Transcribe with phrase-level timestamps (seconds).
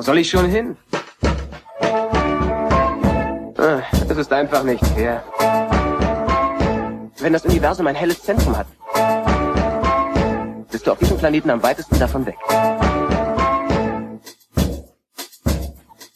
[0.00, 0.78] Wo soll ich schon hin?
[3.58, 5.22] Ah, Es ist einfach nicht fair.
[7.18, 8.66] Wenn das Universum ein helles Zentrum hat,
[10.70, 12.38] bist du auf diesem Planeten am weitesten davon weg.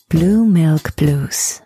[0.08, 1.62] Blue Milk Blues.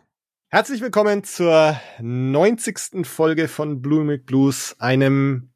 [0.48, 3.06] Herzlich willkommen zur 90.
[3.06, 5.52] Folge von Blue Milk Blues, einem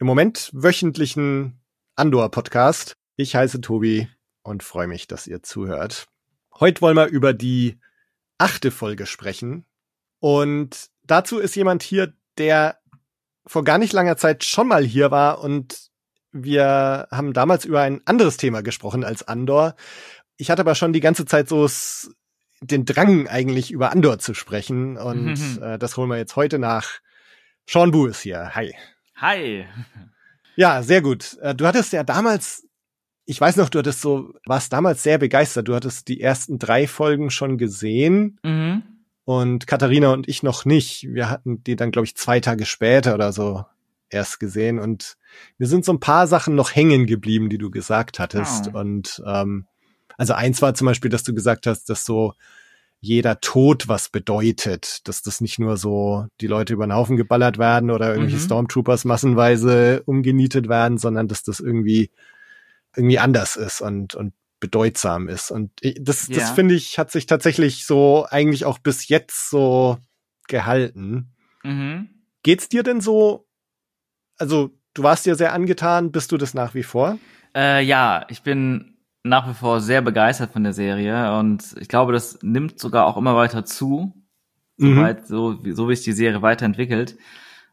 [0.00, 1.60] im Moment wöchentlichen
[1.94, 2.94] Andor-Podcast.
[3.14, 4.08] Ich heiße Tobi
[4.42, 6.08] und freue mich, dass ihr zuhört.
[6.58, 7.78] Heute wollen wir über die
[8.38, 9.64] achte Folge sprechen.
[10.18, 12.78] Und dazu ist jemand hier, der
[13.46, 15.90] vor gar nicht langer Zeit schon mal hier war und
[16.32, 19.74] wir haben damals über ein anderes Thema gesprochen als Andor.
[20.36, 21.68] Ich hatte aber schon die ganze Zeit so
[22.60, 25.58] den Drang eigentlich über Andor zu sprechen und Mhm.
[25.62, 27.00] äh, das holen wir jetzt heute nach.
[27.68, 28.54] Sean Bu ist hier.
[28.54, 28.74] Hi.
[29.16, 29.66] Hi.
[30.56, 31.36] Ja, sehr gut.
[31.40, 32.66] Äh, Du hattest ja damals,
[33.30, 35.68] ich weiß noch, du hattest so, warst damals sehr begeistert.
[35.68, 38.82] Du hattest die ersten drei Folgen schon gesehen Mhm.
[39.24, 41.06] und Katharina und ich noch nicht.
[41.12, 43.64] Wir hatten die dann, glaube ich, zwei Tage später oder so
[44.08, 45.16] erst gesehen und
[45.58, 48.70] mir sind so ein paar Sachen noch hängen geblieben, die du gesagt hattest.
[48.74, 48.78] Oh.
[48.78, 49.66] Und ähm,
[50.18, 52.34] also eins war zum Beispiel, dass du gesagt hast, dass so
[52.98, 57.56] jeder Tod was bedeutet, dass das nicht nur so die Leute über den Haufen geballert
[57.58, 58.44] werden oder irgendwelche Mhm.
[58.46, 62.10] Stormtroopers massenweise umgenietet werden, sondern dass das irgendwie
[62.96, 65.50] irgendwie anders ist und und bedeutsam ist.
[65.50, 66.54] Und das, das Ja.
[66.54, 69.96] finde ich, hat sich tatsächlich so eigentlich auch bis jetzt so
[70.48, 71.32] gehalten.
[71.62, 72.10] Mhm.
[72.42, 73.46] Geht's dir denn so?
[74.38, 77.18] Also, du warst ja sehr angetan, bist du das nach wie vor?
[77.54, 82.12] Äh, ja, ich bin nach wie vor sehr begeistert von der Serie und ich glaube,
[82.12, 84.14] das nimmt sogar auch immer weiter zu,
[84.78, 84.94] Mhm.
[84.96, 87.16] soweit, so, wie- so wie sich die Serie weiterentwickelt.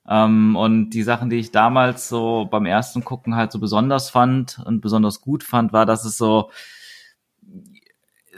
[0.08, 4.60] Ähm, und die Sachen, die ich damals so beim ersten Gucken halt so besonders fand
[4.66, 6.50] und besonders gut fand, war, dass es so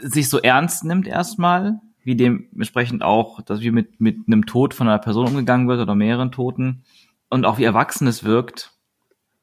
[0.02, 4.88] sich so ernst nimmt erstmal, wie dementsprechend auch, dass wie mit, mit einem Tod von
[4.88, 6.82] einer Person umgegangen wird oder mehreren Toten
[7.28, 8.72] und auch wie erwachsen es wirkt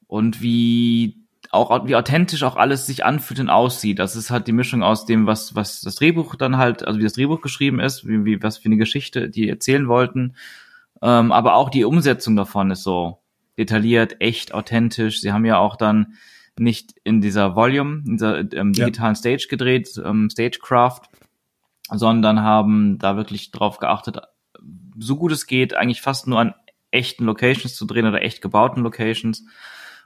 [0.08, 1.18] und wie
[1.52, 4.00] auch wie authentisch auch alles sich anfühlt und aussieht.
[4.00, 7.04] Das ist halt die Mischung aus dem, was was das Drehbuch dann halt, also wie
[7.04, 10.36] das Drehbuch geschrieben ist, wie, wie was für eine Geschichte die erzählen wollten,
[11.02, 13.20] ähm, aber auch die Umsetzung davon ist so
[13.58, 15.22] detailliert, echt, authentisch.
[15.22, 16.14] Sie haben ja auch dann
[16.60, 18.86] nicht in dieser Volume, in dieser ähm, Ja.
[18.86, 21.02] digitalen Stage gedreht, ähm, Stagecraft,
[21.92, 24.20] sondern haben da wirklich drauf geachtet,
[24.98, 26.54] so gut es geht, eigentlich fast nur an
[26.92, 29.46] echten Locations zu drehen oder echt gebauten Locations.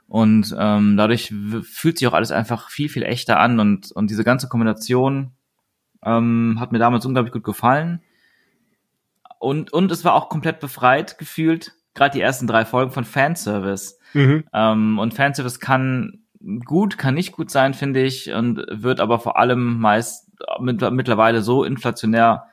[0.08, 1.32] Und ähm, dadurch
[1.62, 5.32] fühlt sich auch alles einfach viel, viel echter an und, und diese ganze Kombination
[6.04, 8.02] ähm, hat mir damals unglaublich gut gefallen.
[9.42, 13.98] Und, und es war auch komplett befreit gefühlt, gerade die ersten drei Folgen von Fanservice.
[14.12, 14.44] Mhm.
[14.52, 16.20] Ähm, und Fanservice kann
[16.64, 21.42] gut, kann nicht gut sein, finde ich, und wird aber vor allem meist mit, mittlerweile
[21.42, 22.46] so inflationär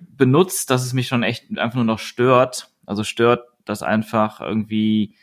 [0.00, 2.70] benutzt, dass es mich schon echt einfach nur noch stört.
[2.86, 5.16] Also stört, dass einfach irgendwie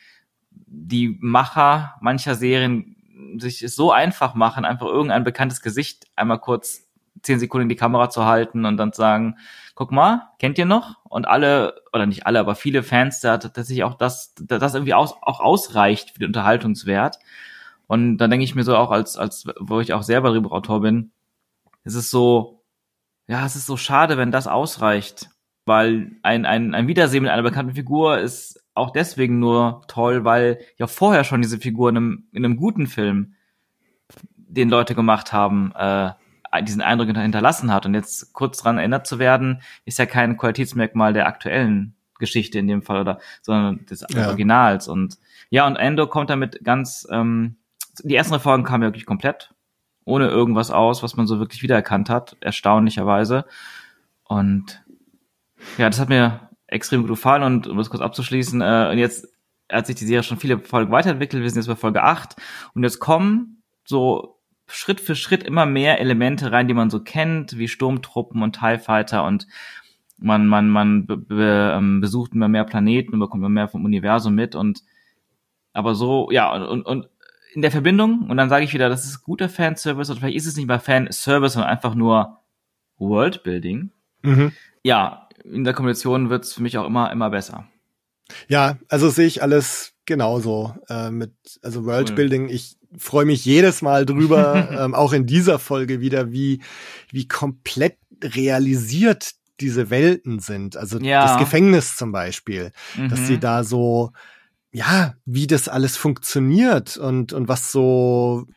[0.51, 2.97] die Macher mancher Serien
[3.39, 6.87] sich es so einfach machen, einfach irgendein bekanntes Gesicht einmal kurz
[7.23, 9.37] zehn Sekunden in die Kamera zu halten und dann zu sagen,
[9.75, 10.97] guck mal, kennt ihr noch?
[11.05, 15.15] Und alle, oder nicht alle, aber viele Fans da tatsächlich auch das, das irgendwie aus,
[15.21, 17.17] auch ausreicht für den Unterhaltungswert.
[17.87, 21.11] Und dann denke ich mir so auch als, als, wo ich auch selber Drehbuchautor bin,
[21.83, 22.63] es ist so,
[23.27, 25.29] ja, es ist so schade, wenn das ausreicht.
[25.65, 30.59] Weil ein, ein, ein Wiedersehen mit einer bekannten Figur ist auch deswegen nur toll, weil
[30.77, 33.35] ja vorher schon diese Figur in einem, in einem guten Film,
[34.35, 36.11] den Leute gemacht haben, äh,
[36.61, 37.85] diesen Eindruck hinter- hinterlassen hat.
[37.85, 42.67] Und jetzt kurz dran erinnert zu werden, ist ja kein Qualitätsmerkmal der aktuellen Geschichte in
[42.67, 44.27] dem Fall, oder, sondern des Ja.
[44.27, 44.87] Originals.
[44.87, 45.17] Und
[45.49, 47.57] ja, und Endo kommt damit ganz, ähm,
[48.03, 49.53] die ersten Folgen kamen ja wirklich komplett
[50.05, 53.45] ohne irgendwas aus, was man so wirklich wiedererkannt hat, erstaunlicherweise.
[54.25, 54.83] Und
[55.77, 59.27] ja, das hat mir extrem gut gefallen und um das kurz abzuschließen, äh, und jetzt
[59.71, 62.35] hat sich die Serie schon viele Folgen weiterentwickelt, wir sind jetzt bei Folge 8
[62.73, 64.39] und jetzt kommen so
[64.73, 68.79] Schritt für Schritt immer mehr Elemente rein, die man so kennt, wie Sturmtruppen und TIE
[68.79, 69.47] Fighter und
[70.17, 73.85] man, man, man be be ähm, besucht immer mehr Planeten und bekommt immer mehr vom
[73.85, 74.83] Universum mit und
[75.73, 77.09] aber so, ja, und, und,
[77.53, 80.47] in der Verbindung, und dann sage ich wieder, das ist guter Fanservice, oder vielleicht ist
[80.47, 82.39] es nicht mal Fanservice, sondern einfach nur
[82.97, 83.91] Worldbuilding.
[84.23, 84.51] Mhm.
[84.83, 87.67] Ja, in der Kombination wird's für mich auch immer, immer besser.
[88.47, 92.49] Ja, also sehe ich alles genauso äh, mit also Worldbuilding.
[92.49, 96.61] Ich freue mich jedes Mal drüber, ähm, auch in dieser Folge wieder, wie
[97.11, 100.77] wie komplett realisiert diese Welten sind.
[100.77, 101.21] Also Ja.
[101.21, 102.71] das Gefängnis zum Beispiel,
[103.09, 103.25] dass Mhm.
[103.25, 104.11] sie da so
[104.71, 108.47] ja, wie das alles funktioniert und und was so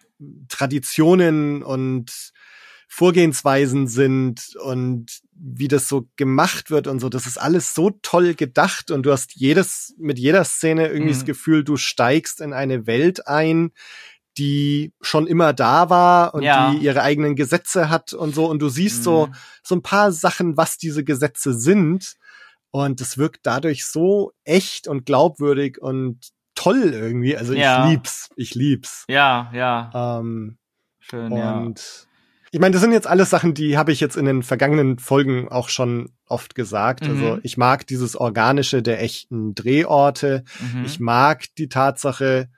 [0.48, 2.32] Traditionen und
[2.88, 7.08] Vorgehensweisen sind und wie das so gemacht wird und so.
[7.08, 11.16] Das ist alles so toll gedacht und du hast jedes, mit jeder Szene irgendwie mhm.
[11.18, 13.72] das Gefühl, du steigst in eine Welt ein,
[14.38, 16.70] die schon immer da war und ja.
[16.70, 18.46] die ihre eigenen Gesetze hat und so.
[18.46, 19.04] Und du siehst mhm.
[19.04, 19.28] so,
[19.62, 22.14] so ein paar Sachen, was diese Gesetze sind.
[22.70, 27.36] Und es wirkt dadurch so echt und glaubwürdig und toll irgendwie.
[27.36, 27.84] Also ja.
[27.84, 28.30] ich lieb's.
[28.36, 29.04] Ich lieb's.
[29.08, 30.18] Ja, ja.
[30.20, 30.58] Ähm,
[30.98, 31.72] Schön, und ja.
[32.52, 35.48] Ich meine, das sind jetzt alles Sachen, die habe ich jetzt in den vergangenen Folgen
[35.48, 37.02] auch schon oft gesagt.
[37.02, 37.24] Also mhm.
[37.24, 40.44] Also ich mag dieses Organische der echten Drehorte.
[40.60, 40.84] Mhm.
[40.84, 42.48] Ich mag die Tatsache,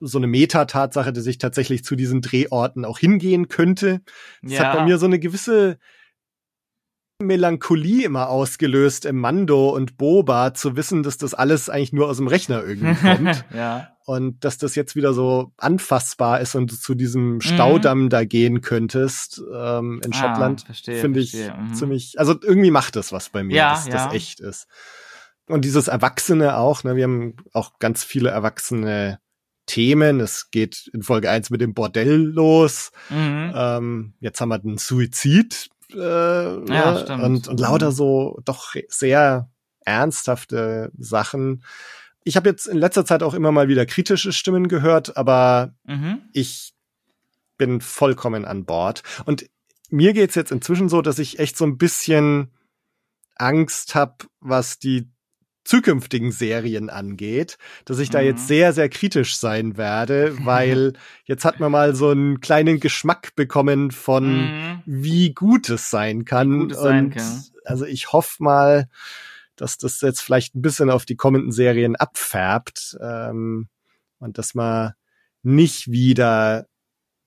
[0.00, 4.00] so eine Meta-Tatsache, dass ich tatsächlich zu diesen Drehorten auch hingehen könnte.
[4.42, 4.64] Das ja.
[4.64, 5.78] hat bei mir so eine gewisse
[7.20, 12.16] Melancholie immer ausgelöst im Mando und Boba zu wissen, dass das alles eigentlich nur aus
[12.16, 13.44] dem Rechner irgendwie kommt.
[13.54, 13.88] ja.
[14.06, 17.40] Und dass das jetzt wieder so anfassbar ist und du zu diesem mhm.
[17.42, 18.08] Staudamm mhm.
[18.08, 21.74] da gehen könntest ähm, in ah, Schottland, finde ich mhm.
[21.74, 23.92] ziemlich, also irgendwie macht das was bei mir, ja, dass ja.
[23.92, 24.66] das echt ist.
[25.46, 29.20] Und dieses Erwachsene auch, ne, wir haben auch ganz viele erwachsene
[29.66, 30.20] Themen.
[30.20, 32.90] Es geht in Folge 1 mit dem Bordell los.
[33.08, 33.52] Mhm.
[33.54, 37.00] Ähm, jetzt haben wir den Suizid äh, ja, ne?
[37.02, 37.22] stimmt.
[37.22, 39.50] Und, und lauter so doch sehr
[39.84, 41.64] ernsthafte Sachen.
[42.22, 46.22] Ich habe jetzt in letzter Zeit auch immer mal wieder kritische Stimmen gehört, aber mhm.
[46.32, 46.74] ich
[47.56, 49.02] bin vollkommen an Bord.
[49.24, 49.46] Und
[49.88, 52.52] mir geht's jetzt inzwischen so, dass ich echt so ein bisschen
[53.36, 55.10] Angst habe, was die
[55.70, 58.12] zukünftigen Serien angeht, dass ich mhm.
[58.12, 58.46] da jetzt mhm.
[58.46, 60.94] sehr, sehr kritisch sein werde, weil
[61.24, 64.82] jetzt hat man mal so einen kleinen Geschmack bekommen von, mhm.
[64.84, 66.70] wie gut es sein kann.
[66.70, 67.44] Es sein kann.
[67.64, 68.88] also ich hoffe mal,
[69.54, 73.68] dass das jetzt vielleicht ein bisschen auf die kommenden Serien abfärbt ähm,
[74.18, 74.94] und dass man
[75.42, 76.66] nicht wieder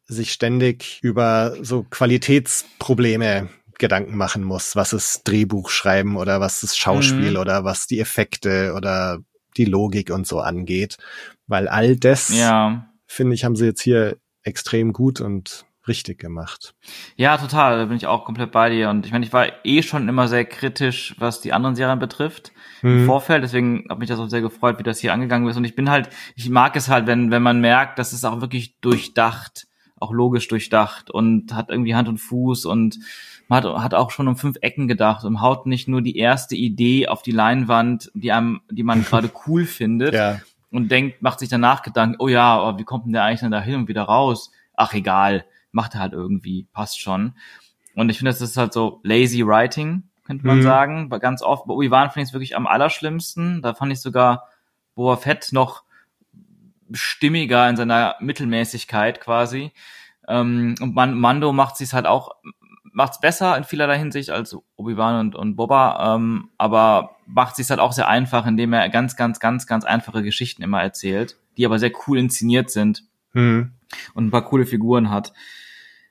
[0.06, 3.50] sich ständig über so Qualitätsprobleme
[3.80, 7.38] Gedanken machen muss, was ist Drehbuch schreiben oder was ist Schauspiel mhm.
[7.38, 9.20] oder was die Effekte oder
[9.58, 10.98] die Logik und so angeht.
[11.48, 12.88] Weil all das, ja.
[13.08, 16.76] finde ich, haben sie jetzt hier extrem gut und richtig gemacht.
[17.16, 17.78] Ja, total.
[17.78, 18.90] Da bin ich auch komplett bei dir.
[18.90, 22.52] Und ich meine, ich war eh schon immer sehr kritisch, was die anderen Serien betrifft
[22.82, 23.00] mhm.
[23.00, 23.44] im Vorfeld.
[23.44, 25.58] Deswegen hat mich das auch sehr gefreut, wie das hier angegangen ist.
[25.58, 28.42] Und ich bin halt, ich mag es halt, wenn, wenn man merkt, dass es auch
[28.42, 29.68] wirklich durchdacht,
[30.04, 33.00] auch logisch durchdacht und hat irgendwie Hand und Fuß und
[33.48, 36.56] man hat, hat auch schon um fünf Ecken gedacht und haut nicht nur die erste
[36.56, 40.40] Idee auf die Leinwand, die einem, die man gerade cool findet ja.
[40.72, 43.52] und denkt, macht sich danach Gedanken, oh ja, aber wie kommt denn der eigentlich dann
[43.52, 44.52] da hin und wieder raus?
[44.76, 47.34] Ach egal, macht er halt irgendwie, passt schon.
[47.96, 50.64] Und ich finde, das ist halt so lazy writing, könnte man mhm.
[50.64, 51.10] sagen.
[51.10, 53.62] Ganz oft, bei Obi-Wan finde ich es wirklich am allerschlimmsten.
[53.62, 54.48] Da fand ich sogar
[54.96, 55.84] Boa Fett noch
[56.94, 59.72] stimmiger in seiner Mittelmäßigkeit quasi.
[60.28, 62.36] Ähm, und man, Mando macht sich halt auch
[62.94, 67.80] macht's besser in vielerlei Hinsicht als Obi-Wan und, und Boba, ähm, aber macht sich halt
[67.80, 71.80] auch sehr einfach, indem er ganz, ganz, ganz, ganz einfache Geschichten immer erzählt, die aber
[71.80, 73.04] sehr cool inszeniert sind
[73.34, 73.72] mhm.
[74.14, 75.34] und ein paar coole Figuren hat.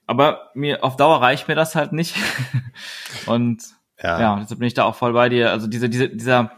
[0.06, 2.17] Aber mir auf Dauer reicht mir das halt nicht.
[3.26, 3.62] und
[4.02, 4.20] ja.
[4.20, 5.52] ja, deshalb bin ich da auch voll bei dir.
[5.52, 6.52] Also diese, diese, dieser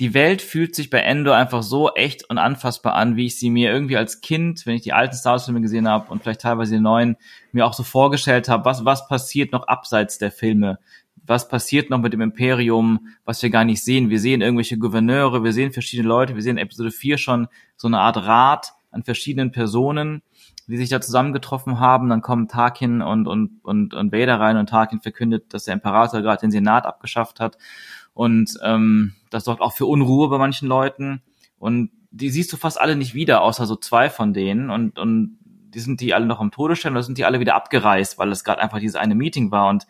[0.00, 3.50] die Welt fühlt sich bei Endo einfach so echt und anfassbar an, wie ich sie
[3.50, 6.42] mir irgendwie als Kind, wenn ich die alten Star Wars Filme gesehen habe und vielleicht
[6.42, 7.16] teilweise die neuen,
[7.50, 10.78] mir auch so vorgestellt habe, was, was passiert noch abseits der Filme?
[11.26, 14.08] Was passiert noch mit dem Imperium, was wir gar nicht sehen?
[14.08, 17.98] Wir sehen irgendwelche Gouverneure, wir sehen verschiedene Leute, wir sehen Episode 4 schon so eine
[17.98, 20.22] Art Rat an verschiedenen Personen,
[20.68, 22.08] die sich da zusammengetroffen haben.
[22.08, 26.22] Dann kommen Tarkin und, und, und, und Vader rein und Tarkin verkündet, dass der Imperator
[26.22, 27.58] gerade den Senat abgeschafft hat.
[28.18, 31.22] Und ähm, das sorgt auch für Unruhe bei manchen Leuten.
[31.60, 34.70] Und die siehst du fast alle nicht wieder, außer so zwei von denen.
[34.70, 38.18] Und, und die sind die alle noch am Todesstern oder sind die alle wieder abgereist,
[38.18, 39.68] weil es gerade einfach dieses eine Meeting war.
[39.68, 39.86] Und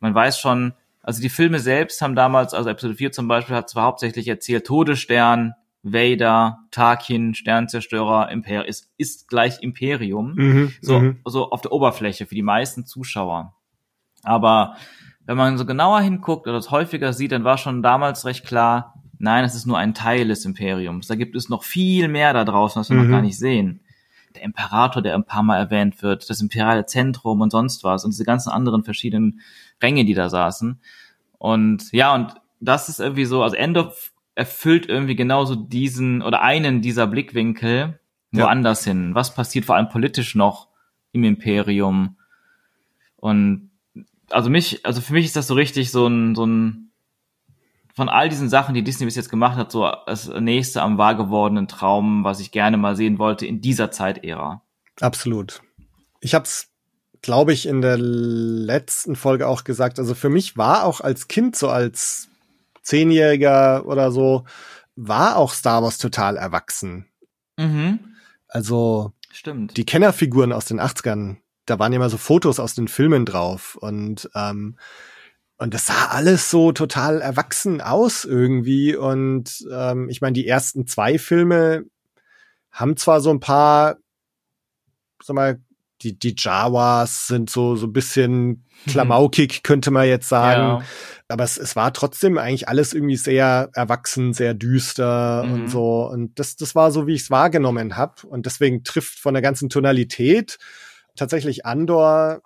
[0.00, 3.68] man weiß schon, also die Filme selbst haben damals, also Episode 4 zum Beispiel, hat
[3.68, 5.52] zwar hauptsächlich erzählt, Todesstern,
[5.82, 10.32] Vader, Tarkin, Sternzerstörer, Imper ist, ist gleich Imperium.
[10.34, 11.20] Mhm, so, mhm.
[11.26, 13.54] so auf der Oberfläche für die meisten Zuschauer.
[14.22, 14.76] Aber
[15.26, 18.94] wenn man so genauer hinguckt oder es häufiger sieht, dann war schon damals recht klar,
[19.18, 21.08] nein, es ist nur ein Teil des Imperiums.
[21.08, 23.04] Da gibt es noch viel mehr da draußen, was wir mhm.
[23.04, 23.80] noch gar nicht sehen.
[24.34, 28.12] Der Imperator, der ein paar Mal erwähnt wird, das imperiale Zentrum und sonst was und
[28.12, 29.40] diese ganzen anderen verschiedenen
[29.82, 30.80] Ränge, die da saßen.
[31.38, 33.92] Und ja, und das ist irgendwie so, also Endor
[34.34, 37.98] erfüllt irgendwie genauso diesen oder einen dieser Blickwinkel
[38.32, 38.92] woanders ja.
[38.92, 39.14] hin.
[39.14, 40.68] Was passiert vor allem politisch noch
[41.12, 42.16] im Imperium?
[43.16, 43.70] Und
[44.30, 46.92] also mich, also für mich ist das so richtig so ein, so ein,
[47.94, 51.16] von all diesen Sachen, die Disney bis jetzt gemacht hat, so das nächste am wahr
[51.16, 54.62] gewordenen Traum, was ich gerne mal sehen wollte in dieser Zeitära.
[55.00, 55.62] Absolut.
[56.20, 56.70] Ich hab's
[57.26, 59.98] glaube ich, in der letzten Folge auch gesagt.
[59.98, 62.28] Also für mich war auch als Kind, so als
[62.82, 64.44] Zehnjähriger oder so,
[64.94, 67.06] war auch Star Wars total erwachsen.
[67.56, 67.98] Mhm.
[68.46, 69.76] Also Stimmt.
[69.76, 73.76] die Kennerfiguren aus den 80ern, da waren ja immer so Fotos aus den Filmen drauf
[73.76, 74.76] und ähm,
[75.58, 80.86] und das sah alles so total erwachsen aus irgendwie und ähm, ich meine die ersten
[80.86, 81.84] zwei Filme
[82.70, 83.96] haben zwar so ein paar
[85.22, 85.60] sag mal
[86.02, 90.82] die die Jawas sind so so ein bisschen klamaukig könnte man jetzt sagen Ja.
[91.28, 95.52] aber es, es war trotzdem eigentlich alles irgendwie sehr erwachsen, sehr düster Mhm.
[95.52, 96.06] und so.
[96.06, 98.26] Und das, das war so, wie ich es wahrgenommen habe.
[98.28, 100.58] Und deswegen trifft von der ganzen Tonalität
[101.16, 102.42] tatsächlich Andor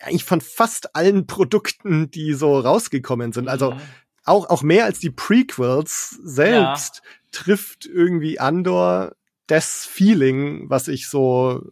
[0.00, 3.48] eigentlich von fast allen Produkten, die so rausgekommen sind.
[3.48, 3.80] Also Mhm.
[4.24, 9.12] auch, auch mehr als die Prequels selbst trifft irgendwie Andor
[9.46, 11.62] das Feeling, was ich so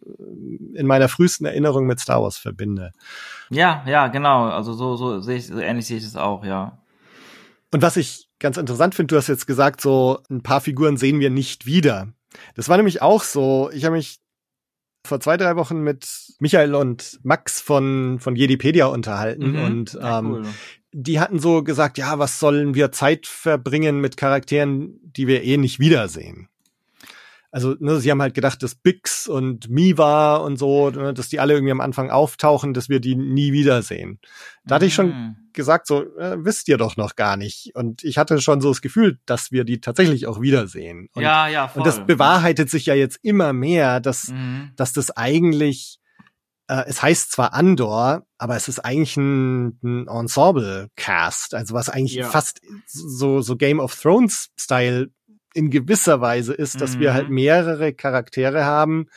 [0.73, 2.91] in meiner frühesten Erinnerung mit Star Wars verbinde.
[3.51, 4.45] Ja, ja, genau.
[4.45, 6.79] Also so, so sehe ich, so ähnlich sehe ich es auch, ja.
[7.71, 11.19] Und was ich ganz interessant finde, du hast jetzt gesagt, so ein paar Figuren sehen
[11.19, 12.07] wir nicht wieder.
[12.55, 13.69] Das war nämlich auch so.
[13.71, 14.19] Ich habe mich
[15.07, 16.07] vor zwei, drei Wochen mit
[16.39, 19.59] Michael und Max von, von Jedipedia unterhalten Mhm.
[19.63, 20.45] und Ja, ähm, cool.
[20.93, 25.57] die hatten so gesagt, ja, was sollen wir Zeit verbringen mit Charakteren, die wir eh
[25.57, 26.49] nicht wiedersehen?
[27.51, 31.39] Also, ne, sie haben halt gedacht, dass Bix und Miva und so, ne, dass die
[31.39, 34.19] alle irgendwie am Anfang auftauchen, dass wir die nie wiedersehen.
[34.65, 35.35] Da hatte ich schon Mhm.
[35.53, 37.71] gesagt, so, äh, wisst ihr doch noch gar nicht.
[37.73, 41.07] Und ich hatte schon so das Gefühl, dass wir die tatsächlich auch wiedersehen.
[41.13, 41.79] Und, ja, ja, voll.
[41.79, 44.73] und das bewahrheitet sich ja jetzt immer mehr, dass, Mhm.
[44.75, 45.99] dass das eigentlich,
[46.67, 52.15] äh, es heißt zwar Andor, aber es ist eigentlich ein, ein Ensemble-Cast, also was eigentlich
[52.15, 52.29] Ja.
[52.29, 55.09] fast so, so Game of Thrones-Style
[55.57, 57.13] in gewisser Weise ist, dass wir Mhm.
[57.15, 59.07] halt mehrere Charaktere haben,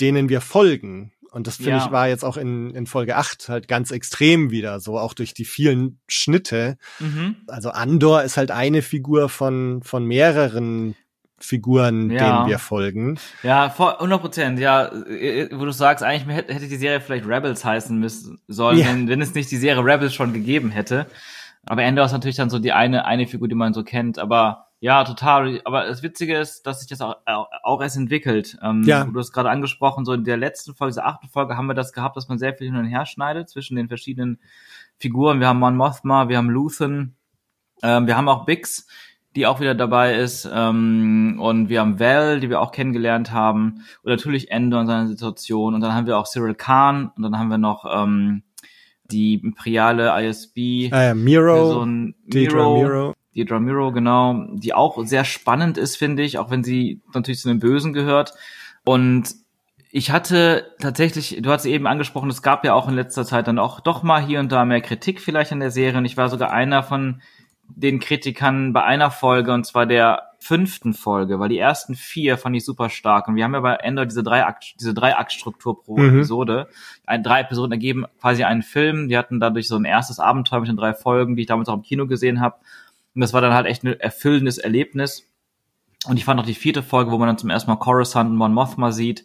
[0.00, 1.12] denen wir folgen.
[1.30, 1.84] Und das finde Ja.
[1.86, 5.32] ich war jetzt auch in, in Folge 8 halt ganz extrem wieder, so auch durch
[5.32, 6.76] die vielen Schnitte.
[6.98, 7.36] Mhm.
[7.46, 10.94] Also Andor ist halt eine Figur von, von mehreren
[11.38, 12.36] Figuren, Ja.
[12.42, 13.18] denen wir folgen.
[13.42, 14.86] Ja, voll, 100 Prozent, ja.
[14.88, 18.86] äh, Wo du sagst, eigentlich hätte die Serie vielleicht Rebels heißen müssen, sollen, Ja.
[18.88, 21.06] wenn, wenn es nicht die Serie Rebels schon gegeben hätte.
[21.66, 24.18] Aber Endor ist natürlich dann so die eine, eine Figur, die man so kennt.
[24.18, 25.60] Aber ja, total.
[25.64, 28.58] Aber das Witzige ist, dass sich das auch, auch auch erst entwickelt.
[28.60, 29.04] Ähm, Ja.
[29.04, 31.92] Du hast gerade angesprochen, so in der letzten Folge, dieser achten Folge, haben wir das
[31.92, 34.40] gehabt, dass man sehr viel hin und her schneidet zwischen den verschiedenen
[34.98, 35.38] Figuren.
[35.38, 37.14] Wir haben Mon Mothma, wir haben Luthen,
[37.84, 38.88] ähm, wir haben auch Bix,
[39.36, 40.50] die auch wieder dabei ist.
[40.52, 43.84] Ähm, und wir haben Val, die wir auch kennengelernt haben.
[44.02, 45.74] Und natürlich Endor in seiner Situation.
[45.74, 47.12] Und dann haben wir auch Cyril Khan.
[47.16, 48.42] Und dann haben wir noch ähm,
[49.04, 50.90] die imperiale ISB.
[50.92, 53.14] Äh, Miro, Person Miro, Miro.
[53.34, 57.48] Deidre Miro, genau, die auch sehr spannend ist, finde ich, auch wenn sie natürlich zu
[57.48, 58.34] den Bösen gehört.
[58.84, 59.34] Und
[59.90, 63.58] ich hatte tatsächlich, du hast eben angesprochen, es gab ja auch in letzter Zeit dann
[63.58, 65.98] auch doch mal hier und da mehr Kritik vielleicht an der Serie.
[65.98, 67.20] Und ich war sogar einer von
[67.68, 72.56] den Kritikern bei einer Folge, und zwar der fünften Folge, weil die ersten vier fand
[72.56, 73.28] ich super stark.
[73.28, 76.16] Und wir haben ja bei Ender diese drei Akt, diese drei Aktstruktur pro Mhm.
[76.16, 76.68] Episode.
[77.06, 79.08] Ein, drei Episoden ergeben quasi einen Film.
[79.08, 81.74] Die hatten dadurch so ein erstes Abenteuer mit den drei Folgen, die ich damals auch
[81.76, 82.56] im Kino gesehen habe.
[83.14, 85.28] Und das war dann halt echt ein erfüllendes Erlebnis.
[86.06, 88.36] Und ich fand auch die vierte Folge, wo man dann zum ersten Mal Coruscant und
[88.36, 89.24] Mon Mothma sieht,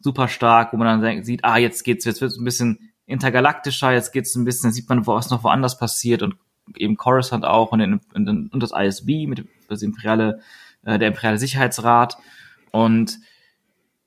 [0.00, 4.12] super stark, wo man dann sieht, ah, jetzt geht's, jetzt wird's ein bisschen intergalaktischer, jetzt
[4.12, 6.36] geht's ein bisschen, sieht man, was noch woanders passiert und
[6.76, 10.40] eben Coruscant auch und, den, und, und das ISB mit das imperiale,
[10.84, 12.18] äh, der imperiale Sicherheitsrat
[12.70, 13.18] und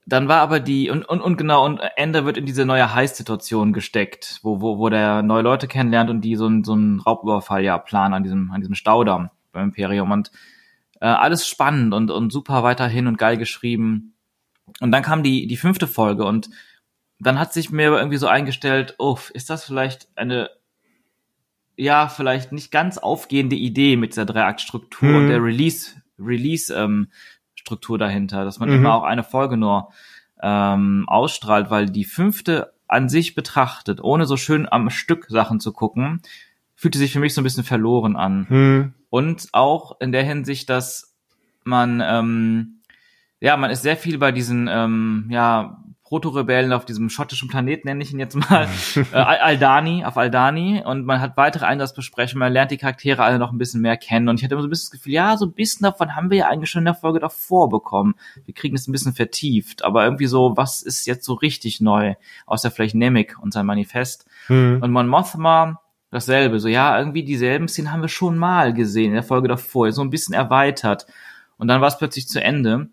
[0.05, 3.73] dann war aber die und, und, und genau und Ender wird in diese neue Heiß-Situation
[3.73, 7.63] gesteckt, wo, wo, wo der neue Leute kennenlernt und die so einen so einen Raubüberfall
[7.63, 10.31] ja planen an diesem an diesem Staudamm beim Imperium und
[11.01, 14.13] äh, alles spannend und und super weiterhin und geil geschrieben
[14.79, 16.49] und dann kam die die fünfte Folge und
[17.19, 20.49] dann hat sich mir irgendwie so eingestellt, oh, ist das vielleicht eine
[21.77, 25.15] ja vielleicht nicht ganz aufgehende Idee mit dieser Dreiaktstruktur Hm.
[25.15, 27.09] und der Release Release ähm,
[27.65, 28.75] Struktur dahinter, dass man Mhm.
[28.75, 29.89] immer auch eine Folge nur
[30.41, 35.73] ähm, ausstrahlt, weil die fünfte an sich betrachtet, ohne so schön am Stück Sachen zu
[35.73, 36.21] gucken,
[36.75, 38.45] fühlte sich für mich so ein bisschen verloren an.
[38.47, 38.93] Hm.
[39.09, 41.15] Und auch in der Hinsicht, dass
[41.63, 42.81] man, ähm,
[43.39, 48.03] ja, man ist sehr viel bei diesen, ähm, ja, Proto-Rebellen auf diesem schottischen Planeten, nenne
[48.03, 52.53] ich ihn jetzt mal, äh, Al- Aldani, auf Aldani, und man hat weitere Einsatzbesprechungen, man
[52.53, 54.69] lernt die Charaktere alle noch ein bisschen mehr kennen, und ich hatte immer so ein
[54.69, 56.93] bisschen das Gefühl, ja, so ein bisschen davon haben wir ja eigentlich schon in der
[56.93, 58.15] Folge davor bekommen.
[58.45, 62.13] Wir kriegen es ein bisschen vertieft, aber irgendwie so, was ist jetzt so richtig neu,
[62.45, 64.25] außer vielleicht Nemec und sein Manifest.
[64.47, 64.79] Hm.
[64.81, 65.81] Und Mon Mothma
[66.11, 66.59] dasselbe.
[66.59, 70.01] So, ja, irgendwie dieselben Szenen haben wir schon mal gesehen in der Folge davor, so
[70.01, 71.07] ein bisschen erweitert.
[71.57, 72.89] Und dann war es plötzlich zu Ende.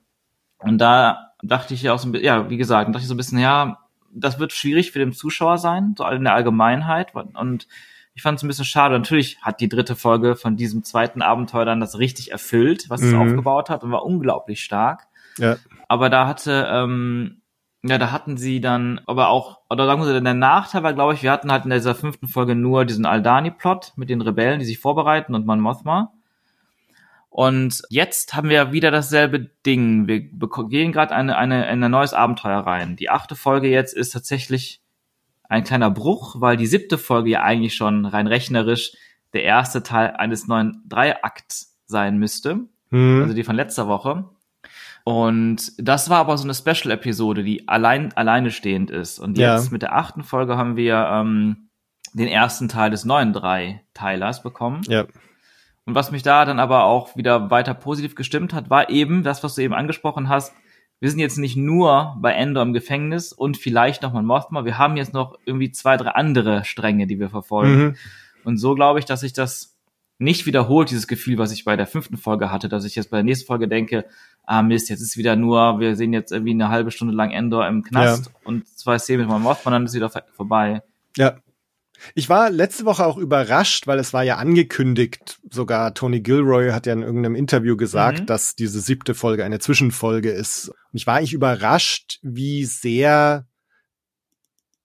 [0.58, 3.14] Und da dachte ich ja auch so ein bisschen, ja, wie gesagt, dachte ich so
[3.14, 3.78] ein bisschen, ja,
[4.14, 7.14] das wird schwierig für den Zuschauer sein, so in der Allgemeinheit.
[7.14, 7.66] Und
[8.14, 8.98] ich fand es ein bisschen schade.
[8.98, 13.12] Natürlich hat die dritte Folge von diesem zweiten Abenteuer dann das richtig erfüllt, was es
[13.12, 13.20] Mhm.
[13.20, 15.06] aufgebaut hat und war unglaublich stark.
[15.38, 15.56] Ja.
[15.88, 17.40] Aber da hatte, ähm,
[17.82, 21.22] ja, da hatten sie dann, aber auch, oder sagen wir der Nachteil war, glaube ich,
[21.22, 24.78] wir hatten halt in dieser fünften Folge nur diesen Aldani-Plot mit den Rebellen, die sich
[24.78, 26.12] vorbereiten und Mon Mothma.
[27.34, 30.06] Und jetzt haben wir wieder dasselbe Ding.
[30.06, 30.20] Wir
[30.68, 32.94] gehen gerade eine, eine, in ein neues Abenteuer rein.
[32.96, 34.82] Die achte Folge jetzt ist tatsächlich
[35.48, 38.92] ein kleiner Bruch, weil die siebte Folge ja eigentlich schon rein rechnerisch
[39.32, 42.60] der erste Teil eines neuen Dreiakts sein müsste
[42.90, 43.22] Hm.
[43.22, 44.26] also die von letzter Woche.
[45.04, 49.18] Und das war aber so eine Special-Episode, die allein alleine stehend ist.
[49.18, 49.56] Und Ja.
[49.56, 51.68] jetzt mit der achten Folge haben wir ähm,
[52.12, 54.82] den ersten Teil des neuen Drei-Teilers bekommen.
[54.86, 55.06] ja.
[55.84, 59.42] Und was mich da dann aber auch wieder weiter positiv gestimmt hat, war eben das,
[59.42, 60.54] was du eben angesprochen hast.
[61.00, 64.64] Wir sind jetzt nicht nur bei Endor im Gefängnis und vielleicht noch mal Mothma.
[64.64, 67.82] Wir haben jetzt noch irgendwie zwei, drei andere Stränge, die wir verfolgen.
[67.82, 67.96] Mhm.
[68.44, 69.76] Und so glaube ich, dass sich das
[70.18, 73.16] nicht wiederholt, dieses Gefühl, was ich bei der fünften Folge hatte, dass ich jetzt bei
[73.16, 74.04] der nächsten Folge denke,
[74.44, 77.66] ah Mist, jetzt ist wieder nur, wir sehen jetzt irgendwie eine halbe Stunde lang Endor
[77.66, 80.82] im Knast und zwei Szenen mit meinem Mothman, dann ist wieder vorbei.
[81.16, 81.36] Ja.
[82.14, 86.86] Ich war letzte Woche auch überrascht, weil es war ja angekündigt, sogar Tony Gilroy hat
[86.86, 88.26] ja in irgendeinem Interview gesagt, Mhm.
[88.26, 90.68] dass diese siebte Folge eine Zwischenfolge ist.
[90.68, 93.46] Und ich war eigentlich überrascht, wie sehr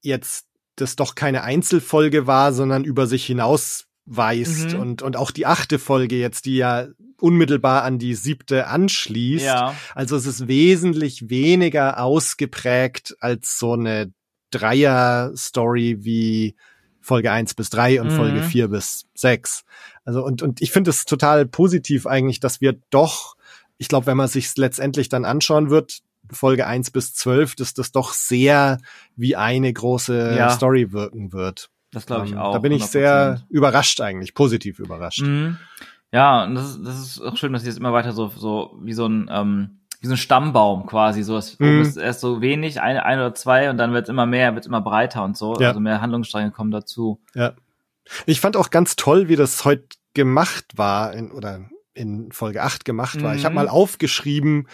[0.01, 0.45] jetzt
[0.75, 4.79] das doch keine Einzelfolge war, sondern über sich hinaus weist Mhm.
[4.79, 6.87] und, und auch die achte Folge jetzt, die ja
[7.19, 9.43] unmittelbar an die siebte anschließt.
[9.45, 14.13] Ja, Also es ist wesentlich weniger ausgeprägt als so eine
[14.51, 16.55] Dreier-Story wie
[17.07, 18.15] Folge 1 bis 3 und Mhm.
[18.17, 19.63] Folge 4 bis 6.
[20.03, 23.35] Also und, und ich finde es total positiv eigentlich, dass wir doch,
[23.77, 25.99] ich glaube, wenn man sich letztendlich dann anschauen wird,
[26.29, 28.79] Folge 1 bis 12, dass das doch sehr
[29.15, 30.49] wie eine große Ja.
[30.49, 31.69] Story wirken wird.
[31.91, 32.51] das glaube ich Ähm, auch.
[32.53, 32.87] Da bin ich 100%.
[32.91, 35.21] sehr überrascht eigentlich, positiv überrascht.
[35.21, 35.57] Mhm.
[36.11, 38.77] Ja, und das ist, das ist auch schön, dass sie jetzt immer weiter so, so
[38.83, 41.23] wie so ein, ähm, wie so ein Stammbaum quasi.
[41.23, 41.81] So, es Mhm.
[41.81, 44.65] ist erst so wenig, eine, ein oder zwei und dann wird es immer mehr, wird
[44.65, 45.59] immer breiter und so.
[45.59, 45.69] Ja.
[45.69, 47.21] Also mehr Handlungsstränge kommen dazu.
[47.33, 47.53] Ja.
[48.25, 51.61] Ich fand auch ganz toll, wie das heute gemacht war, in, oder
[51.93, 53.35] in Folge 8 gemacht war.
[53.35, 53.55] Ich habe Mhm.
[53.55, 54.67] mal aufgeschrieben,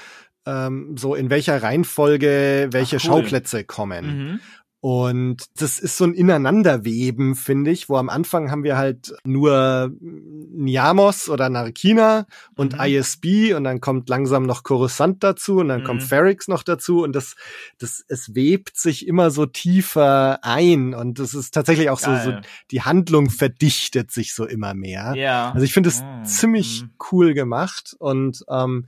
[0.45, 3.09] ähm, so in welcher Reihenfolge welche Ach, cool.
[3.23, 4.05] Schauplätze kommen.
[4.33, 4.39] Mhm.
[4.85, 9.93] Und das ist so ein Ineinanderweben, finde ich, wo am Anfang haben wir halt nur
[10.01, 12.79] Niamos oder Narkina und Mhm.
[12.81, 15.85] ISB und dann kommt langsam noch Coruscant dazu und dann Mhm.
[15.85, 17.35] kommt Ferrix noch dazu und das,
[17.77, 22.33] das, es webt sich immer so tiefer ein und das ist tatsächlich auch so, so,
[22.69, 25.13] die Handlung verdichtet sich so immer mehr.
[25.15, 25.51] Ja.
[25.53, 26.25] Also ich finde es Mhm.
[26.25, 26.91] ziemlich Mhm.
[27.09, 28.87] cool gemacht und ähm,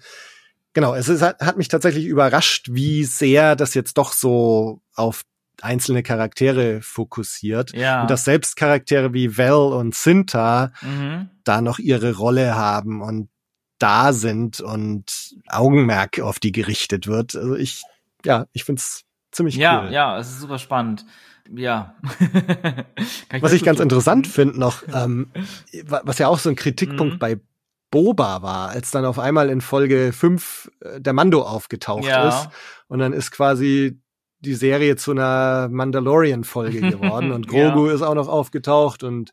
[0.73, 5.23] genau, es ist, hat mich tatsächlich überrascht, wie sehr das jetzt doch so auf
[5.61, 8.01] einzelne Charaktere fokussiert Ja.
[8.01, 11.29] und dass selbst Charaktere wie Val und Cinta mhm.
[11.43, 13.29] da noch ihre Rolle haben und
[13.79, 17.35] da sind und Augenmerk auf die gerichtet wird.
[17.35, 17.83] Also ich,
[18.25, 19.91] ja, ich find's ziemlich Ja, cool.
[19.91, 21.05] ja, es ist super spannend.
[21.53, 21.93] Ja.
[23.29, 25.27] Kann Was ich ganz gut- interessant finde noch, ähm,
[25.85, 27.19] wa- was ja auch so ein Kritikpunkt Mhm.
[27.19, 27.39] bei
[27.91, 32.29] Boba war, als dann auf einmal in Folge 5 äh, der Mando aufgetaucht Ja.
[32.29, 32.49] ist
[32.87, 33.99] und dann ist quasi
[34.45, 37.69] die Serie zu einer Mandalorian-Folge geworden und Ja.
[37.71, 39.31] Grogu ist auch noch aufgetaucht und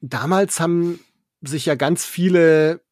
[0.00, 1.00] damals haben
[1.40, 2.82] sich ja ganz viele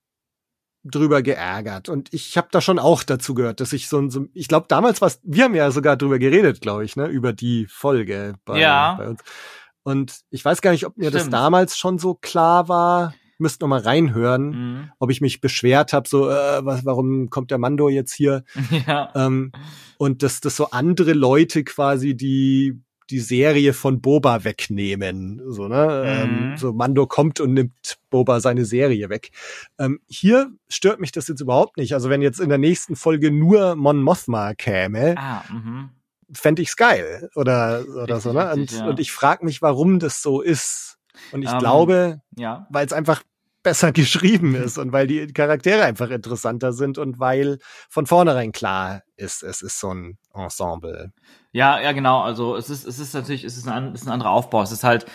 [0.83, 4.27] drüber geärgert und ich habe da schon auch dazu gehört, dass ich so, ein- so
[4.33, 7.67] ich glaube damals war wir haben ja sogar drüber geredet, glaube ich, ne, über die
[7.69, 8.95] Folge bei, Ja.
[8.95, 9.21] bei uns.
[9.83, 11.35] Und ich weiß gar nicht, ob mir das Stimmt.
[11.35, 13.15] damals schon so klar war.
[13.41, 14.91] Müsst noch mal reinhören, Mhm.
[14.99, 18.45] ob ich mich beschwert habe, so äh, was, warum kommt der Mando jetzt hier?
[18.87, 19.11] Ja.
[19.15, 19.53] Ähm,
[19.99, 26.05] und dass das so andere Leute quasi die die Serie von Boba wegnehmen, so ne,
[26.07, 26.57] ähm, Mhm.
[26.57, 29.31] so Mando kommt und nimmt Boba seine Serie weg.
[29.81, 31.93] Ähm, hier stört mich das jetzt überhaupt nicht.
[31.93, 35.91] Also wenn jetzt in der nächsten Folge nur Mon Mothma käme, Ah, mhm.
[36.33, 38.49] fände ich's geil oder oder Richtig, so ne.
[38.53, 38.87] richtig, und, ja.
[38.87, 40.99] und ich frage mich, warum das so ist.
[41.33, 42.69] Und ich Ähm, glaube, Ja.
[42.71, 43.23] weil es einfach
[43.63, 49.03] besser geschrieben ist und weil die Charaktere einfach interessanter sind und weil von vornherein klar
[49.17, 51.13] ist, es ist so ein Ensemble.
[51.53, 52.21] Ja, ja, genau.
[52.21, 54.63] Also es ist, es ist natürlich, es ist ein, es ist ein anderer Aufbau.
[54.63, 55.07] Es ist halt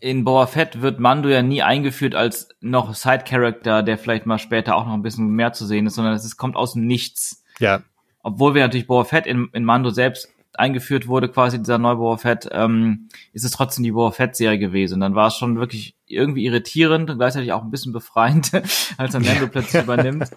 [0.00, 4.38] in Boba Fett wird Mando ja nie eingeführt als noch Side Character, der vielleicht mal
[4.38, 6.86] später auch noch ein bisschen mehr zu sehen ist, sondern es ist, kommt aus dem
[6.86, 7.44] Nichts.
[7.58, 7.82] Ja,
[8.22, 12.18] Obwohl wir natürlich Boba Fett in, in Mando selbst eingeführt wurde, quasi dieser neue Boba
[12.18, 14.94] Fett, ähm, ist es trotzdem die Boba Fett Serie gewesen.
[14.94, 18.52] Und dann war es schon wirklich irgendwie irritierend und gleichzeitig auch ein bisschen befreiend,
[18.96, 20.30] als er Mando plötzlich übernimmt.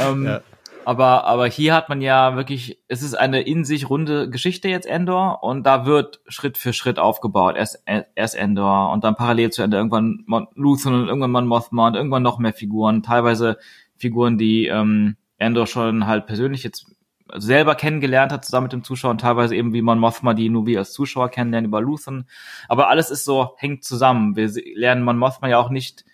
[0.00, 0.40] Ähm, Ja.
[0.84, 4.86] Aber, aber hier hat man ja wirklich, es ist eine in sich runde Geschichte jetzt
[4.86, 7.56] Endor und da wird Schritt für Schritt aufgebaut.
[7.56, 11.86] Erst, erst Endor und dann parallel zu Ende irgendwann Mon Luthen und irgendwann Mon Mothma
[11.86, 13.02] und irgendwann noch mehr Figuren.
[13.02, 13.58] Teilweise
[13.96, 16.86] Figuren, die ähm, Endor schon halt persönlich jetzt
[17.36, 20.66] selber kennengelernt hat, zusammen mit dem Zuschauer und teilweise eben wie Mon Mothma, die nur
[20.66, 22.28] wir als Zuschauer kennenlernen über Luthen.
[22.68, 24.36] Aber alles ist so, hängt zusammen.
[24.36, 26.04] Wir lernen Mon Mothma ja auch nicht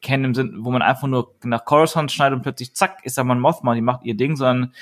[0.00, 3.24] kennen im Sinn, wo man einfach nur nach Coruscant schneidet und plötzlich zack, ist da
[3.24, 4.72] Mon Mothma, die macht ihr Ding, sondern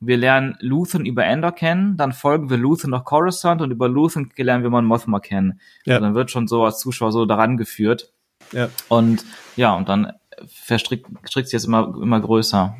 [0.00, 4.30] wir lernen Luthen über Endor kennen, dann folgen wir Luthen nach Coruscant und über Luthen
[4.36, 5.60] lernen wir Mon Mothma kennen.
[5.84, 5.94] Ja.
[5.94, 8.12] Also dann wird schon so als Zuschauer so daran geführt.
[8.52, 8.68] Ja.
[8.88, 9.24] Und
[9.56, 10.12] ja, und dann
[10.46, 12.76] verstrickt strickt sich jetzt immer, immer größer.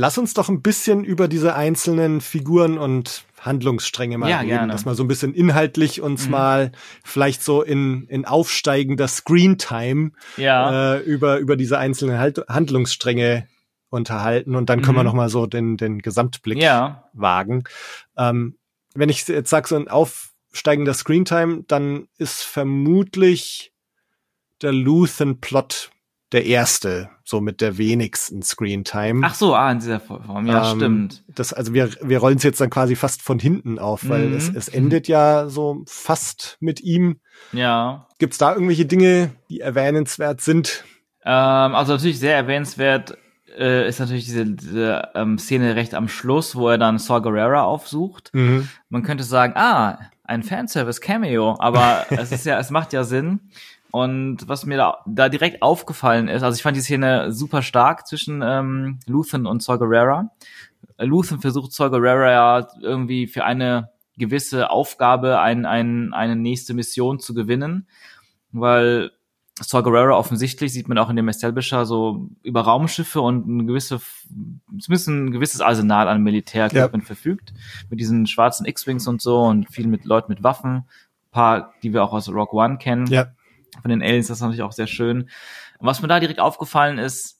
[0.00, 4.72] Lass uns doch ein bisschen über diese einzelnen Figuren und Handlungsstränge mal ja, reden, gerne.
[4.72, 6.30] dass wir so ein bisschen inhaltlich uns mhm.
[6.30, 10.94] mal vielleicht so in, in aufsteigender Screentime ja.
[10.94, 13.48] äh, über, über diese einzelnen halt Handlungsstränge
[13.90, 15.00] unterhalten und dann können mhm.
[15.00, 17.02] wir noch mal so den, den Gesamtblick ja.
[17.12, 17.64] wagen.
[18.16, 18.56] Ähm,
[18.94, 23.72] wenn ich jetzt sage, so ein aufsteigender Screentime, dann ist vermutlich
[24.62, 25.90] der Luthen-Plot
[26.30, 29.20] der erste, so mit der wenigsten Screentime.
[29.24, 31.24] Ach so, ah, in dieser Form, ja, ähm, stimmt.
[31.28, 34.36] Das, also wir, wir rollen es jetzt dann quasi fast von hinten auf, weil mhm.
[34.36, 37.20] es, es endet ja so fast mit ihm.
[37.52, 38.06] Ja.
[38.18, 40.84] Gibt's da irgendwelche Dinge, die erwähnenswert sind?
[41.24, 43.18] Ähm, also natürlich sehr erwähnenswert
[43.58, 47.62] äh, ist natürlich diese, diese ähm, Szene recht am Schluss, wo er dann Saw Gerrera
[47.62, 48.30] aufsucht.
[48.32, 48.68] Mhm.
[48.88, 53.40] Man könnte sagen, ah, ein Fanservice-Cameo, aber es ist ja, es macht ja Sinn.
[53.98, 58.06] Und was mir da, da direkt aufgefallen ist, also ich fand die Szene super stark
[58.06, 60.30] zwischen ähm, Luthen und Saw Gerrera.
[60.98, 67.18] Luthen versucht Saw Gerrera ja irgendwie für eine gewisse Aufgabe ein, ein, eine nächste Mission
[67.18, 67.88] zu gewinnen,
[68.52, 69.10] weil
[69.60, 74.00] Saw Gerrera offensichtlich sieht man auch in dem Establisher so über Raumschiffe und ein gewisse,
[74.78, 77.06] zumindest ein gewisses Arsenal an Militärequipment ja.
[77.06, 77.52] verfügt,
[77.90, 80.84] mit diesen schwarzen X-Wings und so und viel mit Leuten mit Waffen,
[81.32, 83.08] paar, die wir auch aus Rock One kennen.
[83.08, 83.32] Ja
[83.80, 85.28] von den Aliens, das ist natürlich auch sehr schön.
[85.78, 87.38] Und was mir da direkt aufgefallen ist,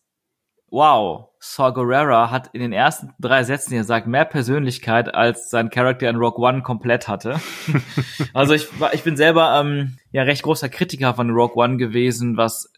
[0.70, 5.50] wow, Saw Gerrera hat in den ersten drei Sätzen, die er sagt, mehr Persönlichkeit, als
[5.50, 7.40] sein Charakter in Rock One komplett hatte.
[8.34, 12.72] also ich, ich bin selber ähm, ja recht großer Kritiker von Rock One gewesen, was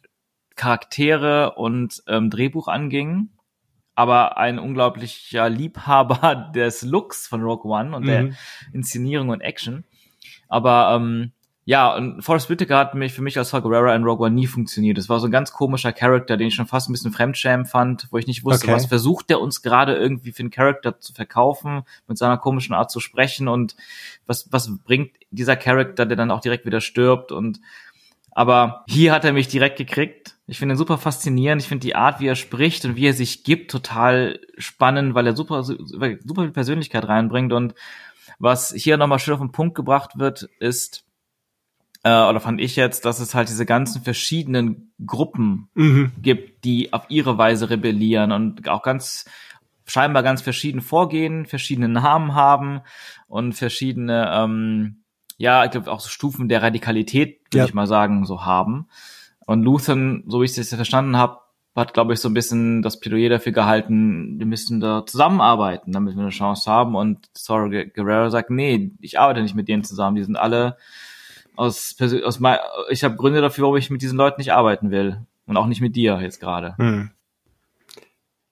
[0.56, 3.30] Charaktere und ähm, Drehbuch anging.
[3.94, 8.06] Aber ein unglaublicher Liebhaber des Looks von Rock One und mhm.
[8.06, 8.30] der
[8.72, 9.84] Inszenierung und Action.
[10.48, 11.32] Aber ähm,
[11.70, 14.48] ja, und Forrest Whitaker hat mich für mich als Saw Gerrera in Rogue One nie
[14.48, 14.98] funktioniert.
[14.98, 18.08] Das war so ein ganz komischer Charakter, den ich schon fast ein bisschen fremdschämen fand,
[18.10, 18.74] wo ich nicht wusste, okay.
[18.74, 22.90] was versucht der uns gerade irgendwie für einen Charakter zu verkaufen, mit seiner komischen Art
[22.90, 23.76] zu sprechen und
[24.26, 27.60] was, was bringt dieser Charakter, der dann auch direkt wieder stirbt und
[28.32, 30.38] aber hier hat er mich direkt gekriegt.
[30.48, 31.62] Ich finde ihn super faszinierend.
[31.62, 35.26] Ich finde die Art, wie er spricht und wie er sich gibt, total spannend, weil
[35.28, 37.52] er super, super viel Persönlichkeit reinbringt.
[37.52, 37.74] Und
[38.40, 41.04] was hier nochmal schön auf den Punkt gebracht wird, ist,
[42.02, 46.12] äh, oder fand ich jetzt, dass es halt diese ganzen verschiedenen Gruppen mhm.
[46.20, 49.26] gibt, die auf ihre Weise rebellieren und auch ganz
[49.86, 52.80] scheinbar ganz verschieden vorgehen, verschiedene Namen haben
[53.26, 55.02] und verschiedene, ähm,
[55.36, 57.64] ja, ich glaube auch so Stufen der Radikalität, würde ja.
[57.64, 58.88] ich mal sagen, so haben.
[59.46, 61.38] Und Luthen, so wie ich es jetzt verstanden habe,
[61.74, 66.14] hat, glaube ich, so ein bisschen das Plädoyer dafür gehalten, wir müssen da zusammenarbeiten, damit
[66.14, 66.94] wir eine Chance haben.
[66.94, 70.76] Und Sorry Guerrero sagt, nee, ich arbeite nicht mit denen zusammen, die sind alle
[71.56, 72.58] aus, aus mein,
[72.88, 75.26] ich habe Gründe dafür, warum ich mit diesen Leuten nicht arbeiten will.
[75.46, 76.76] Und auch nicht mit dir jetzt gerade.
[76.76, 77.10] Hm.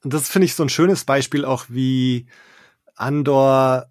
[0.03, 2.27] Und das finde ich so ein schönes Beispiel auch, wie
[2.97, 3.87] Andor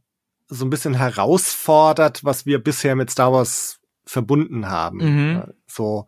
[0.50, 4.98] so ein bisschen herausfordert, was wir bisher mit Star Wars verbunden haben.
[4.98, 5.43] Mhm.
[5.67, 6.08] So,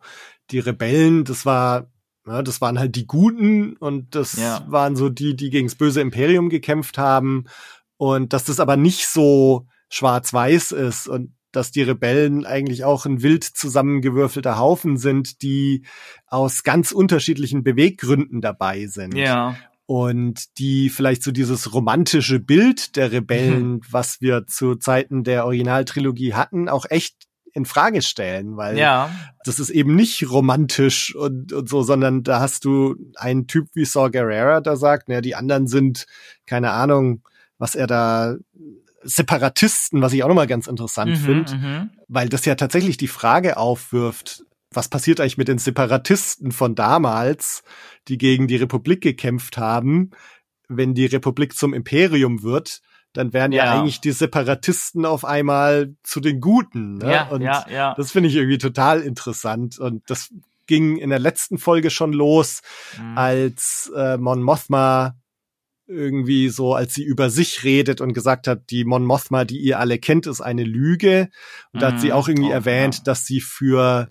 [0.50, 1.90] die Rebellen, das war,
[2.26, 4.64] ja, das waren halt die Guten und das ja.
[4.68, 7.44] waren so die, die gegens böse Imperium gekämpft haben.
[7.96, 13.22] Und dass das aber nicht so schwarz-weiß ist und dass die Rebellen eigentlich auch ein
[13.22, 15.84] wild zusammengewürfelter Haufen sind, die
[16.26, 19.14] aus ganz unterschiedlichen Beweggründen dabei sind.
[19.14, 19.56] Ja.
[19.86, 23.80] Und die vielleicht so dieses romantische Bild der Rebellen, mhm.
[23.90, 27.16] was wir zu Zeiten der Originaltrilogie hatten, auch echt
[27.52, 29.10] in Frage stellen, weil ja.
[29.44, 33.84] das ist eben nicht romantisch und, und so, sondern da hast du einen Typ wie
[33.84, 36.06] Saw Gerrera, der sagt, naja, die anderen sind,
[36.46, 37.22] keine Ahnung,
[37.58, 38.36] was er da
[39.02, 41.90] Separatisten, was ich auch nochmal ganz interessant mhm, finde, mhm.
[42.08, 47.62] weil das ja tatsächlich die Frage aufwirft, was passiert eigentlich mit den Separatisten von damals,
[48.08, 50.10] die gegen die Republik gekämpft haben,
[50.68, 52.80] wenn die Republik zum Imperium wird,
[53.12, 56.98] dann wären ja, ja eigentlich die Separatisten auf einmal zu den Guten.
[56.98, 57.12] Ne?
[57.12, 57.94] Ja, und ja, ja.
[57.96, 59.78] das finde ich irgendwie total interessant.
[59.78, 60.30] Und das
[60.66, 62.62] ging in der letzten Folge schon los,
[62.96, 63.18] mhm.
[63.18, 65.16] als äh, Mon Mothma
[65.90, 69.78] irgendwie so, als sie über sich redet und gesagt hat, die Mon Mothma, die ihr
[69.80, 71.28] alle kennt, ist eine Lüge.
[71.72, 72.12] Und da hat sie Mhm.
[72.12, 73.02] auch irgendwie Oh, erwähnt, ja.
[73.04, 74.08] dass sie für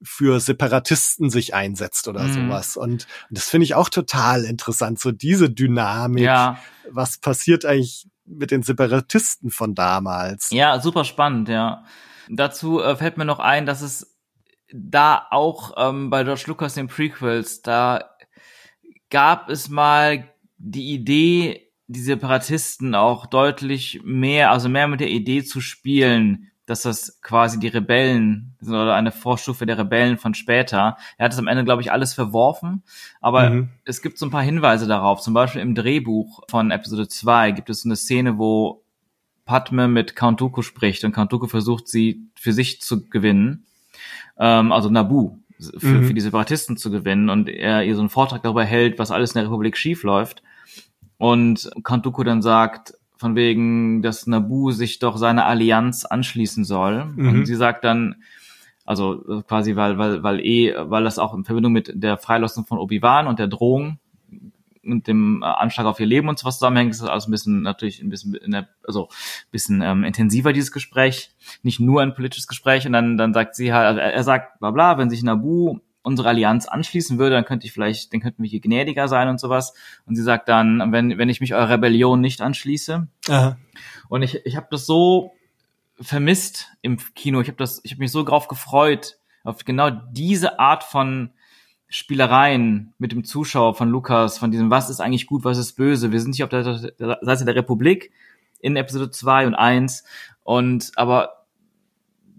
[0.00, 2.32] für Separatisten sich einsetzt oder Mhm.
[2.32, 2.76] sowas.
[2.76, 6.22] Und das finde ich auch total interessant, so diese Dynamik.
[6.24, 10.50] Ja, Was passiert eigentlich mit den Separatisten von damals?
[10.52, 11.84] ja, super spannend, ja.
[12.28, 14.16] Dazu äh, fällt mir noch ein, dass es
[14.72, 18.04] da auch ähm, bei George Lucas den Prequels, da
[19.10, 25.42] gab es mal die Idee, die Separatisten auch deutlich mehr, also mehr mit der Idee
[25.44, 30.98] zu spielen, dass das quasi die Rebellen sind oder eine Vorstufe der Rebellen von später.
[31.16, 32.82] Er hat es am Ende, glaube ich, alles verworfen,
[33.22, 33.68] aber Mhm.
[33.86, 35.22] es gibt so ein paar Hinweise darauf.
[35.22, 38.82] Zum Beispiel im Drehbuch von Episode 2 gibt es eine Szene, wo
[39.46, 43.64] Padme mit Count Dooku spricht und Count Dooku versucht, sie für sich zu gewinnen,
[44.38, 45.38] ähm, also Naboo
[45.78, 46.04] für, Mhm.
[46.04, 49.30] für die Separatisten zu gewinnen und er ihr so einen Vortrag darüber hält, was alles
[49.30, 50.42] in der Republik schief läuft.
[51.18, 57.04] Und Count Dooku dann sagt, von wegen, dass Naboo sich doch seiner Allianz anschließen soll.
[57.04, 57.28] Mhm.
[57.28, 58.22] Und sie sagt dann,
[58.84, 62.78] also quasi, weil, weil, weil eh, weil das auch in Verbindung mit der Freilassung von
[62.78, 63.98] Obi-Wan und der Drohung
[64.82, 67.30] und dem äh, Anschlag auf ihr Leben und so was zusammenhängt, ist das alles ein
[67.32, 72.00] bisschen natürlich ein bisschen in der, also ein bisschen ähm, intensiver dieses Gespräch, nicht nur
[72.00, 74.96] ein politisches Gespräch und dann dann sagt sie halt, also er, er sagt bla bla,
[74.96, 78.60] wenn sich Naboo unsere Allianz anschließen würde, dann könnte ich vielleicht, dann könnten wir hier
[78.60, 79.74] gnädiger sein und sowas.
[80.06, 83.58] Und sie sagt dann, wenn wenn ich mich eurer Rebellion nicht anschließe, Aha.
[84.08, 85.34] und ich, ich habe das so
[86.00, 87.40] vermisst im Kino.
[87.40, 91.30] Ich habe das, ich habe mich so drauf gefreut auf genau diese Art von
[91.88, 96.12] Spielereien mit dem Zuschauer von Lukas, von diesem was ist eigentlich gut, was ist böse.
[96.12, 98.12] Wir sind hier auf der, der Seite der Republik
[98.60, 100.04] in Episode 2 und 1
[100.42, 101.37] und aber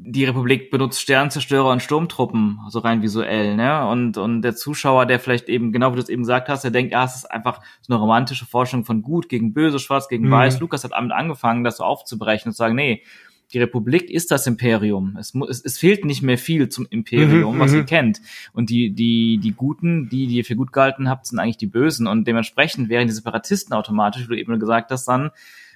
[0.01, 3.85] die Republik benutzt Sternzerstörer und Sturmtruppen, so rein visuell, ne?
[3.85, 6.71] Und, und der Zuschauer, der vielleicht eben, genau wie du es eben gesagt hast, der
[6.71, 10.27] denkt, ja, es ist einfach so eine romantische Forschung von gut gegen böse, schwarz gegen
[10.27, 10.31] Mhm.
[10.31, 10.59] weiß.
[10.61, 13.03] Lukas hat damit angefangen, das so aufzubrechen und zu sagen, nee,
[13.51, 15.17] die Republik ist das Imperium.
[15.19, 17.87] Es, es, es fehlt nicht mehr viel zum Imperium, Mhm, was ihr mhm.
[17.87, 18.21] kennt.
[18.53, 21.67] Und die, die, die Guten, die, die ihr für gut gehalten habt, sind eigentlich die
[21.67, 22.07] Bösen.
[22.07, 25.31] Und dementsprechend wären die Separatisten automatisch, wie du eben gesagt hast, dann,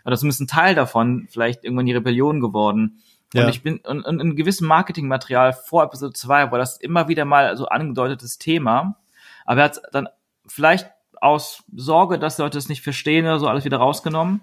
[0.05, 2.99] oder zumindest ein Teil davon, vielleicht irgendwann die Rebellion geworden.
[3.33, 3.43] Ja.
[3.43, 7.25] Und ich bin, und, und in gewissem Marketingmaterial vor Episode 2 war das immer wieder
[7.25, 8.97] mal so angedeutetes Thema.
[9.45, 10.07] Aber er hat dann
[10.47, 14.41] vielleicht aus Sorge, dass Leute es nicht verstehen oder so alles wieder rausgenommen.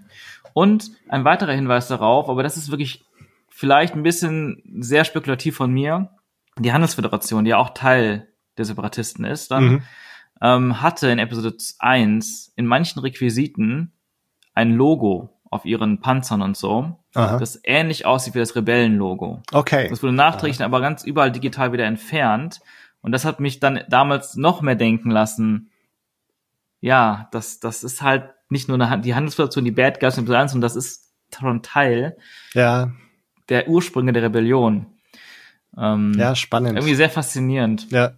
[0.55, 3.05] Und ein weiterer Hinweis darauf, aber das ist wirklich
[3.49, 6.11] vielleicht ein bisschen sehr spekulativ von mir,
[6.59, 9.83] die Handelsföderation, die ja auch Teil der Separatisten ist, dann Mhm.
[10.43, 13.93] ähm, hatte in Episode 1 in manchen Requisiten
[14.55, 17.39] ein Logo auf ihren Panzern und so, Aha.
[17.39, 19.43] das ähnlich aussieht wie das Rebellenlogo.
[19.53, 19.89] Okay.
[19.89, 22.61] Das wurde nachträglich aber ganz überall digital wieder entfernt.
[23.03, 25.71] Und das hat mich dann damals noch mehr denken lassen,
[26.81, 30.33] ja, das, das ist halt nicht nur eine, die Handelsföderation, die Bad Guys und so,
[30.33, 32.17] sondern das ist schon Teil
[32.55, 32.91] Ja,
[33.49, 34.87] der Ursprünge der Rebellion.
[35.77, 36.77] Ähm, ja, spannend.
[36.77, 37.91] Irgendwie sehr faszinierend.
[37.91, 38.13] Ja.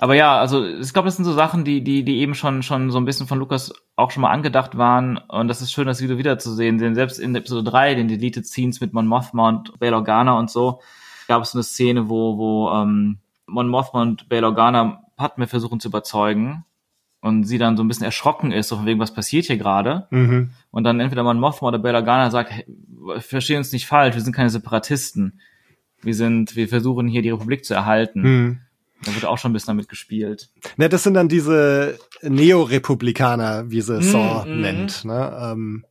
[0.00, 2.90] Aber ja, also ich glaube, das sind so Sachen, die, die, die eben schon, schon
[2.90, 5.18] so ein bisschen von Lukas auch schon mal angedacht waren.
[5.18, 6.78] Und das ist schön, das wieder wiederzusehen.
[6.78, 10.50] Denn selbst in Episode 3, den Deleted Scenes mit Mon Mothma und Bail Organa und
[10.50, 10.80] so,
[11.28, 15.88] gab es eine Szene, wo, wo ähm, Mon Mothma und Bail Organa Padme versuchen zu
[15.88, 16.64] überzeugen.
[17.20, 20.06] Und sie dann so ein bisschen erschrocken ist, so von wegen, was passiert hier gerade?
[20.08, 20.52] Mhm.
[20.70, 22.64] Und dann entweder Mon Mothma oder Bail Organa sagt, hey,
[23.18, 25.42] verstehen uns nicht falsch, wir sind keine Separatisten.
[26.00, 28.22] Wir sind, wir versuchen hier die Republik zu erhalten.
[28.22, 28.60] Mhm.
[29.04, 30.50] Da wird auch schon ein bisschen damit gespielt.
[30.76, 34.60] Ne, das sind dann diese Neorepublikaner, wie sie Saw Mhm.
[34.60, 35.04] nennt.
[35.04, 35.38] Ne?
[35.42, 35.84] Ähm,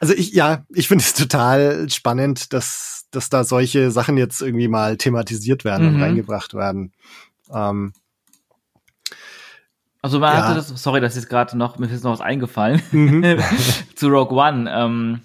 [0.00, 4.68] also ich, ja, ich finde es total spannend, dass, dass da solche Sachen jetzt irgendwie
[4.68, 5.96] mal thematisiert werden Mhm.
[5.96, 6.92] und reingebracht werden.
[7.52, 7.92] Ähm,
[10.04, 10.42] Also man Ja.
[10.42, 13.22] hatte das, sorry, dass jetzt gerade noch, mir ist noch was eingefallen mhm.
[13.94, 14.68] zu Rogue One.
[14.68, 15.20] Ähm,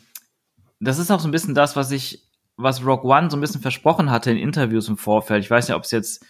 [0.80, 2.23] das ist auch so ein bisschen das, was ich,
[2.58, 5.43] was Rogue One so ein bisschen versprochen hatte in Interviews im Vorfeld.
[5.43, 6.23] Ich weiß nicht, ob es jetzt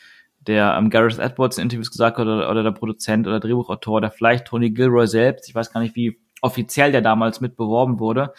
[0.48, 4.12] der ähm, Gareth Edwards in Interviews gesagt hat oder, oder der Produzent oder Drehbuchautor oder
[4.12, 5.48] vielleicht Tony Gilroy selbst.
[5.50, 8.34] Ich weiß gar nicht, wie offiziell der damals mit beworben wurde.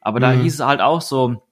[0.00, 0.42] Aber da Mhm.
[0.42, 1.42] hieß es halt auch so,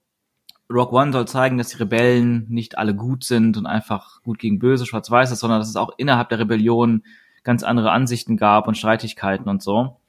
[0.71, 4.59] Rogue One soll zeigen, dass die Rebellen nicht alle gut sind und einfach gut gegen
[4.59, 7.05] böse, schwarz-weiß ist, sondern dass es auch innerhalb der Rebellion
[7.45, 10.01] ganz andere Ansichten gab und Streitigkeiten und so.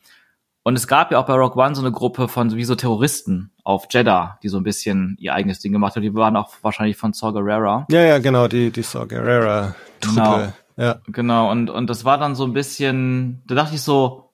[0.68, 3.52] Und es gab ja auch bei Rogue One so eine Gruppe von wie so Terroristen
[3.64, 6.04] auf Jeddah, die so ein bisschen ihr eigenes Ding gemacht haben.
[6.04, 7.86] Die waren auch wahrscheinlich von Saw Gerrera.
[7.90, 10.16] Ja, ja, genau, die, die Saw Gerrera Truppe.
[10.16, 10.54] Genau.
[10.76, 11.00] Ja.
[11.08, 14.34] Genau, und, und das war dann so ein bisschen, da dachte ich so,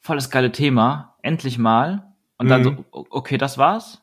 [0.00, 2.14] voll das geile Thema, endlich mal.
[2.38, 2.84] Und dann Mhm.
[2.90, 4.01] so, okay, das war's.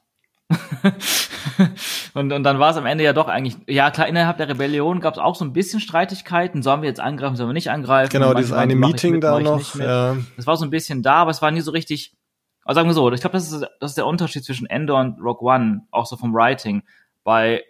[2.13, 4.99] Und, und dann war es am Ende ja doch eigentlich, ja klar, innerhalb der Rebellion
[4.99, 6.63] gab es auch so ein bisschen Streitigkeiten.
[6.63, 8.11] Sollen wir jetzt angreifen, sollen wir nicht angreifen?
[8.11, 9.75] Genau, dieses eine Meeting mit, da noch.
[9.75, 10.17] Ja.
[10.37, 12.15] Das war so ein bisschen da, aber es war nie so richtig,
[12.63, 15.19] also sagen wir so, ich glaube, das ist, das ist der Unterschied zwischen Endor und
[15.21, 16.83] Rogue One, auch so vom Writing.
[17.23, 17.63] Bei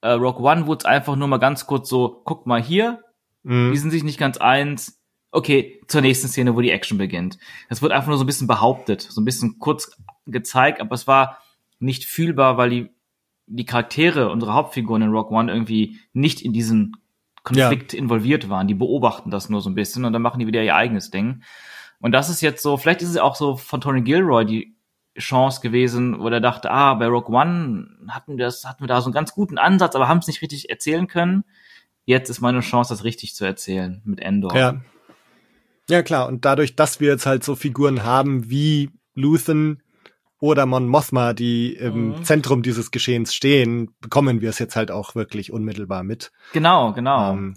[0.00, 3.00] äh, Rogue One wurde es einfach nur mal ganz kurz so, guck mal hier,
[3.42, 3.72] mhm.
[3.72, 5.00] die sind sich nicht ganz eins,
[5.32, 7.38] okay, zur nächsten Szene, wo die Action beginnt.
[7.68, 11.06] Das wird einfach nur so ein bisschen behauptet, so ein bisschen kurz gezeigt, aber es
[11.06, 11.38] war
[11.78, 12.90] nicht fühlbar, weil die,
[13.46, 16.96] die Charaktere, unsere Hauptfiguren in Rock One irgendwie nicht in diesen
[17.42, 17.98] Konflikt ja.
[17.98, 18.66] involviert waren.
[18.66, 21.42] Die beobachten das nur so ein bisschen und dann machen die wieder ihr eigenes Ding.
[22.00, 24.76] Und das ist jetzt so, vielleicht ist es auch so von Tony Gilroy die
[25.18, 29.00] Chance gewesen, wo er dachte, ah, bei Rock One hatten wir das, hatten wir da
[29.00, 31.44] so einen ganz guten Ansatz, aber haben es nicht richtig erzählen können.
[32.04, 34.54] Jetzt ist meine Chance, das richtig zu erzählen mit Endor.
[34.54, 34.80] Ja.
[35.88, 36.26] Ja, klar.
[36.26, 39.82] Und dadurch, dass wir jetzt halt so Figuren haben wie Luthen,
[40.46, 42.24] oder Mon Mothma, die im mhm.
[42.24, 46.32] Zentrum dieses Geschehens stehen, bekommen wir es jetzt halt auch wirklich unmittelbar mit.
[46.52, 47.32] Genau, genau.
[47.32, 47.56] Ähm,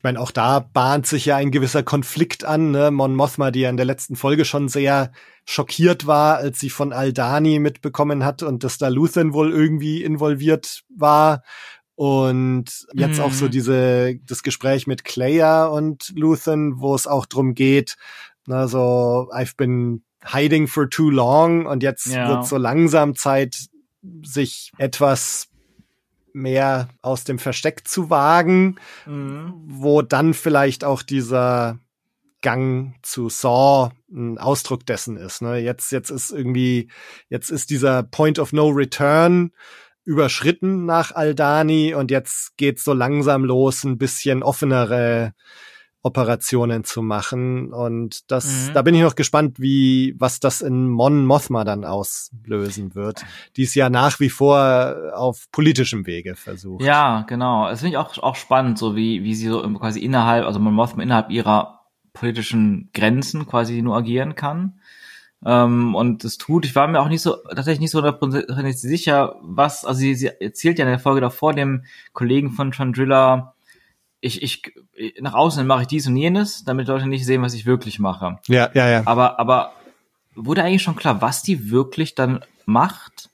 [0.00, 2.70] ich meine, auch da bahnt sich ja ein gewisser Konflikt an.
[2.70, 2.90] Ne?
[2.90, 5.12] Mon Mothma, die ja in der letzten Folge schon sehr
[5.44, 10.84] schockiert war, als sie von Aldani mitbekommen hat und dass da Luthen wohl irgendwie involviert
[10.88, 11.42] war.
[11.96, 13.24] Und jetzt mhm.
[13.24, 13.50] auch so mhm.
[13.50, 17.96] diese, das Gespräch mit Claire und Luthen, wo es auch drum geht,
[18.46, 22.28] na, so, I've been hiding for too long und jetzt ja.
[22.28, 23.56] wird so langsam Zeit,
[24.22, 25.48] sich etwas
[26.32, 29.54] mehr aus dem Versteck zu wagen, mhm.
[29.66, 31.78] wo dann vielleicht auch dieser
[32.42, 35.42] Gang zu Saw ein Ausdruck dessen ist.
[35.42, 35.58] Ne?
[35.58, 36.90] Jetzt, jetzt ist irgendwie,
[37.28, 39.52] jetzt ist dieser Point of No Return
[40.04, 45.34] überschritten nach Aldani und jetzt geht's so langsam los, ein bisschen offenere
[46.02, 47.72] Operationen zu machen.
[47.72, 48.74] Und das, mhm.
[48.74, 53.24] da bin ich noch gespannt, wie, was das in Mon Mothma dann auslösen wird.
[53.56, 56.82] Die es ja nach wie vor auf politischem Wege versucht.
[56.84, 57.68] Ja, genau.
[57.68, 60.74] Das finde ich auch, auch spannend, so wie, wie sie so quasi innerhalb, also Mon
[60.74, 61.80] Mothma innerhalb ihrer
[62.12, 64.80] politischen Grenzen quasi nur agieren kann.
[65.44, 69.36] Ähm, und es tut, ich war mir auch nicht so, tatsächlich nicht so hundertprozentig sicher,
[69.42, 73.54] was, also sie, sie erzählt ja in der Folge davor dem Kollegen von Chandrilla,
[74.20, 74.74] ich, ich,
[75.20, 78.38] nach außen mache ich dies und jenes, damit Leute nicht sehen, was ich wirklich mache.
[78.48, 79.02] Ja, ja, ja.
[79.06, 79.72] Aber, aber
[80.34, 83.30] wurde eigentlich schon klar, was die wirklich dann macht?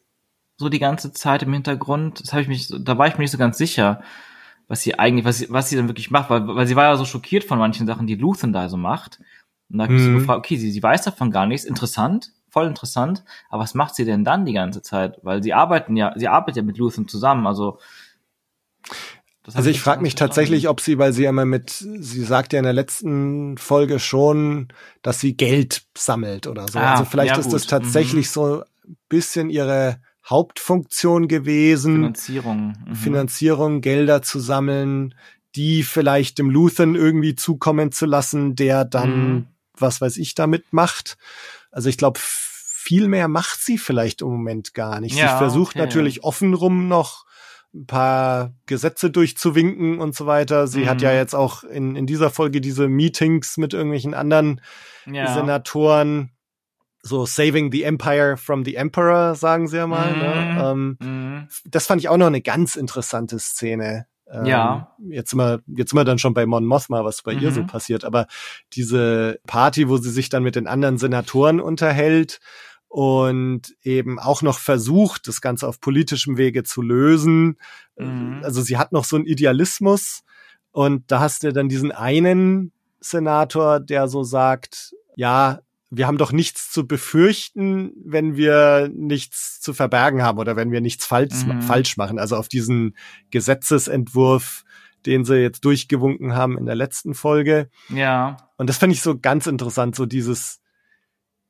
[0.57, 2.21] So die ganze Zeit im Hintergrund?
[2.21, 4.03] Das habe ich mich, da war ich mir nicht so ganz sicher,
[4.69, 6.97] was sie eigentlich, was sie, was sie dann wirklich macht, weil, weil sie war ja
[6.97, 9.21] so schockiert von manchen Sachen, die Luthen da so macht.
[9.69, 10.13] Und da habe ich mhm.
[10.13, 13.97] so gefragt, okay, sie, sie weiß davon gar nichts, interessant, voll interessant, aber was macht
[13.97, 15.19] sie denn dann die ganze Zeit?
[15.23, 17.81] Weil sie arbeiten ja, sie arbeitet ja mit Luthen zusammen, also
[19.55, 22.65] also ich frage mich tatsächlich, ob sie, weil sie immer mit, sie sagt ja in
[22.65, 24.69] der letzten Folge schon,
[25.03, 26.79] dass sie Geld sammelt oder so.
[26.79, 28.31] Ah, also vielleicht ja, ist das tatsächlich mhm.
[28.31, 31.95] so ein bisschen ihre Hauptfunktion gewesen.
[31.95, 32.75] Finanzierung.
[32.87, 32.95] Mhm.
[32.95, 35.15] Finanzierung, Gelder zu sammeln,
[35.55, 39.47] die vielleicht dem Luthen irgendwie zukommen zu lassen, der dann, mhm.
[39.79, 41.17] was weiß ich, damit macht.
[41.71, 45.17] Also ich glaube, viel mehr macht sie vielleicht im Moment gar nicht.
[45.17, 45.85] Ja, sie versucht okay.
[45.85, 47.26] natürlich offenrum noch
[47.77, 50.67] ein paar Gesetze durchzuwinken und so weiter.
[50.67, 50.89] Sie mhm.
[50.89, 51.17] hat ja mhm.
[51.17, 54.61] jetzt auch in, in dieser Folge diese Meetings mit irgendwelchen anderen
[55.07, 55.33] ja.
[55.35, 56.31] Senatoren,
[57.03, 60.11] so Saving the Empire from the Emperor, sagen sie ja mal.
[60.13, 60.17] Ne?
[60.17, 60.23] Mhm.
[60.23, 60.71] Ne?
[60.71, 61.49] Ähm, mhm.
[61.67, 64.07] Das fand ich auch noch eine ganz interessante Szene.
[64.29, 64.97] Ähm, ja.
[65.09, 67.63] Jetzt sind wir, jetzt sind wir dann schon bei Mon Mothma, was bei ihr so
[67.63, 67.69] mhm.
[67.69, 68.05] passiert.
[68.05, 68.27] Aber
[68.73, 72.41] diese Party, wo sie sich dann mit den anderen Senatoren unterhält
[72.89, 77.57] und eben auch noch versucht, das Ganze auf politischem Wege zu lösen.
[77.99, 78.41] Mhm.
[78.43, 80.23] Also sie hat noch so einen Idealismus
[80.73, 86.33] und da hast du dann diesen einen Senator, der so sagt, ja, wir haben doch
[86.33, 91.63] nichts zu befürchten, wenn wir nichts zu verbergen haben oder wenn wir nichts falsch, mhm.
[91.63, 92.19] falsch machen.
[92.19, 92.97] Also auf diesen
[93.31, 94.65] Gesetzesentwurf,
[95.07, 97.71] den sie jetzt durchgewunken haben in der letzten Folge.
[97.89, 98.37] Ja.
[98.57, 100.61] Und das fand ich so ganz interessant, so dieses,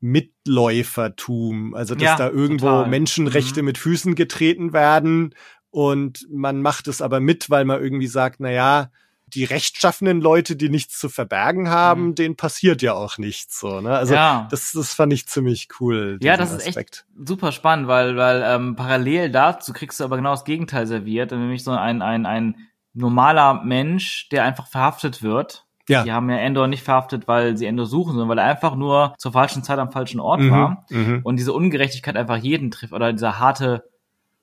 [0.07, 2.89] Mitläufertum, also dass ja, da irgendwo total.
[2.89, 3.67] Menschenrechte mhm.
[3.67, 5.35] mit Füßen getreten werden
[5.71, 8.91] und man macht es aber mit, weil man irgendwie sagt, na ja,
[9.27, 12.15] die rechtschaffenen Leute, die nichts zu verbergen haben, mhm.
[12.15, 13.97] denen passiert ja auch nichts so, ne?
[13.97, 14.47] Also ja.
[14.51, 16.19] das, das fand ich ziemlich cool.
[16.23, 20.31] Ja, das ist echt super spannend, weil weil ähm, parallel dazu kriegst du aber genau
[20.31, 22.57] das Gegenteil serviert, nämlich so ein ein ein
[22.95, 26.03] normaler Mensch, der einfach verhaftet wird ja.
[26.03, 29.15] Die haben ja Endor nicht verhaftet, weil sie Endor suchen, sondern weil er einfach nur
[29.19, 30.85] zur falschen Zeit am falschen Ort mhm, war.
[30.91, 31.21] Mhm.
[31.23, 33.85] Und diese Ungerechtigkeit einfach jeden trifft oder dieser harte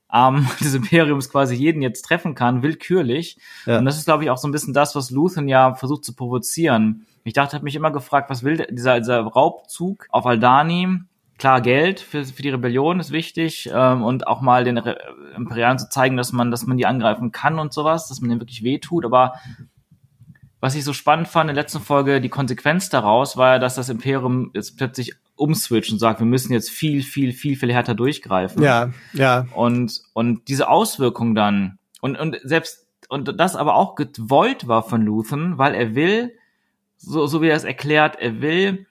[0.08, 3.38] Arm des Imperiums quasi jeden jetzt treffen kann, willkürlich.
[3.66, 3.80] Ja.
[3.80, 6.16] Und das ist, glaube ich, auch so ein bisschen das, was Luthen ja versucht zu
[6.16, 7.06] provozieren.
[7.24, 11.00] Ich dachte, habe mich immer gefragt, was will dieser, dieser Raubzug auf Aldani?
[11.38, 14.98] klar Geld für, für die Rebellion ist wichtig ähm, und auch mal den Re
[15.36, 18.40] Imperialen zu zeigen, dass man, dass man die angreifen kann und sowas, dass man denen
[18.40, 19.04] wirklich wehtut.
[19.04, 19.34] Aber
[20.64, 23.76] was ich so spannend fand in der letzten Folge, die Konsequenz daraus war ja, dass
[23.76, 27.96] das Imperium jetzt plötzlich umswitcht und sagt, wir müssen jetzt viel, viel, viel, viel härter
[27.96, 28.64] durchgreifen.
[28.64, 29.46] Ja, ja.
[29.54, 35.02] Und, und diese Auswirkung dann, und, und selbst, und das aber auch gewollt war von
[35.02, 36.34] Luthen, weil er will,
[36.96, 38.88] so, so wie er es erklärt, er will,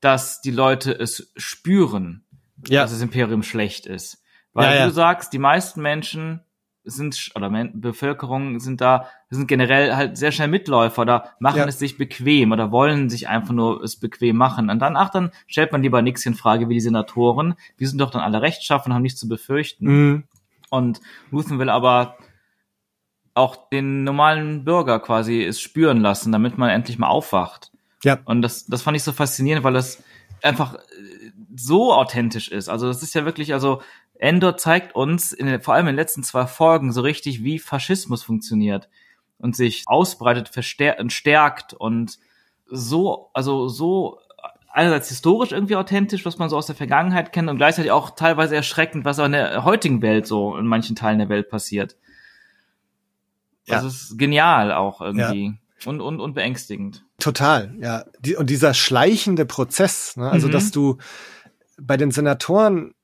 [0.00, 2.26] dass die Leute es spüren,
[2.68, 2.82] Ja.
[2.82, 4.22] dass das Imperium schlecht ist.
[4.52, 4.86] Weil Ja, ja.
[4.88, 6.42] du sagst, die meisten Menschen
[6.84, 11.66] sind, oder Men Bevölkerung sind da, sind generell halt sehr schnell Mitläufer oder machen Ja.
[11.66, 14.68] es sich bequem oder wollen sich einfach nur es bequem machen.
[14.70, 17.54] Und dann, ach, dann stellt man lieber nichts in Frage wie die Senatoren.
[17.78, 19.86] Die sind doch dann alle rechtschaffen, haben nichts zu befürchten.
[19.86, 20.24] Mhm.
[20.70, 22.16] Und Luthen will aber
[23.34, 27.70] auch den normalen Bürger quasi es spüren lassen, damit man endlich mal aufwacht.
[28.04, 28.18] Ja.
[28.24, 30.02] Und das, das fand ich so faszinierend, weil das
[30.42, 30.78] einfach äh,
[31.56, 32.68] so authentisch ist.
[32.68, 33.80] Also das ist ja wirklich, also
[34.22, 38.22] Endor zeigt uns in, vor allem in den letzten zwei Folgen so richtig, wie Faschismus
[38.22, 38.88] funktioniert
[39.38, 42.20] und sich ausbreitet, verstärkt und stärkt und
[42.66, 44.20] so, also so
[44.70, 48.54] einerseits historisch irgendwie authentisch, was man so aus der Vergangenheit kennt und gleichzeitig auch teilweise
[48.54, 51.96] erschreckend, was auch in der heutigen Welt so in manchen Teilen der Welt passiert.
[53.66, 53.82] Ja.
[53.82, 55.58] Das ist genial auch irgendwie.
[55.84, 57.04] Und, und, und beängstigend.
[57.18, 58.04] Total, ja.
[58.20, 60.30] Die, und dieser schleichende Prozess, ne?
[60.30, 60.52] also Mhm.
[60.52, 60.98] dass du
[61.80, 62.94] bei den Senatoren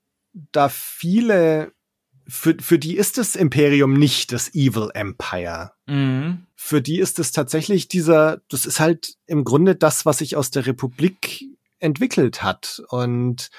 [0.52, 1.72] da viele,
[2.26, 5.72] für, für die ist das Imperium nicht das Evil Empire.
[5.86, 6.46] Mhm.
[6.54, 10.50] Für die ist es tatsächlich dieser, das ist halt im Grunde das, was sich aus
[10.50, 11.44] der Republik
[11.78, 12.82] entwickelt hat.
[12.88, 13.50] Und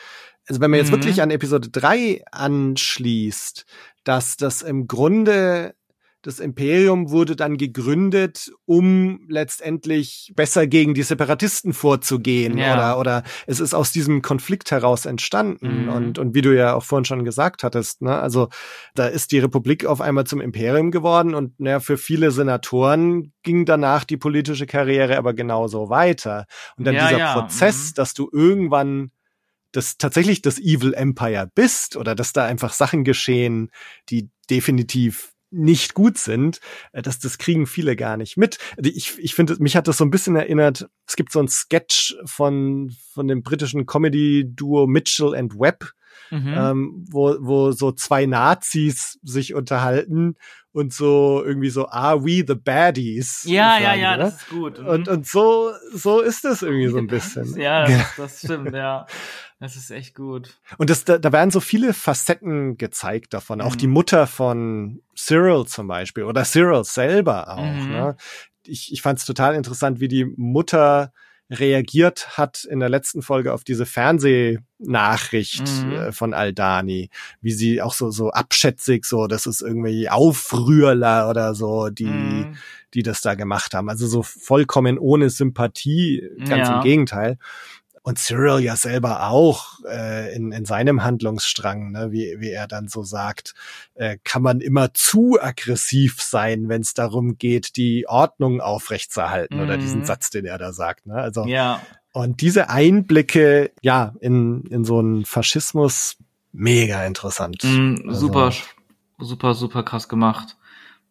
[0.47, 0.95] also wenn man jetzt Mhm.
[0.95, 3.65] wirklich an Episode 3 anschließt,
[4.03, 5.75] dass das im Grunde
[6.21, 12.73] das Imperium wurde dann gegründet, um letztendlich besser gegen die Separatisten vorzugehen Ja.
[12.73, 15.89] oder oder es ist aus diesem Konflikt heraus entstanden Mhm.
[15.89, 18.49] und und wie du ja auch vorhin schon gesagt hattest, ne, also
[18.95, 23.65] da ist die Republik auf einmal zum Imperium geworden und naja, für viele Senatoren ging
[23.65, 26.45] danach die politische Karriere aber genauso weiter
[26.77, 27.93] und dann Ja, dieser ja, Prozess, mhm.
[27.95, 29.11] dass du irgendwann
[29.71, 33.69] das tatsächlich das Evil Empire bist oder dass da einfach Sachen geschehen,
[34.09, 36.59] die definitiv nicht gut sind,
[36.91, 38.57] äh, das, das kriegen viele gar nicht mit.
[38.77, 42.15] Ich, ich finde, mich hat das so ein bisschen erinnert, es gibt so ein Sketch
[42.25, 45.91] von, von dem britischen Comedy-Duo Mitchell and Webb,
[46.31, 46.53] Mhm.
[46.57, 50.35] ähm, wo, wo so zwei Nazis sich unterhalten
[50.71, 53.43] und so irgendwie so, are we the baddies?
[53.45, 54.23] ja, ja, sagen, ja, ne?
[54.23, 54.79] das ist gut.
[54.79, 54.87] Mhm.
[54.87, 57.59] Und, und so, so ist es irgendwie so ein bisschen.
[57.59, 59.05] Ja, das, das stimmt, ja.
[59.61, 60.57] Das ist echt gut.
[60.77, 63.59] Und das, da, da werden so viele Facetten gezeigt davon.
[63.59, 63.79] Auch Mhm.
[63.79, 67.73] die Mutter von Cyril zum Beispiel oder Cyril selber auch.
[67.73, 67.89] Mhm.
[67.91, 68.15] Ne?
[68.63, 71.11] Ich, ich fand es total interessant, wie die Mutter
[71.49, 75.91] reagiert hat in der letzten Folge auf diese Fernsehnachricht Mhm.
[75.91, 77.09] äh, von Aldani,
[77.41, 82.05] wie sie auch so so abschätzig so, das ist irgendwie Aufrührler oder so, die
[82.49, 82.55] Mhm.
[82.93, 83.89] die das da gemacht haben.
[83.89, 86.75] Also so vollkommen ohne Sympathie, ganz Ja.
[86.77, 87.37] im Gegenteil.
[88.01, 92.87] Und Cyril ja selber auch äh, in, in seinem Handlungsstrang, ne, wie, wie er dann
[92.87, 93.53] so sagt,
[93.95, 99.77] äh, kann man immer zu aggressiv sein, wenn es darum geht, die Ordnung aufrechtzuerhalten oder
[99.77, 99.81] Mhm.
[99.81, 101.05] diesen Satz, den er da sagt.
[101.05, 101.15] Ne?
[101.15, 101.81] Also Ja,
[102.11, 106.17] und diese Einblicke, ja, in, in so einen Faschismus,
[106.51, 107.63] mega interessant.
[107.63, 108.51] Mhm, Also- super,
[109.19, 110.55] super, super krass gemacht.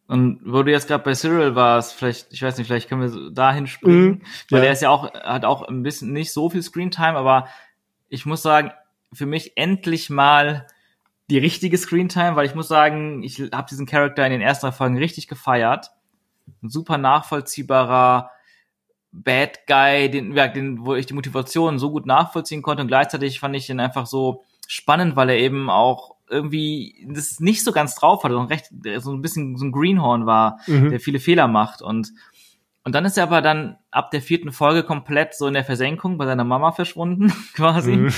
[0.08, 3.30] Und wo du jetzt gerade bei Cyril warst, vielleicht, ich weiß nicht, vielleicht können wir
[3.30, 4.64] dahin springen, Mhm, weil ja.
[4.64, 7.46] der ist ja auch, hat auch ein bisschen nicht so viel Screentime, aber
[8.08, 8.72] ich muss sagen,
[9.12, 10.66] für mich endlich mal
[11.30, 14.72] die richtige Screentime, weil ich muss sagen, ich habe diesen Charakter in den ersten drei
[14.72, 15.90] Folgen richtig gefeiert.
[16.62, 18.30] Ein super nachvollziehbarer
[19.12, 23.40] Bad Guy, den, ja, den, wo ich die Motivation so gut nachvollziehen konnte und gleichzeitig
[23.40, 27.94] fand ich ihn einfach so spannend, weil er eben auch irgendwie das nicht so ganz
[27.94, 28.66] drauf hatte und recht
[28.98, 30.90] so ein bisschen so ein Greenhorn war, Mhm.
[30.90, 32.10] der viele Fehler macht und
[32.84, 36.16] und dann ist er aber dann ab der vierten Folge komplett so in der Versenkung
[36.16, 38.12] bei seiner Mama verschwunden quasi Mhm.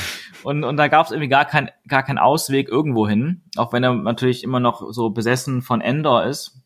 [0.45, 3.83] und und da gab es irgendwie gar kein gar keinen Ausweg irgendwo hin, auch wenn
[3.83, 6.57] er natürlich immer noch so besessen von Endor ist.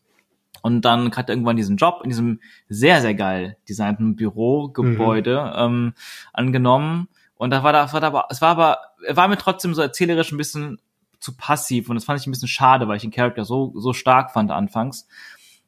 [0.61, 2.39] Und dann hat er irgendwann diesen Job in diesem
[2.69, 5.93] sehr, sehr geil designten Bürogebäude ähm,
[6.33, 7.07] angenommen.
[7.35, 9.73] Und da war da, es war da aber, es war aber, er war mir trotzdem
[9.75, 10.79] so erzählerisch ein bisschen
[11.19, 13.93] zu passiv und das fand ich ein bisschen schade, weil ich den Charakter so, so
[13.93, 15.07] stark fand anfangs.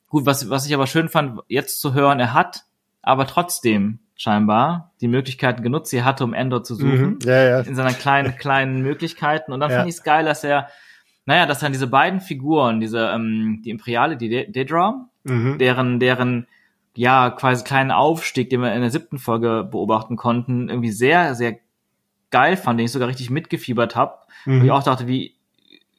[0.10, 2.64] Gut, was, was ich aber schön fand, jetzt zu hören, er hat
[3.02, 7.20] aber trotzdem scheinbar die Möglichkeiten genutzt, die er hatte, um Endor zu suchen Mhm.
[7.24, 7.60] Ja, ja.
[7.62, 9.52] in seiner kleinen, kleinen Möglichkeiten.
[9.54, 9.78] Und dann Ja.
[9.78, 10.70] fand ich es geil, dass er,
[11.26, 15.58] naja, dass dann diese beiden Figuren, diese, ähm, die Imperiale, die De- Dedra, Mhm.
[15.60, 16.48] deren, deren,
[16.96, 21.58] ja, quasi kleinen Aufstieg, den wir in der siebten Folge beobachten konnten, irgendwie sehr, sehr
[22.32, 24.16] geil fand, den ich sogar richtig mitgefiebert habe.
[24.46, 24.60] Mhm.
[24.62, 25.36] Und ich auch dachte, wie,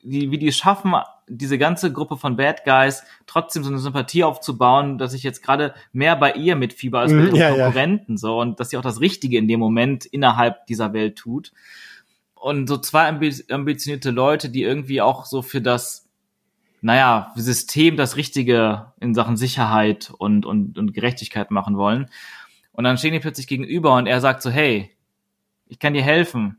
[0.03, 0.95] wie, wie die schaffen,
[1.29, 5.75] diese ganze Gruppe von Bad Guys trotzdem so eine Sympathie aufzubauen, dass ich jetzt gerade
[5.93, 7.65] mehr bei ihr mitfieber als bei Mhm, ja, ja.
[7.65, 11.53] Konkurrenten so und dass sie auch das Richtige in dem Moment innerhalb dieser Welt tut.
[12.35, 16.09] Und so zwei ambi ambitionierte Leute, die irgendwie auch so für das,
[16.81, 22.09] naja, System das Richtige in Sachen Sicherheit und, und, und Gerechtigkeit machen wollen.
[22.73, 24.91] Und dann stehen die plötzlich gegenüber und er sagt so, hey,
[25.67, 26.59] ich kann dir helfen.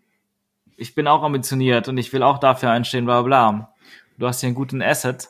[0.79, 3.51] Ich bin auch ambitioniert und ich will auch dafür einstehen, bla bla.
[3.51, 3.73] bla.
[4.17, 5.29] Du hast hier einen guten Asset.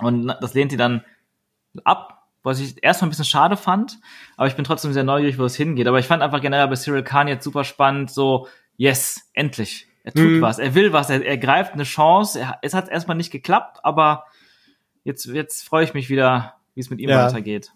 [0.00, 1.04] Und das lehnt die dann
[1.84, 3.98] ab, was ich erstmal ein bisschen schade fand,
[4.36, 5.86] aber ich bin trotzdem sehr neugierig, wo es hingeht.
[5.86, 9.86] Aber ich fand einfach generell bei Cyril Khan jetzt super spannend, so, yes, endlich.
[10.04, 10.40] Er tut Mhm.
[10.40, 12.40] was, er will was, er, er greift eine Chance.
[12.40, 14.24] Er, es hat erstmal nicht geklappt, aber
[15.04, 17.24] jetzt, jetzt freue ich mich wieder, wie es mit ihm Ja.
[17.26, 17.72] weitergeht.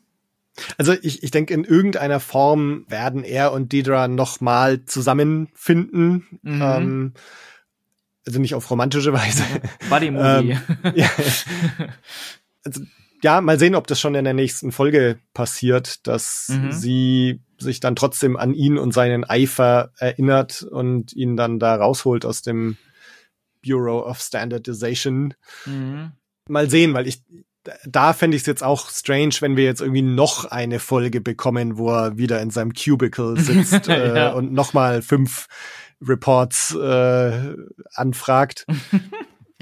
[0.78, 6.26] Also ich, ich denke, in irgendeiner Form werden er und Deidre noch mal zusammenfinden.
[6.42, 6.62] Mhm.
[6.62, 7.12] Ähm,
[8.26, 9.44] also nicht auf romantische Weise.
[9.90, 10.56] Buddy Movie.
[10.94, 11.10] ja.
[12.64, 12.82] Also,
[13.22, 16.72] ja, mal sehen, ob das schon in der nächsten Folge passiert, dass Mhm.
[16.72, 22.24] sie sich dann trotzdem an ihn und seinen Eifer erinnert und ihn dann da rausholt
[22.26, 22.76] aus dem
[23.64, 25.34] Bureau of Standardization.
[25.64, 26.12] mhm.
[26.48, 27.22] Mal sehen, weil ich
[27.86, 31.78] da fände ich es jetzt auch strange, wenn wir jetzt irgendwie noch eine Folge bekommen,
[31.78, 34.32] wo er wieder in seinem Cubicle sitzt äh, Ja.
[34.32, 35.46] und noch mal fünf
[36.06, 37.54] Reports äh,
[37.94, 38.66] anfragt.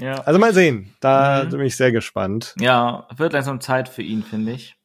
[0.01, 0.15] Ja.
[0.25, 0.93] Also mal sehen.
[0.99, 1.51] Da Mhm.
[1.51, 2.53] bin ich sehr gespannt.
[2.59, 4.75] Ja, wird langsam Zeit für ihn, finde ich.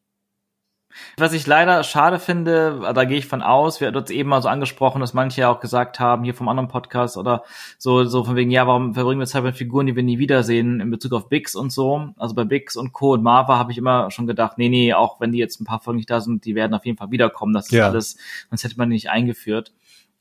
[1.17, 4.43] Was ich leider schade finde, da gehe ich von aus, wir hatten uns eben mal
[4.43, 7.45] so angesprochen, dass manche ja auch gesagt haben, hier vom anderen Podcast oder
[7.79, 10.81] so, so von wegen, ja, warum verbringen wir Zeit mit Figuren, die wir nie wiedersehen,
[10.81, 12.11] in Bezug auf Bix und so.
[12.17, 13.13] Also bei Bix und Co.
[13.13, 15.81] und Marva habe ich immer schon gedacht, nee, nee, auch wenn die jetzt ein paar
[15.81, 17.53] Folgen nicht da sind, die werden auf jeden Fall wiederkommen.
[17.53, 17.87] Das ist Ja.
[17.87, 18.17] alles,
[18.49, 19.73] sonst hätte man die nicht eingeführt.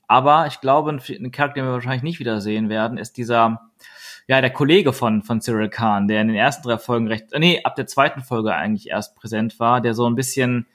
[0.06, 3.70] Aber ich glaube, ein Charakter, den wir wahrscheinlich nicht wiedersehen werden, ist dieser,
[4.30, 7.40] ja, der Kollege von, von Cyril Khan, der in den ersten drei Folgen recht, äh,
[7.40, 10.68] nee, ab der zweiten Folge eigentlich erst präsent war, der so ein bisschen,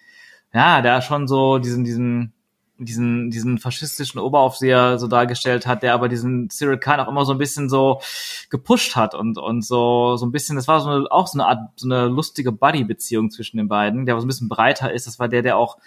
[0.53, 2.33] ja, der schon so diesen, diesen,
[2.79, 7.31] diesen, diesen faschistischen Oberaufseher so dargestellt hat, der aber diesen Cyril Khan auch immer so
[7.31, 8.01] ein bisschen so
[8.49, 11.47] gepusht hat und, und so, so ein bisschen, das war so eine, auch so eine
[11.47, 15.07] Art, so eine lustige Buddy-Beziehung zwischen den beiden, der so ein bisschen breiter ist.
[15.07, 15.77] Das war der, der auch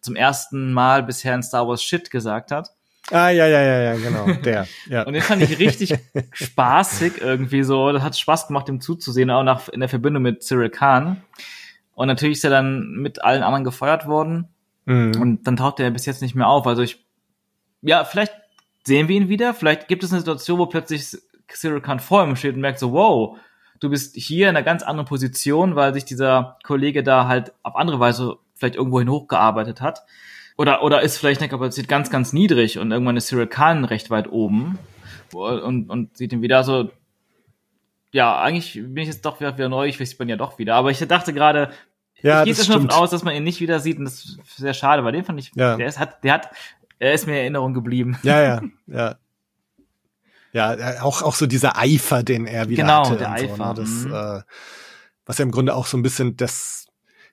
[0.00, 2.70] zum ersten Mal bisher in Star Wars Shit gesagt hat.
[3.10, 4.32] Ah, ja, ja, ja, ja, genau.
[4.44, 4.66] Der.
[4.88, 5.02] Ja.
[5.02, 5.94] Und den fand ich richtig
[6.32, 7.92] spaßig irgendwie so.
[7.92, 11.22] Das hat Spaß gemacht, ihm zuzusehen, auch nach, in der Verbindung mit Cyril Khan.
[11.94, 14.48] Und natürlich ist er dann mit allen anderen gefeuert worden.
[14.86, 15.20] Mhm.
[15.20, 16.66] Und dann taucht er bis jetzt nicht mehr auf.
[16.66, 17.04] Also ich,
[17.82, 18.32] ja, vielleicht
[18.84, 19.54] sehen wir ihn wieder.
[19.54, 21.16] Vielleicht gibt es eine Situation, wo plötzlich
[21.48, 23.38] Cyril Khan vor ihm steht und merkt so, wow,
[23.80, 27.76] du bist hier in einer ganz anderen Position, weil sich dieser Kollege da halt auf
[27.76, 30.02] andere Weise vielleicht irgendwohin hochgearbeitet hat.
[30.60, 34.10] Oder, oder ist vielleicht eine Kapazität ganz, ganz niedrig und irgendwann ist Cyril Khan recht
[34.10, 34.78] weit oben
[35.32, 36.90] und, und sieht ihn wieder so,
[38.12, 40.74] ja, eigentlich bin ich jetzt doch wieder, wieder neu, ich weiß man ja doch wieder.
[40.74, 41.70] Aber ich dachte gerade,
[42.20, 44.16] ja, ich gehe jetzt schon davon aus, dass man ihn nicht wieder sieht und das
[44.16, 45.78] ist sehr schade, weil den fand ich, Ja.
[45.78, 46.50] der ist, hat, der hat,
[46.98, 48.18] er ist mir in Erinnerung geblieben.
[48.22, 49.16] Ja, ja, ja.
[50.52, 53.16] Ja, auch, auch so dieser Eifer, den er wieder Genau, hatte.
[53.16, 53.74] der und Eifer, So, ne?
[53.76, 54.12] das, mhm.
[54.12, 54.42] äh,
[55.24, 56.79] was ja im Grunde auch so ein bisschen das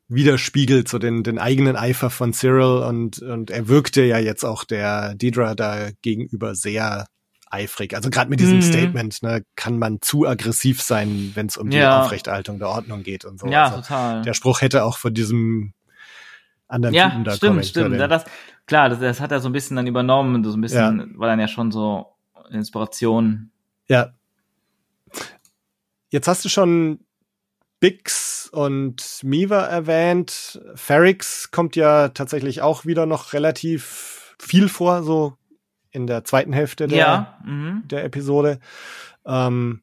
[0.10, 4.64] widerspiegelt, so den, den eigenen Eifer von Cyril und, und er wirkte ja jetzt auch
[4.64, 7.08] der Deidre da gegenüber sehr
[7.50, 7.96] eifrig.
[7.96, 8.62] Also gerade mit diesem Mhm.
[8.62, 12.02] Statement, ne, kann man zu aggressiv sein, wenn es um die Ja.
[12.02, 13.48] Aufrechterhaltung der Ordnung geht und so.
[13.48, 14.22] ja, also, total.
[14.22, 15.74] der Spruch hätte auch von diesem
[16.68, 17.96] anderen ja, Typen da stimmt, kommen stimmt.
[18.00, 18.26] Ja, das,
[18.66, 21.40] klar, das, das hat er so ein bisschen dann übernommen, so ein bisschen, war dann
[21.40, 22.08] ja schon so
[22.50, 23.52] Inspiration.
[23.88, 24.14] Ja.
[26.10, 27.00] Jetzt hast du schon
[27.80, 30.62] Bix und Miva erwähnt.
[30.76, 35.38] Ferrix kommt ja tatsächlich auch wieder noch relativ viel vor, so
[35.92, 37.84] in der zweiten Hälfte der, Ja, mhm.
[37.88, 38.60] der Episode.
[39.26, 39.82] Ähm,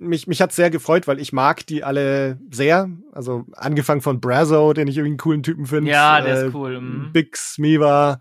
[0.00, 2.88] mich, mich hat's sehr gefreut, weil ich mag die alle sehr.
[3.12, 5.90] Also angefangen von Brazo, den ich irgendwie einen coolen Typen finde.
[5.90, 7.12] Ja, der ist cool, mhm.
[7.12, 8.20] Bix, Miva.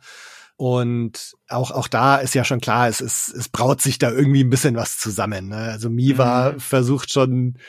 [0.55, 4.43] Und auch, auch da ist ja schon klar, es, ist, es braut sich da irgendwie
[4.43, 5.49] ein bisschen was zusammen.
[5.49, 5.55] Ne?
[5.57, 6.59] Also Miva Mhm.
[6.59, 7.59] versucht schon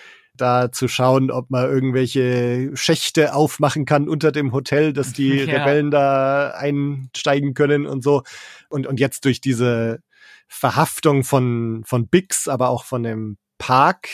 [0.40, 5.58] da zu schauen, ob man irgendwelche Schächte aufmachen kann unter dem Hotel, dass die Ja.
[5.58, 8.22] Rebellen da einsteigen können und so.
[8.68, 10.00] Und, und jetzt durch diese
[10.46, 14.08] Verhaftung von, von Bix, aber auch von dem Park,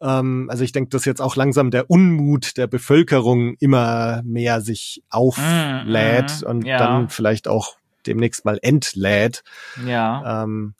[0.00, 5.02] ähm, also ich denke, dass jetzt auch langsam der Unmut der Bevölkerung immer mehr sich
[5.10, 6.78] auflädt Mhm, und ja.
[6.78, 7.76] dann vielleicht auch
[8.06, 9.42] demnächst mal entlädt.
[9.86, 10.42] Ja.
[10.44, 10.74] Ähm,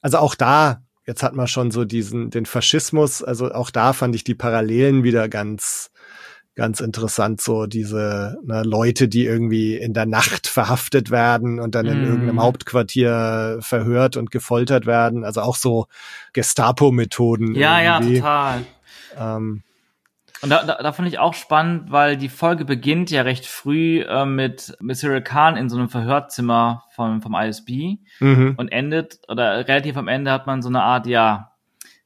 [0.00, 4.14] also auch da, jetzt hat man schon so diesen, den Faschismus, also auch da fand
[4.14, 5.90] ich die Parallelen wieder ganz,
[6.54, 11.86] ganz interessant, so diese ne, Leute, die irgendwie in der Nacht verhaftet werden und dann
[11.86, 12.04] in Mm.
[12.04, 15.24] irgendeinem Hauptquartier verhört und gefoltert werden.
[15.24, 15.86] Also auch so
[16.34, 17.54] Gestapo-Methoden.
[17.54, 18.18] Ja, ja, irgendwie.
[18.18, 18.64] total.
[19.18, 19.62] Ähm,
[20.42, 24.00] Und da, da, da fand ich auch spannend, weil die Folge beginnt ja recht früh
[24.00, 28.54] äh, mit, mit Cyril Khan in so einem Verhörzimmer vom, vom ISB mhm.
[28.56, 31.52] und endet, oder relativ am Ende hat man so eine Art, ja,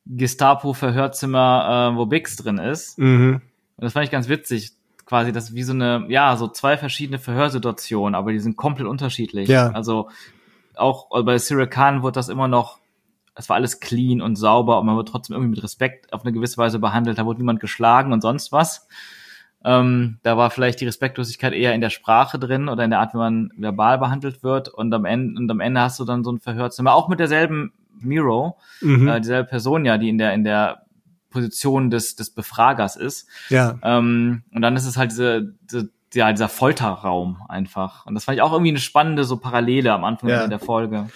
[0.05, 2.99] Gestapo-Verhörzimmer, äh, wo Bix drin ist.
[2.99, 3.41] Mhm.
[3.77, 4.73] Und das fand ich ganz witzig,
[5.07, 9.49] quasi, das wie so eine, ja, so zwei verschiedene Verhörsituationen, aber die sind komplett unterschiedlich.
[9.49, 9.71] Ja.
[9.71, 10.11] Also
[10.77, 12.79] auch bei Cyril Khan wird das immer noch,
[13.37, 16.33] es war alles clean und sauber und man wird trotzdem irgendwie mit Respekt auf eine
[16.33, 17.19] gewisse Weise behandelt.
[17.19, 18.89] Da wurde niemand geschlagen und sonst was.
[19.65, 23.15] Ähm, da war vielleicht die Respektlosigkeit eher in der Sprache drin oder in der Art,
[23.15, 24.69] wie man verbal behandelt wird.
[24.69, 27.73] Und am Ende, und am Ende hast du dann so ein Verhörzimmer, auch mit derselben
[27.99, 29.09] Miro, Mhm.
[29.09, 30.83] äh, dieselbe Person ja, die in der, in der
[31.31, 33.29] Position des, des Befragers ist.
[33.51, 33.75] ja.
[33.83, 38.07] Ähm, und dann ist es halt diese, diese, ja, dieser Folterraum einfach.
[38.07, 40.47] Und das fand ich auch irgendwie eine spannende so Parallele am Anfang Ja.
[40.47, 41.09] der Folge.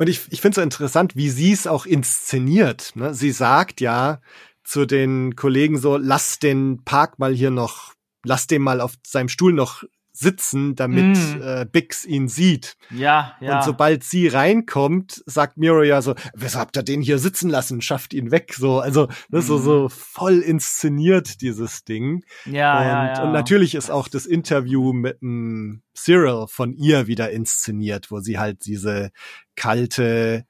[0.00, 2.92] Und ich, ich finde es so interessant, wie sie es auch inszeniert.
[2.94, 3.12] Ne?
[3.12, 4.22] Sie sagt ja
[4.64, 7.92] zu den Kollegen so, lass den Park mal hier noch,
[8.24, 9.84] lass den mal auf seinem Stuhl noch
[10.20, 11.42] sitzen, damit Mm.
[11.42, 12.76] äh, Bix ihn sieht.
[12.90, 13.56] Ja, ja.
[13.58, 17.80] Und sobald sie reinkommt, sagt Miro ja so, wieso habt ihr den hier sitzen lassen?
[17.80, 18.54] Schafft ihn weg.
[18.56, 19.62] So, also ne, so, Mhm.
[19.62, 22.22] so voll inszeniert dieses Ding.
[22.44, 23.22] ja, und, ja, ja.
[23.24, 28.38] und natürlich ist auch das Interview mit dem Cyril von ihr wieder inszeniert, wo sie
[28.38, 29.10] halt diese
[29.56, 30.44] kalte,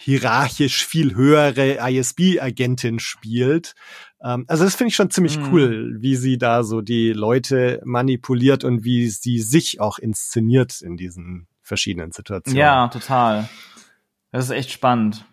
[0.00, 3.74] hierarchisch viel höhere ISB-Agentin spielt.
[4.22, 5.46] Ähm, also das finde ich schon ziemlich Mhm.
[5.52, 10.96] cool, wie sie da so die Leute manipuliert und wie sie sich auch inszeniert in
[10.96, 12.58] diesen verschiedenen Situationen.
[12.58, 13.48] Ja, total.
[14.32, 15.24] Das ist echt spannend.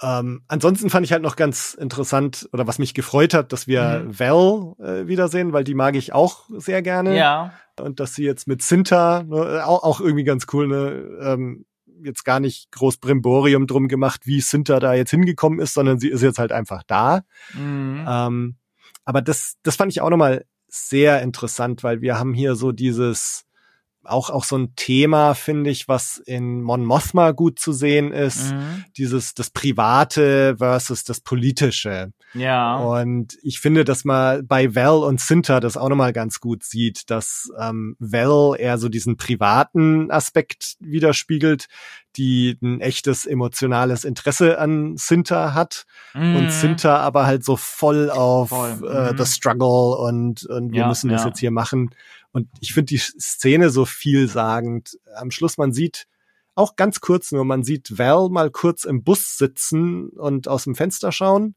[0.00, 4.04] Ähm, ansonsten fand ich halt noch ganz interessant oder was mich gefreut hat, dass wir
[4.06, 4.18] Mhm.
[4.20, 7.16] Val äh, wiedersehen, weil die mag ich auch sehr gerne.
[7.16, 7.52] Ja.
[7.80, 11.64] Und dass sie jetzt mit Cinta, ne, auch, auch irgendwie ganz cool, ne, ähm,
[12.02, 16.08] jetzt gar nicht groß Brimborium drum gemacht, wie Cinta da jetzt hingekommen ist, sondern sie
[16.08, 17.22] ist jetzt halt einfach da.
[17.54, 18.04] Mhm.
[18.08, 18.56] Ähm,
[19.04, 23.46] aber das, das fand ich auch nochmal sehr interessant, weil wir haben hier so dieses,
[24.08, 28.52] auch, auch so ein Thema, finde ich, was in Mon Mothma gut zu sehen ist.
[28.52, 28.84] Mhm.
[28.96, 32.12] Dieses, das Private versus das Politische.
[32.34, 32.76] Ja.
[32.76, 37.08] Und ich finde, dass man bei Val und Cinta das auch nochmal ganz gut sieht,
[37.10, 41.68] dass ähm, Val eher so diesen privaten Aspekt widerspiegelt,
[42.16, 45.84] die ein echtes emotionales Interesse an Cinta hat
[46.14, 46.36] Mhm.
[46.36, 49.18] und Cinta aber halt so voll auf Voll, äh, mhm.
[49.18, 51.28] the struggle und, und wir Ja, müssen das ja.
[51.28, 51.90] jetzt hier machen.
[52.32, 54.98] Und ich finde die Szene so vielsagend.
[55.16, 56.06] Am Schluss, man sieht
[56.54, 60.74] auch ganz kurz nur, man sieht Val mal kurz im Bus sitzen und aus dem
[60.74, 61.54] Fenster schauen.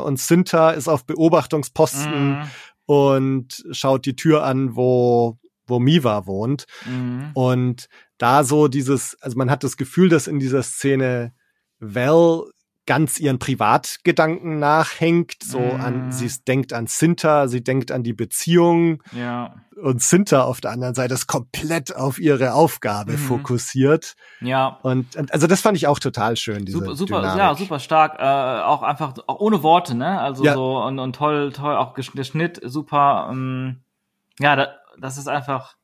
[0.00, 2.50] Und Cinta ist auf Beobachtungsposten Mhm.
[2.86, 6.66] und schaut die Tür an, wo, wo Miva wohnt.
[6.86, 7.30] Mhm.
[7.34, 11.32] Und da so dieses, also man hat das Gefühl, dass in dieser Szene
[11.78, 12.44] Val
[12.88, 16.10] ganz ihren Privatgedanken nachhängt, so an, Mhm.
[16.12, 19.54] sie denkt an Cinta, sie denkt an die Beziehung Ja.
[19.80, 23.18] und Cinta auf der anderen Seite ist komplett auf ihre Aufgabe Mhm.
[23.18, 24.14] fokussiert.
[24.40, 24.78] Ja.
[24.82, 27.38] Und, und also das fand ich auch total schön, diese Super, super, Dynamik.
[27.38, 30.18] ja, super stark, äh, auch einfach, auch ohne Worte, ne?
[30.20, 30.54] Also Ja.
[30.54, 33.82] so und, und toll, toll, auch der Schnitt, super, ähm,
[34.40, 34.68] ja, da,
[34.98, 35.74] das ist einfach,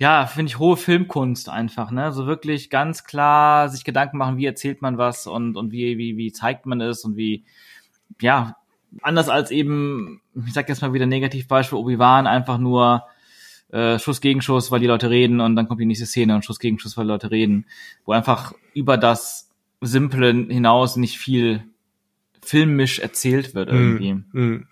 [0.00, 2.10] ja, finde ich hohe Filmkunst einfach, ne?
[2.10, 6.16] So wirklich ganz klar sich Gedanken machen, wie erzählt man was und, und wie, wie,
[6.16, 7.44] wie zeigt man es und wie,
[8.18, 8.56] ja,
[9.02, 13.04] anders als eben, ich sag jetzt mal wieder Negativbeispiel, Obi-Wan einfach nur
[13.72, 16.46] äh, Schuss gegen Schuss, weil die Leute reden und dann kommt die nächste Szene und
[16.46, 17.66] Schuss gegen Schuss, weil die Leute reden,
[18.06, 19.50] wo einfach über das
[19.82, 21.62] Simple hinaus nicht viel
[22.40, 24.14] filmisch erzählt wird irgendwie.
[24.14, 24.66] Mm, mm.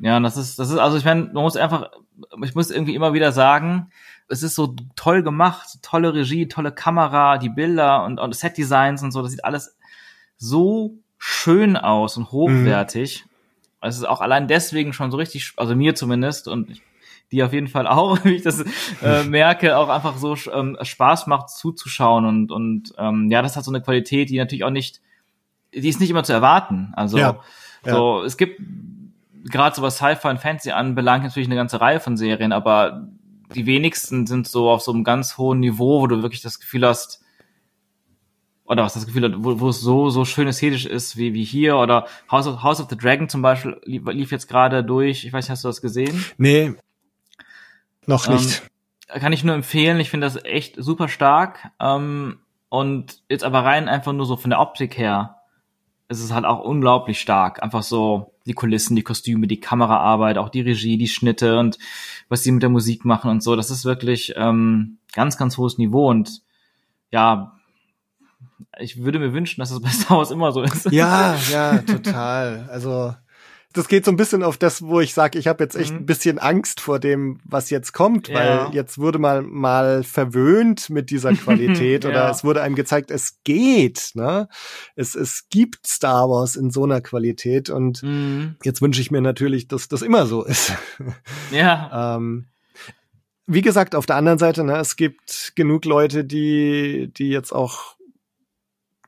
[0.00, 1.92] Ja, und das ist, das ist, also ich meine, man muss einfach,
[2.44, 3.90] ich muss irgendwie immer wieder sagen,
[4.28, 9.12] es ist so toll gemacht, tolle Regie, tolle Kamera, die Bilder und, und Set-Designs und
[9.12, 9.76] so, das sieht alles
[10.36, 13.24] so schön aus und hochwertig.
[13.80, 16.80] Es ist auch allein deswegen schon so richtig, also mir zumindest und
[17.32, 18.64] die auf jeden Fall auch, wie ich das
[19.02, 23.64] äh, merke, auch einfach so ähm, Spaß macht zuzuschauen und und ähm, ja, das hat
[23.64, 25.00] so eine Qualität, die natürlich auch nicht,
[25.74, 26.92] die ist nicht immer zu erwarten.
[26.94, 27.18] Also
[27.84, 28.60] Ja, so, es gibt
[29.44, 33.08] gerade so was Sci-Fi und Fantasy anbelangt natürlich eine ganze Reihe von Serien, aber
[33.54, 36.86] die wenigsten sind so auf so einem ganz hohen Niveau, wo du wirklich das Gefühl
[36.86, 37.22] hast,
[38.64, 41.44] oder was das Gefühl hat, wo, wo es so, so schön ästhetisch ist wie, wie
[41.44, 45.24] hier, oder House of, House of the Dragon zum Beispiel lief, lief jetzt gerade durch,
[45.24, 46.24] ich weiß nicht, hast du das gesehen?
[46.38, 46.74] Nee,
[48.06, 48.62] noch Ähm, nicht.
[49.06, 52.38] Kann ich nur empfehlen, ich finde das echt super stark, ähm,
[52.70, 55.42] und jetzt aber rein einfach nur so von der Optik her,
[56.08, 57.62] es ist halt auch unglaublich stark.
[57.62, 61.78] Einfach so die Kulissen, die Kostüme, die Kameraarbeit, auch die Regie, die Schnitte und
[62.28, 63.56] was sie mit der Musik machen und so.
[63.56, 66.42] Das ist wirklich ähm, ganz, ganz hohes Niveau und
[67.10, 67.58] ja,
[68.78, 70.90] ich würde mir wünschen, dass es bei Star Wars immer so ist.
[70.92, 72.68] Ja, ja, total.
[72.70, 73.14] Also
[73.74, 75.98] das geht so ein bisschen auf das, wo ich sage, ich habe jetzt echt Mhm.
[75.98, 78.34] ein bisschen Angst vor dem, was jetzt kommt, Ja.
[78.34, 82.30] weil jetzt wurde mal mal verwöhnt mit dieser Qualität oder Ja.
[82.30, 84.48] es wurde einem gezeigt, es geht, ne?
[84.96, 88.56] Es es gibt Star Wars in so einer Qualität und Mhm.
[88.64, 90.72] jetzt wünsche ich mir natürlich, dass das immer so ist.
[91.50, 92.16] Ja.
[92.16, 92.46] ähm,
[93.46, 97.93] wie gesagt, auf der anderen Seite, ne, es gibt genug Leute, die die jetzt auch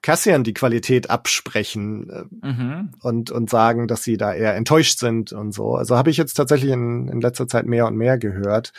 [0.06, 2.08] Cassian die Qualität absprechen.
[2.10, 2.92] äh, Mhm.
[3.02, 5.74] und, und sagen, dass sie da eher enttäuscht sind und so.
[5.74, 8.72] Also habe ich jetzt tatsächlich in, in letzter Zeit mehr und mehr gehört.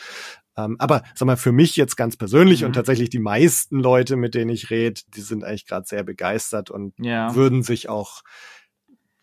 [0.55, 2.67] Ähm, aber sag mal, für mich jetzt ganz persönlich Mhm.
[2.67, 6.71] und tatsächlich die meisten Leute, mit denen ich rede, die sind eigentlich gerade sehr begeistert
[6.71, 7.35] und Ja.
[7.35, 8.21] würden sich auch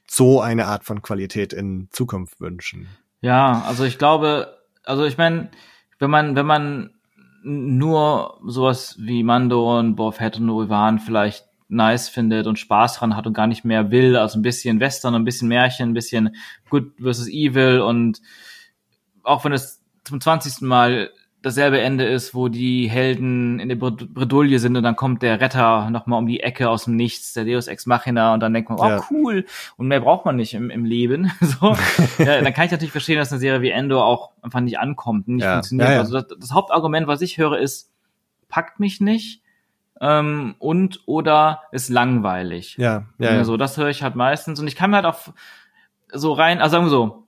[0.06, 2.86] so eine Art von Qualität in Zukunft wünschen.
[3.22, 5.48] Ja, also ich glaube, also ich meine,
[5.98, 6.90] wenn man, wenn man
[7.42, 13.16] nur sowas wie Mando und Boba Fett und Obi-Wan vielleicht nice findet und Spaß dran
[13.16, 16.36] hat und gar nicht mehr will, also ein bisschen Western, ein bisschen Märchen, ein bisschen
[16.70, 18.20] Good versus Evil und
[19.22, 20.60] auch wenn es zum 20.
[20.62, 21.10] Mal
[21.40, 25.40] dasselbe Ende ist, wo die Helden in der Bred- Bredouille sind und dann kommt der
[25.42, 28.70] Retter nochmal um die Ecke aus dem Nichts, der Deus Ex Machina und dann denkt
[28.70, 29.04] man, oh Ja.
[29.10, 29.44] cool
[29.76, 31.30] und mehr braucht man nicht im, im Leben.
[31.40, 31.76] so,
[32.18, 35.28] ja, dann kann ich natürlich verstehen, dass eine Serie wie Endor auch einfach nicht ankommt,
[35.28, 35.52] nicht Ja.
[35.54, 35.90] funktioniert.
[35.98, 37.90] Also das, das Hauptargument, was ich höre, ist,
[38.48, 39.42] packt mich nicht
[40.06, 42.76] ähm, und oder ist langweilig.
[42.76, 43.44] Ja, ja, Ja, ja.
[43.44, 44.60] so, das höre ich halt meistens.
[44.60, 45.18] Und ich kann mir halt auch
[46.12, 47.26] so rein, also sagen wir so,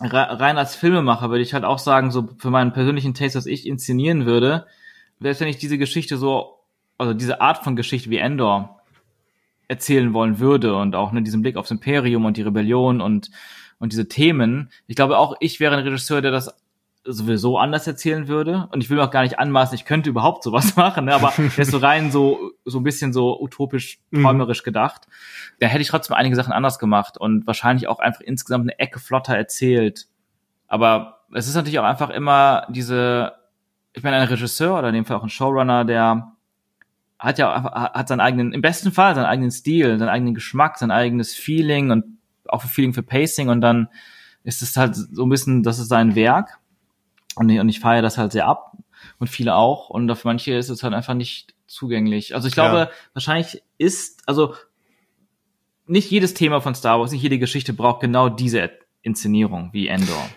[0.00, 3.46] re- rein als Filmemacher würde ich halt auch sagen, so für meinen persönlichen Taste, was
[3.46, 4.66] ich inszenieren würde,
[5.20, 6.60] selbst wenn ich diese Geschichte so,
[6.96, 8.78] also diese Art von Geschichte wie Endor
[9.68, 13.30] erzählen wollen würde und auch ne, diesen Blick aufs Imperium und die Rebellion und,
[13.78, 16.54] und diese Themen, ich glaube auch, ich wäre ein Regisseur, der das
[17.04, 18.68] sowieso anders erzählen würde.
[18.72, 21.14] Und ich will auch gar nicht anmaßen, ich könnte überhaupt sowas machen, ne?
[21.14, 24.22] aber ist so rein so, so ein bisschen so utopisch, Mhm.
[24.22, 25.06] träumerisch gedacht.
[25.58, 29.00] Da hätte ich trotzdem einige Sachen anders gemacht und wahrscheinlich auch einfach insgesamt eine Ecke
[29.00, 30.06] flotter erzählt.
[30.68, 33.32] Aber es ist natürlich auch einfach immer diese,
[33.94, 36.32] ich meine, ein Regisseur oder in dem Fall auch ein Showrunner, der
[37.18, 40.90] hat ja hat seinen eigenen, im besten Fall seinen eigenen Stil, seinen eigenen Geschmack, sein
[40.90, 42.04] eigenes Feeling und
[42.48, 43.88] auch ein Feeling für Pacing und dann
[44.44, 46.58] ist es halt so ein bisschen, das ist sein Werk
[47.36, 48.76] und ich, und ich feiere das halt sehr ab
[49.18, 52.34] und viele auch und auf manche ist es halt einfach nicht zugänglich.
[52.34, 52.90] Also ich glaube, Ja.
[53.14, 54.54] wahrscheinlich ist, also
[55.86, 58.70] nicht jedes Thema von Star Wars, nicht jede Geschichte braucht genau diese
[59.02, 60.28] Inszenierung wie Endor.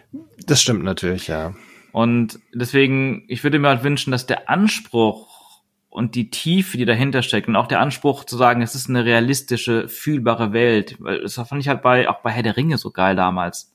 [0.48, 1.54] Das stimmt natürlich, ja.
[1.92, 7.22] Und deswegen, ich würde mir halt wünschen, dass der Anspruch und die Tiefe, die dahinter
[7.22, 11.36] steckt und auch der Anspruch zu sagen, es ist eine realistische, fühlbare Welt, weil das
[11.36, 13.74] fand ich halt bei, auch bei Herr der Ringe so geil damals.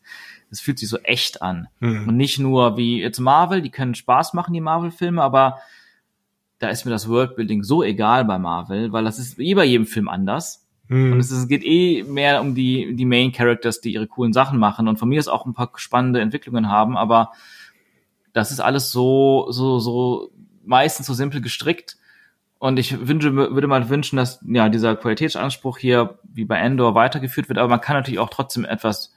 [0.51, 1.69] Es fühlt sich so echt an.
[1.81, 2.09] Hm.
[2.09, 5.59] Und nicht nur wie jetzt Marvel, die können Spaß machen, die Marvel-Filme, aber
[6.59, 9.87] da ist mir das Worldbuilding so egal bei Marvel, weil das ist eh bei jedem
[9.87, 10.67] Film anders.
[10.89, 11.13] Hm.
[11.13, 14.33] Und es, ist, es geht eh mehr um die, die Main Characters, die ihre coolen
[14.33, 17.33] Sachen machen und von mir aus auch ein paar spannende Entwicklungen haben, aber
[18.33, 20.31] das ist alles so, so, so
[20.65, 21.97] meistens so simpel gestrickt.
[22.59, 27.49] Und ich wünsche, würde mal wünschen, dass ja dieser Qualitätsanspruch hier wie bei Endor weitergeführt
[27.49, 29.15] wird, aber man kann natürlich auch trotzdem etwas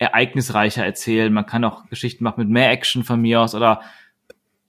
[0.00, 1.32] ereignisreicher erzählen.
[1.32, 3.82] Man kann auch Geschichten machen mit mehr Action von mir aus oder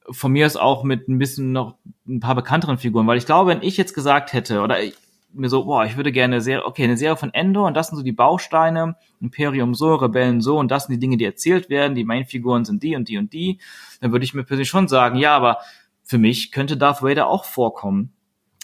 [0.10, 1.76] von mir aus auch mit ein bisschen noch
[2.08, 4.94] ein paar bekannteren Figuren, weil ich glaube, wenn ich jetzt gesagt hätte oder ich,
[5.34, 7.88] mir so, boah, ich würde gerne eine Serie, okay, eine Serie von Endor und das
[7.88, 11.70] sind so die Bausteine, Imperium so, Rebellen so und das sind die Dinge, die erzählt
[11.70, 13.60] werden, die Mainfiguren sind die und die und die,
[14.02, 15.60] dann würde ich mir persönlich schon sagen, ja, aber
[16.04, 18.12] für mich könnte Darth Vader auch vorkommen.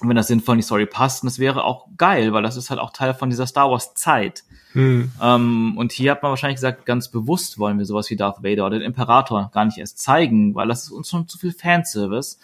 [0.02, 2.70] Wenn das sinnvoll in die Story passt, und das wäre auch geil, weil das ist
[2.70, 4.44] halt auch Teil von dieser Star Wars Zeit.
[4.78, 5.12] Hm.
[5.20, 8.68] Ähm, und hier hat man wahrscheinlich gesagt, ganz bewusst wollen wir sowas wie Darth Vader
[8.68, 12.38] oder den Imperator gar nicht erst zeigen, weil das ist uns schon zu viel Fanservice.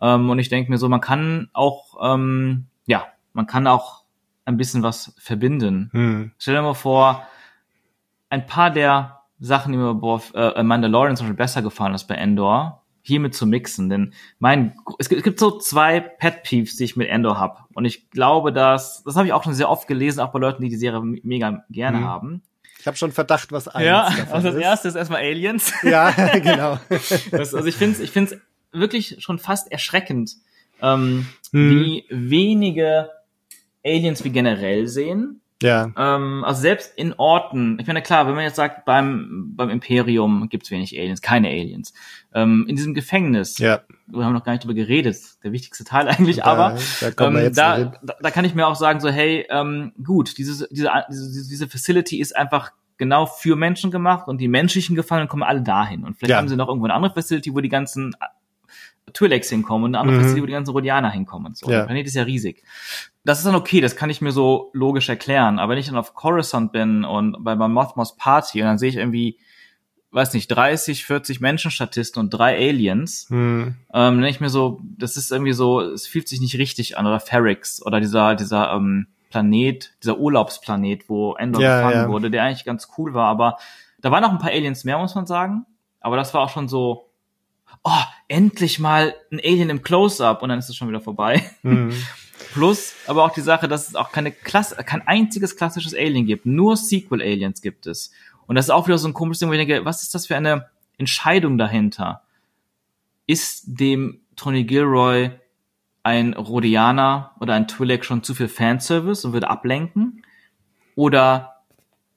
[0.00, 4.02] Ähm, und ich denke mir so, man kann auch, ähm, ja, man kann auch
[4.46, 5.90] ein bisschen was verbinden.
[5.92, 6.32] Hm.
[6.38, 7.24] Stell dir mal vor,
[8.30, 12.16] ein paar der Sachen, die mir bei äh, Mandalorian zum Beispiel besser gefallen als bei
[12.16, 13.88] Endor, hiermit zu mixen.
[13.88, 17.68] Denn mein, es gibt, es gibt so zwei Pet Peeves, die ich mit Endor hab.
[17.74, 20.62] Und ich glaube, dass, das habe ich auch schon sehr oft gelesen, auch bei Leuten,
[20.62, 22.04] die die Serie mega gerne Mhm.
[22.04, 22.42] haben.
[22.78, 24.62] Ich habe schon Verdacht, was eins Ja, davon also das ist.
[24.62, 25.72] erste ist erstmal Aliens.
[25.82, 26.78] Ja, genau.
[27.30, 28.36] Das, also ich finde es ich find's
[28.72, 30.36] wirklich schon fast erschreckend,
[30.80, 31.70] ähm, Hm.
[31.70, 33.10] wie wenige
[33.84, 35.40] Aliens wir generell sehen.
[35.62, 35.90] Ja.
[35.96, 40.48] Ähm, also selbst in Orten, ich meine, klar, wenn man jetzt sagt, beim, beim Imperium
[40.48, 41.92] gibt's wenig Aliens, keine Aliens.
[42.32, 43.80] Ähm, in diesem Gefängnis, Ja.
[44.06, 46.78] wir haben noch gar nicht drüber geredet, der wichtigste Teil eigentlich, Da- aber
[47.16, 50.66] da ähm, da, da, da kann ich mir auch sagen, so, hey, ähm, gut, diese,
[50.70, 55.42] diese, diese, diese Facility ist einfach genau für Menschen gemacht und die menschlichen Gefangenen kommen
[55.42, 56.04] alle dahin.
[56.04, 56.36] Und vielleicht Ja.
[56.38, 58.14] haben sie noch irgendwo eine andere Facility, wo die ganzen
[59.14, 60.22] Twi'leks hinkommen und eine andere Mhm.
[60.22, 61.70] Facility, wo die ganzen Rhodianer hinkommen und so.
[61.70, 61.78] Ja.
[61.78, 62.62] Der Planet ist ja riesig.
[63.24, 65.58] Das ist dann okay, das kann ich mir so logisch erklären.
[65.58, 68.88] Aber wenn ich dann auf Coruscant bin und bei meinem Mothmos Party und dann sehe
[68.88, 69.38] ich irgendwie,
[70.12, 73.62] weiß nicht, 30, 40 Menschenstatisten und drei Aliens, Hm.
[73.68, 76.96] ähm, dann denke ich mir so, das ist irgendwie so, es fühlt sich nicht richtig
[76.98, 77.06] an.
[77.06, 82.08] Oder Ferrix oder dieser, dieser ähm, Planet, dieser Urlaubsplanet, wo Endor Ja, gefangen ja.
[82.08, 83.28] wurde, der eigentlich ganz cool war.
[83.28, 83.58] Aber
[84.00, 85.66] da waren noch ein paar Aliens mehr, muss man sagen.
[86.00, 87.09] Aber das war auch schon so,
[87.84, 91.50] oh, endlich mal ein Alien im Close-Up und dann ist es schon wieder vorbei.
[91.62, 91.92] Hm.
[92.52, 96.46] Plus, aber auch die Sache, dass es auch keine Klasse, kein einziges klassisches Alien gibt.
[96.46, 98.12] Nur Sequel-Aliens gibt es.
[98.46, 100.26] Und das ist auch wieder so ein komisches Ding, wo ich denke, was ist das
[100.26, 100.68] für eine
[100.98, 102.22] Entscheidung dahinter?
[103.26, 105.30] Ist dem Tony Gilroy
[106.02, 110.24] ein Rhodianer oder ein Twi'lek schon zu viel Fanservice und würde ablenken?
[110.96, 111.62] Oder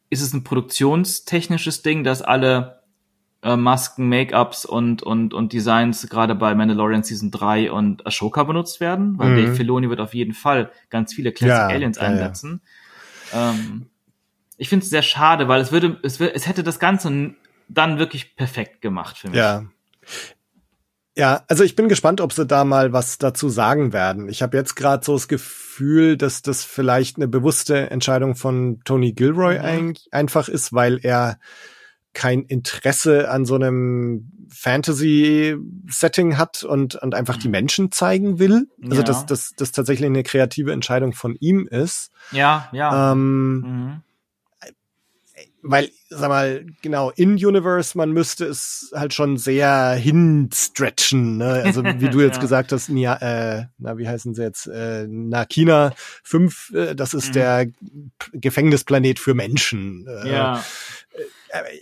[0.10, 2.83] ist es ein produktionstechnisches Ding, dass alle
[3.44, 8.80] äh, Masken, Make-ups und, und, und Designs gerade bei Mandalorian Season 3 und Ashoka benutzt
[8.80, 9.18] werden?
[9.20, 9.36] Weil Mhm.
[9.36, 12.10] Dave Filoni wird auf jeden Fall ganz viele Classic Ja, Aliens ja, ja.
[12.10, 12.62] einsetzen.
[13.34, 13.90] Ähm,
[14.58, 17.34] ich finde es sehr schade, weil es würde, es, es hätte das Ganze
[17.68, 19.38] dann wirklich perfekt gemacht für mich.
[19.38, 19.66] Ja.
[21.16, 24.30] Ja, also ich bin gespannt, ob sie da mal was dazu sagen werden.
[24.30, 29.14] Ich habe jetzt gerade so das Gefühl, dass das vielleicht eine bewusste Entscheidung von Tony
[29.14, 29.64] Gilroy Mhm.
[29.66, 31.38] ein, einfach ist, weil er
[32.14, 38.68] kein Interesse an so einem Fantasy-Setting hat und, und einfach die Menschen zeigen will.
[38.84, 39.04] Also Ja.
[39.04, 42.12] dass das, das tatsächlich eine kreative Entscheidung von ihm ist.
[42.32, 43.12] Ja, ja.
[43.12, 44.02] Ähm, mhm.
[45.66, 51.64] weil, sag mal, genau, in Universe, man müsste es halt schon sehr hinstretchen, ne?
[51.64, 52.42] Also wie du jetzt Ja.
[52.42, 54.68] gesagt hast, Nia, äh, na, wie heißen sie jetzt?
[54.68, 55.94] Äh, Nakina
[56.24, 57.34] 5, äh, das ist Mhm.
[57.34, 57.68] der
[58.34, 60.06] Gefängnisplanet für Menschen.
[60.08, 60.64] Äh, ja.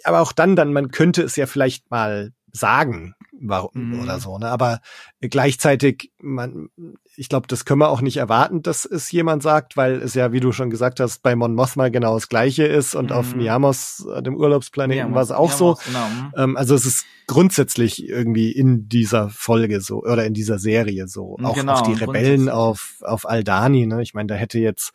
[0.03, 4.01] Aber auch dann, dann, man könnte es ja vielleicht mal sagen, warum Mhm.
[4.01, 4.49] oder so, ne?
[4.49, 4.81] Aber
[5.21, 6.69] gleichzeitig, man,
[7.15, 10.31] ich glaube, das können wir auch nicht erwarten, dass es jemand sagt, weil es ja,
[10.33, 13.11] wie du schon gesagt hast, bei Mon Mothma genau das Gleiche ist und Mhm.
[13.15, 15.77] auf Niamos, äh, dem Urlaubsplaneten, war es auch ja, so.
[15.85, 16.07] Genau.
[16.09, 16.33] mhm.
[16.35, 21.37] Ähm, also es ist grundsätzlich irgendwie in dieser Folge so oder in dieser Serie so.
[21.41, 24.01] Auch, Genau, auch die Rebellen auf, auf Aldani, ne?
[24.01, 24.91] Ich meine, da hätte jetzt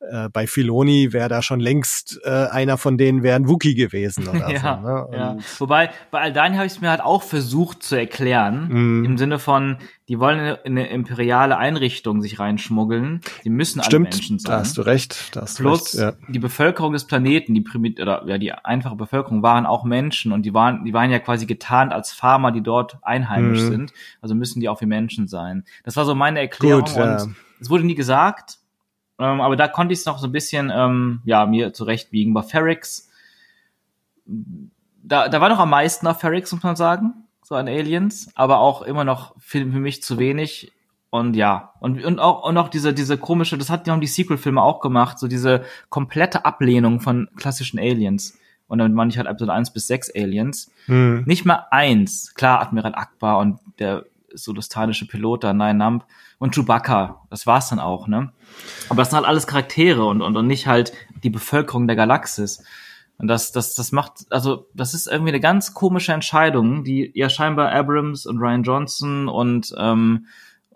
[0.00, 4.28] äh, bei Filoni wäre da schon längst äh, einer von denen wäre ein Wookie gewesen
[4.28, 4.88] oder ja, so.
[4.88, 5.16] Ne?
[5.18, 5.36] ja.
[5.58, 8.68] Wobei, bei Aldani habe ich es mir halt auch versucht zu erklären.
[8.68, 9.04] Mhm.
[9.04, 9.78] Im Sinne von,
[10.08, 13.20] die wollen in eine, in eine imperiale Einrichtung sich reinschmuggeln.
[13.44, 14.52] Die müssen alle Stimmt, Menschen sein.
[14.52, 15.34] da hast du recht.
[15.34, 16.32] Da hast du Plus recht, ja.
[16.32, 20.42] die Bevölkerung des Planeten, die Primit oder ja die einfache Bevölkerung waren auch Menschen und
[20.42, 23.70] die waren die waren ja quasi getarnt als Farmer, die dort einheimisch Mhm.
[23.70, 23.92] sind.
[24.20, 25.64] Also müssen die auch wie Menschen sein.
[25.84, 28.58] Das war so meine Erklärung Gut, und es wurde nie gesagt.
[29.18, 32.34] Ähm, aber da konnte ich es noch so ein bisschen ähm, ja mir zurechtbiegen.
[32.34, 33.10] Bei Ferrix
[35.02, 38.58] da da war noch am meisten auf Ferrix muss man sagen, so an Aliens, aber
[38.58, 40.72] auch immer noch für, für mich zu wenig.
[41.10, 44.08] Und ja, und, und auch, und auch diese, diese komische, das hat ja auch die
[44.08, 48.36] Sequel-Filme auch gemacht, so diese komplette Ablehnung von klassischen Aliens.
[48.66, 50.72] Und damit meine ich halt Episode 1 bis 6 Aliens.
[50.86, 51.22] Hm.
[51.24, 52.34] Nicht mal eins.
[52.34, 54.04] Klar, Admiral Akbar und der
[54.34, 56.04] solostanische Pilot da, Nine Nump
[56.38, 57.22] und Chewbacca.
[57.30, 58.32] Das war's dann auch, ne?
[58.88, 62.62] Aber das sind halt alles Charaktere und, und, und nicht halt die Bevölkerung der Galaxis.
[63.18, 67.30] Und das, das, das macht, also, das ist irgendwie eine ganz komische Entscheidung, die ja
[67.30, 70.26] scheinbar Abrams und Ryan Johnson und, ähm,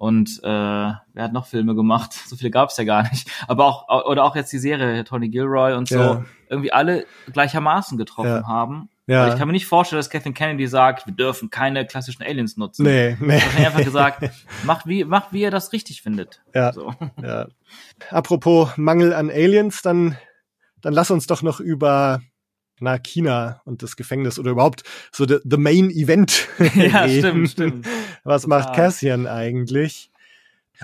[0.01, 2.15] und äh, wer hat noch Filme gemacht?
[2.27, 3.31] So viele gab's ja gar nicht.
[3.49, 6.25] Aber auch, oder auch jetzt die Serie Tony Gilroy und so, Ja.
[6.49, 8.47] irgendwie alle gleichermaßen getroffen Ja.
[8.47, 8.89] haben.
[9.07, 9.25] Ja.
[9.25, 12.57] Weil ich kann mir nicht vorstellen, dass Kathleen Kennedy sagt, wir dürfen keine klassischen Aliens
[12.57, 12.85] nutzen.
[12.85, 13.35] Nee, nee.
[13.35, 14.31] Er hat einfach gesagt,
[14.65, 16.41] macht wie, macht wie ihr das richtig findet.
[16.55, 16.73] Ja.
[16.73, 16.95] So.
[17.23, 17.49] Ja.
[18.11, 20.17] Apropos Mangel an Aliens, dann,
[20.81, 22.23] dann lass uns doch noch über
[22.81, 27.87] na, China und das Gefängnis oder überhaupt so the, the main event Ja, stimmt, stimmt.
[28.25, 28.59] Was Total.
[28.59, 30.11] macht Cassian eigentlich?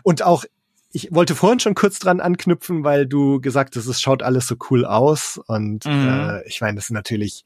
[0.03, 0.44] Und auch,
[0.92, 4.57] ich wollte vorhin schon kurz dran anknüpfen, weil du gesagt hast, es schaut alles so
[4.70, 5.40] cool aus.
[5.47, 6.09] Und Mhm.
[6.09, 7.44] äh, ich meine, das ist natürlich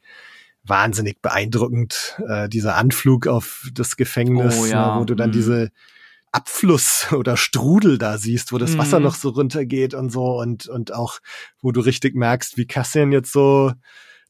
[0.64, 4.90] wahnsinnig beeindruckend, äh, dieser Anflug auf das Gefängnis, Oh, ja.
[4.90, 5.34] ne, wo du dann Mhm.
[5.34, 5.70] diese
[6.32, 9.05] Abfluss oder Strudel da siehst, wo das Wasser Mhm.
[9.05, 11.18] noch so runtergeht und so und, und auch,
[11.61, 13.72] wo du richtig merkst, wie Cassian jetzt so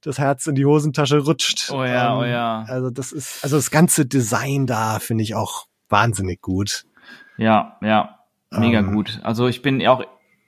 [0.03, 1.71] das Herz in die Hosentasche rutscht.
[1.71, 2.65] Oh ja, Ähm, oh ja.
[2.69, 6.85] Also das ist, also das ganze Design da finde ich auch wahnsinnig gut.
[7.37, 8.19] Ja, ja.
[8.51, 8.95] Mega Ähm.
[8.95, 9.21] gut.
[9.23, 10.03] Also ich bin auch,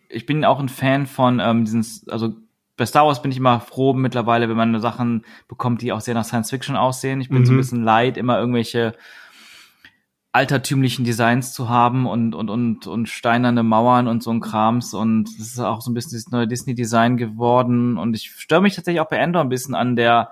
[0.08, 2.34] ich bin auch ein Fan von ähm, diesen, also
[2.76, 6.14] bei Star Wars bin ich immer froh mittlerweile, wenn man Sachen bekommt, die auch sehr
[6.14, 7.20] nach Science Fiction aussehen.
[7.20, 7.46] Ich bin Mhm.
[7.46, 8.94] so ein bisschen leid, immer irgendwelche
[10.32, 14.94] altertümlichen Designs zu haben und, und, und, und steinerne Mauern und so ein Krams.
[14.94, 17.98] Und das ist auch so ein bisschen das neue Disney-Design geworden.
[17.98, 20.30] Und ich störe mich tatsächlich auch bei Endor ein bisschen an der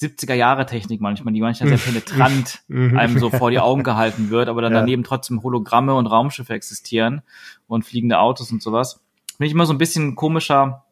[0.00, 2.96] 70er-Jahre-Technik manchmal, die manchmal sehr penetrant Mhm.
[2.96, 4.80] einem so vor die Augen gehalten wird, aber dann Ja.
[4.80, 7.22] daneben trotzdem Hologramme und Raumschiffe existieren
[7.66, 9.00] und fliegende Autos und sowas.
[9.36, 10.84] Finde ich immer so ein bisschen ein komischer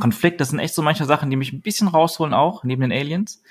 [0.00, 0.40] Konflikt.
[0.40, 3.42] Das sind echt so manche Sachen, die mich ein bisschen rausholen auch, neben den Aliens.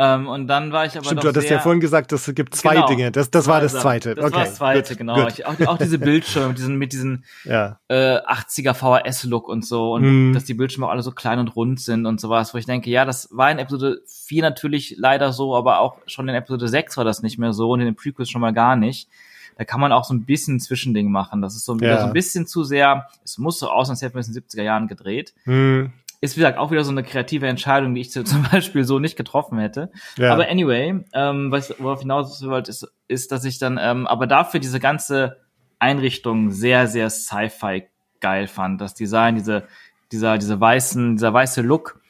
[0.00, 2.32] Ähm, und dann war ich aber Stimmt, doch du hattest sehr, ja vorhin gesagt, es
[2.32, 2.86] gibt zwei Genau.
[2.86, 3.10] Dinge.
[3.10, 4.14] Das, das war das Also, zweite.
[4.14, 4.34] Das okay.
[4.36, 5.14] war das zweite, gut, genau.
[5.24, 5.32] gut.
[5.32, 7.80] Ich, auch, auch diese Bildschirme, mit diesen, mit diesen Ja.
[7.88, 10.32] äh, 80er VHS-Look und so und Mhm.
[10.34, 12.88] dass die Bildschirme auch alle so klein und rund sind und sowas, wo ich denke,
[12.90, 16.96] ja, das war in Episode 4 natürlich leider so, aber auch schon in Episode 6
[16.96, 19.08] war das nicht mehr so und in den Prequels schon mal gar nicht.
[19.56, 21.42] Da kann man auch so ein bisschen ein Zwischending machen.
[21.42, 21.98] Das ist so, Ja.
[22.02, 24.44] so ein bisschen zu sehr, es muss so aussehen, als hätten wir es in den
[24.44, 25.34] 70er Jahren gedreht.
[25.42, 25.90] Hm.
[26.20, 28.98] Ist, wie gesagt, auch wieder so eine kreative Entscheidung, die ich zu- zum Beispiel so
[28.98, 29.90] nicht getroffen hätte.
[30.16, 30.32] Ja.
[30.32, 34.26] Aber anyway, ähm, was worauf ich hinaus wollte, ist, ist, dass ich dann, ähm, aber
[34.26, 35.38] dafür diese ganze
[35.78, 37.84] Einrichtung sehr, sehr Sci-Fi
[38.20, 38.80] geil fand.
[38.80, 39.62] Das Design, diese,
[40.10, 42.00] dieser, diese weißen, dieser weiße Look,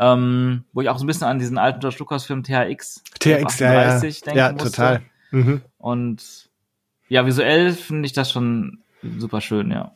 [0.00, 3.58] ähm, wo ich auch so ein bisschen an diesen alten George Lucas Film THX, TX,
[3.60, 3.80] ja, ja.
[3.94, 4.70] 38 denken Ja, musste.
[4.70, 5.02] total.
[5.30, 5.62] Mhm.
[5.78, 6.50] Und
[7.08, 8.82] ja, visuell finde ich das schon
[9.18, 9.92] super schön, ja.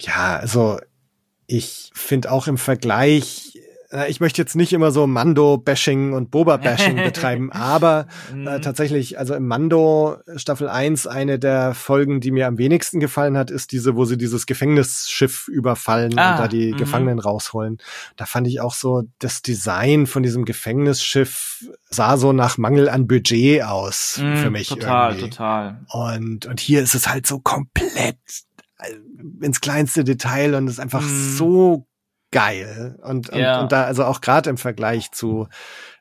[0.00, 0.80] Ja, also
[1.56, 3.58] ich finde auch im Vergleich,
[3.90, 8.62] äh, ich möchte jetzt nicht immer so Mando-Bashing und Boba-Bashing betreiben, aber äh, Mhm.
[8.62, 13.50] tatsächlich, also im Mando Staffel 1, eine der Folgen, die mir am wenigsten gefallen hat,
[13.50, 16.76] ist diese, wo sie dieses Gefängnisschiff überfallen Ah, und da die mhm.
[16.78, 17.76] Gefangenen rausholen.
[18.16, 23.06] Da fand ich auch so, das Design von diesem Gefängnisschiff sah so nach Mangel an
[23.06, 24.68] Budget aus Mhm, für mich.
[24.68, 25.28] Total, irgendwie.
[25.30, 25.80] total.
[25.90, 28.16] Und, und hier ist es halt so komplett
[29.40, 31.36] ins kleinste Detail und ist einfach Mhm.
[31.36, 31.86] so
[32.30, 32.98] geil.
[33.02, 33.60] Und, und, Ja.
[33.60, 35.48] und da, also auch gerade im Vergleich zu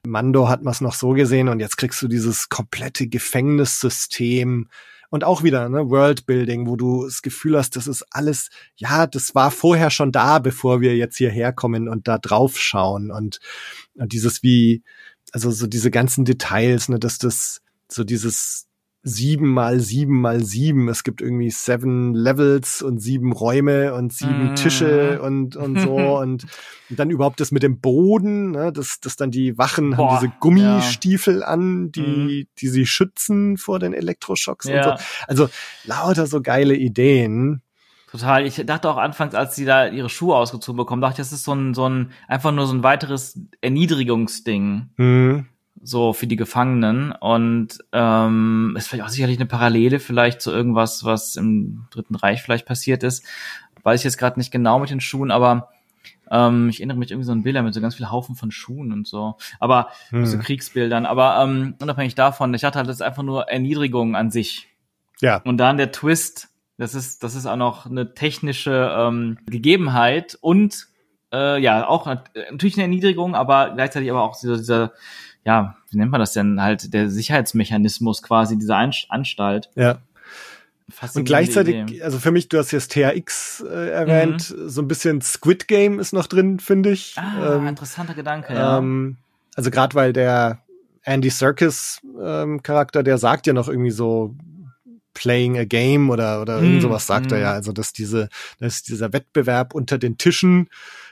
[0.05, 4.69] Mando hat man es noch so gesehen und jetzt kriegst du dieses komplette Gefängnissystem
[5.09, 9.35] und auch wieder ne, Worldbuilding, wo du das Gefühl hast, das ist alles, ja, das
[9.35, 13.39] war vorher schon da, bevor wir jetzt hierher kommen und da drauf schauen und,
[13.95, 14.83] und dieses wie,
[15.33, 18.67] also so diese ganzen Details, ne, dass das so dieses
[19.03, 20.87] sieben mal sieben mal sieben.
[20.87, 24.55] Es gibt irgendwie seven Levels und sieben Räume und sieben Mhm.
[24.55, 26.45] Tische und, und so und,
[26.89, 30.19] und dann überhaupt das mit dem Boden, ne, dass, dass dann die Wachen Boah, haben
[30.21, 32.47] diese Gummistiefel an, die, Mhm.
[32.59, 34.83] die sie schützen vor den Elektroschocks und Ja.
[34.97, 35.03] so.
[35.27, 35.49] Also
[35.83, 37.63] lauter so geile Ideen.
[38.11, 38.45] Total.
[38.45, 41.45] Ich dachte auch anfangs, als sie da ihre Schuhe ausgezogen bekommen, dachte ich, das ist
[41.45, 45.47] so ein, so ein, einfach nur so ein weiteres Erniedrigungsding, Hm.
[45.83, 47.11] So für die Gefangenen.
[47.11, 52.41] Und ähm, ist vielleicht auch sicherlich eine Parallele vielleicht zu irgendwas, was im Dritten Reich
[52.41, 53.25] vielleicht passiert ist.
[53.83, 55.69] Weiß ich jetzt gerade nicht genau mit den Schuhen, aber
[56.29, 58.93] ähm, ich erinnere mich irgendwie so an Bilder mit so ganz viel Haufen von Schuhen
[58.93, 59.35] und so.
[59.59, 60.25] Aber Hm.
[60.25, 61.05] so Kriegsbildern.
[61.05, 64.69] Aber ähm, unabhängig davon, ich dachte halt, das einfach nur Erniedrigung an sich.
[65.19, 65.41] Ja.
[65.43, 70.87] Und dann der Twist, das ist, das ist auch noch eine technische ähm, Gegebenheit und
[71.33, 74.91] äh, ja, auch nat- natürlich eine Erniedrigung, aber gleichzeitig aber auch dieser, dieser,
[75.45, 79.69] ja, wie nennt man das denn halt, der Sicherheitsmechanismus quasi dieser Anstalt.
[79.75, 79.99] Ja.
[81.15, 82.01] Und gleichzeitig, Idee.
[82.03, 86.11] also für mich, du hast jetzt THX äh, erwähnt, so ein bisschen Squid Game ist
[86.11, 87.15] noch drin, finde ich.
[87.17, 88.77] Ah, Ähm, interessanter Gedanke, ja.
[88.77, 89.17] Ähm,
[89.55, 90.59] also gerade weil der
[91.03, 94.35] Andy Serkis ähm, Charakter, der sagt ja noch irgendwie so
[95.13, 97.41] playing a game oder oder irgend Mm, sowas sagt er mm.
[97.41, 97.51] ja.
[97.51, 98.29] Also dass diese,
[98.59, 100.69] dass dieser Wettbewerb unter den Tischen,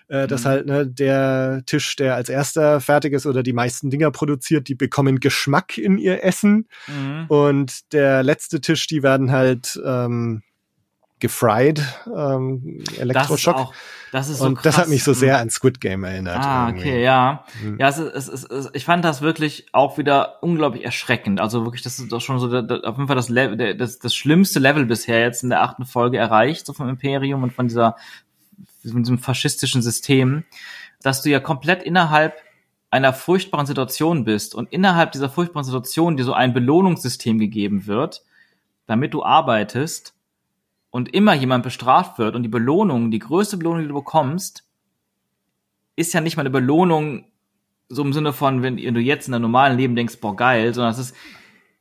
[0.09, 0.47] äh, dass Mm.
[0.47, 4.75] halt ne, der Tisch, der als erster fertig ist oder die meisten Dinger produziert, die
[4.75, 7.25] bekommen Geschmack in ihr Essen Mhm.
[7.29, 10.43] und der letzte Tisch, die werden halt ähm,
[11.19, 11.81] gefried,
[12.15, 13.55] ähm, Das Elektroschock.
[13.55, 13.73] auch,
[14.13, 14.63] das ist so und krass.
[14.63, 15.15] das hat mich so Mhm.
[15.15, 16.37] sehr an Squid Game erinnert.
[16.45, 16.87] Ah, irgendwie.
[16.87, 17.43] okay, ja.
[17.61, 17.77] Mhm.
[17.77, 21.41] Ja, es ist, es ist, es ich fand das wirklich auch wieder unglaublich erschreckend.
[21.41, 24.15] Also wirklich, das ist doch schon so der, auf jeden Fall das, Level, das, das
[24.15, 27.97] schlimmste Level bisher jetzt in der achten Folge erreicht, so vom Imperium und von dieser,
[28.81, 30.43] von diesem faschistischen System,
[31.01, 32.35] dass du ja komplett innerhalb
[32.91, 38.23] einer furchtbaren Situation bist und innerhalb dieser furchtbaren Situation dir so ein Belohnungssystem gegeben wird,
[38.87, 40.15] damit du arbeitest
[40.89, 44.63] und immer jemand bestraft wird und die Belohnung, die größte Belohnung, die du bekommst,
[45.95, 47.25] ist ja nicht mal eine Belohnung
[47.89, 50.93] so im Sinne von, wenn du jetzt in deinem normalen Leben denkst, boah, geil, sondern
[50.93, 51.15] es ist,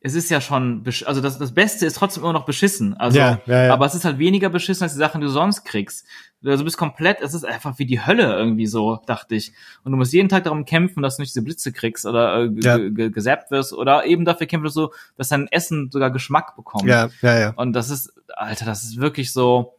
[0.01, 2.95] es ist ja schon, also das, das Beste ist trotzdem immer noch beschissen.
[2.95, 3.73] Also, Ja, ja, ja.
[3.73, 6.07] aber es ist halt weniger beschissen als die Sachen, die du sonst kriegst.
[6.45, 9.53] Also du bist komplett, es ist einfach wie die Hölle irgendwie so, dachte ich.
[9.83, 12.51] Und du musst jeden Tag darum kämpfen, dass du nicht diese Blitze kriegst oder äh,
[12.61, 12.77] Ja.
[12.77, 16.55] ge- ge- gesappt wirst oder eben dafür kämpfen, dass du, dass dein Essen sogar Geschmack
[16.55, 16.85] bekommt.
[16.89, 17.51] Ja, ja, ja.
[17.57, 19.75] Und das ist, Alter, das ist wirklich so,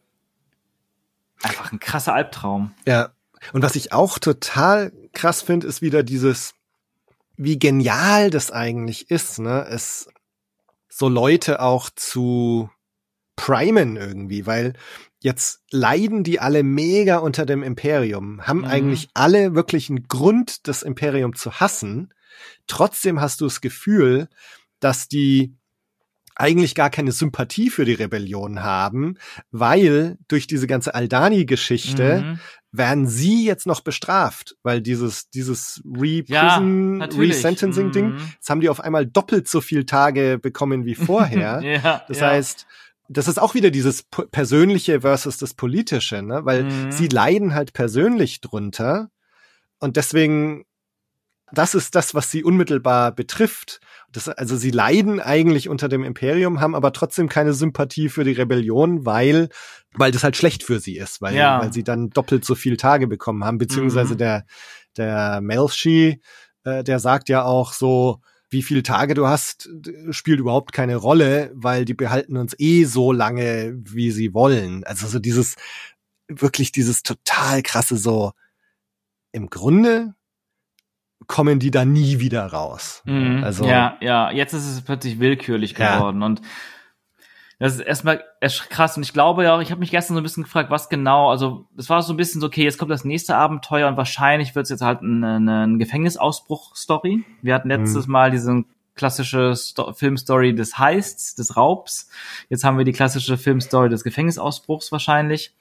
[1.42, 2.72] einfach ein krasser Albtraum.
[2.86, 3.10] Ja.
[3.54, 6.52] Und was ich auch total krass finde, ist wieder dieses,
[7.38, 9.66] wie genial das eigentlich ist, ne?
[9.70, 10.08] Es
[10.90, 12.68] so Leute auch zu
[13.36, 14.74] primen irgendwie, weil
[15.20, 18.64] jetzt leiden die alle mega unter dem Imperium, haben Mhm.
[18.64, 22.12] eigentlich alle wirklich einen Grund, das Imperium zu hassen.
[22.66, 24.28] Trotzdem hast du das Gefühl,
[24.80, 25.54] dass die
[26.36, 29.18] eigentlich gar keine Sympathie für die Rebellion haben,
[29.50, 32.40] weil durch diese ganze Aldani-Geschichte Mhm.
[32.72, 37.36] werden sie jetzt noch bestraft, weil dieses, dieses Ja, Re-Prison, natürlich.
[37.36, 38.18] Resentencing-Ding, Mhm.
[38.36, 41.60] jetzt haben die auf einmal doppelt so viel Tage bekommen wie vorher.
[41.62, 42.28] ja, Das ja.
[42.28, 42.66] heißt,
[43.12, 46.44] das ist auch wieder dieses Persönliche versus das Politische, ne?
[46.44, 46.92] Weil Mhm.
[46.92, 49.10] sie leiden halt persönlich drunter
[49.80, 50.64] und deswegen,
[51.52, 53.80] das ist das, was sie unmittelbar betrifft.
[54.12, 58.32] Das, also sie leiden eigentlich unter dem Imperium, haben aber trotzdem keine Sympathie für die
[58.32, 59.48] Rebellion, weil,
[59.94, 61.58] weil das halt schlecht für sie ist, weil, Ja.
[61.60, 64.18] weil sie dann doppelt so viel Tage bekommen haben, beziehungsweise Mhm.
[64.18, 64.44] der,
[64.96, 66.20] der Melchi,
[66.62, 68.20] äh, der sagt ja auch so,
[68.50, 69.68] wie viele Tage du hast,
[70.10, 74.84] spielt überhaupt keine Rolle, weil die behalten uns eh so lange, wie sie wollen.
[74.84, 75.56] Also so dieses,
[76.28, 78.32] wirklich dieses total krasse so,
[79.32, 80.14] im Grunde
[81.26, 83.02] kommen die da nie wieder raus.
[83.04, 83.44] Mhm.
[83.44, 85.98] Also, ja, ja, jetzt ist es plötzlich willkürlich Ja.
[85.98, 86.40] geworden und
[87.60, 90.20] das ist erstmal erst krass und ich glaube ja auch, ich habe mich gestern so
[90.20, 92.90] ein bisschen gefragt, was genau, also es war so ein bisschen so, okay, jetzt kommt
[92.90, 97.22] das nächste Abenteuer und wahrscheinlich wird es jetzt halt eine, eine, Gefängnisausbruch-Story.
[97.42, 98.12] Wir hatten letztes Mhm.
[98.12, 102.08] Mal diese klassische Sto Filmstory des Heists, des Raubs.
[102.48, 105.54] Jetzt haben wir die klassische Filmstory des Gefängnisausbruchs wahrscheinlich.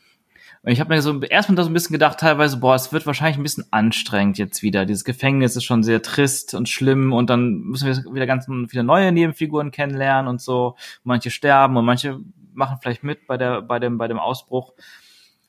[0.63, 3.05] Und ich habe mir so erstmal da so ein bisschen gedacht, teilweise, boah, es wird
[3.05, 4.85] wahrscheinlich ein bisschen anstrengend jetzt wieder.
[4.85, 8.83] Dieses Gefängnis ist schon sehr trist und schlimm und dann müssen wir wieder ganz viele
[8.83, 10.75] neue Nebenfiguren kennenlernen und so.
[11.03, 12.19] Manche sterben und manche
[12.53, 14.73] machen vielleicht mit bei der, bei dem, bei dem Ausbruch.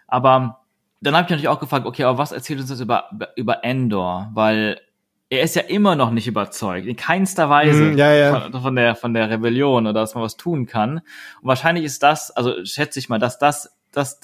[0.07, 0.61] Aber
[1.01, 4.31] dann habe ich natürlich auch gefragt, okay, aber was erzählt uns das über, über Endor?
[4.35, 4.81] Weil
[5.29, 8.41] er ist ja immer noch nicht überzeugt, in keinster Weise Mhm, ja, ja.
[8.41, 10.99] Von, von der von der Rebellion oder dass man was tun kann.
[11.41, 14.21] Und wahrscheinlich ist das, also schätze ich mal, dass das, das,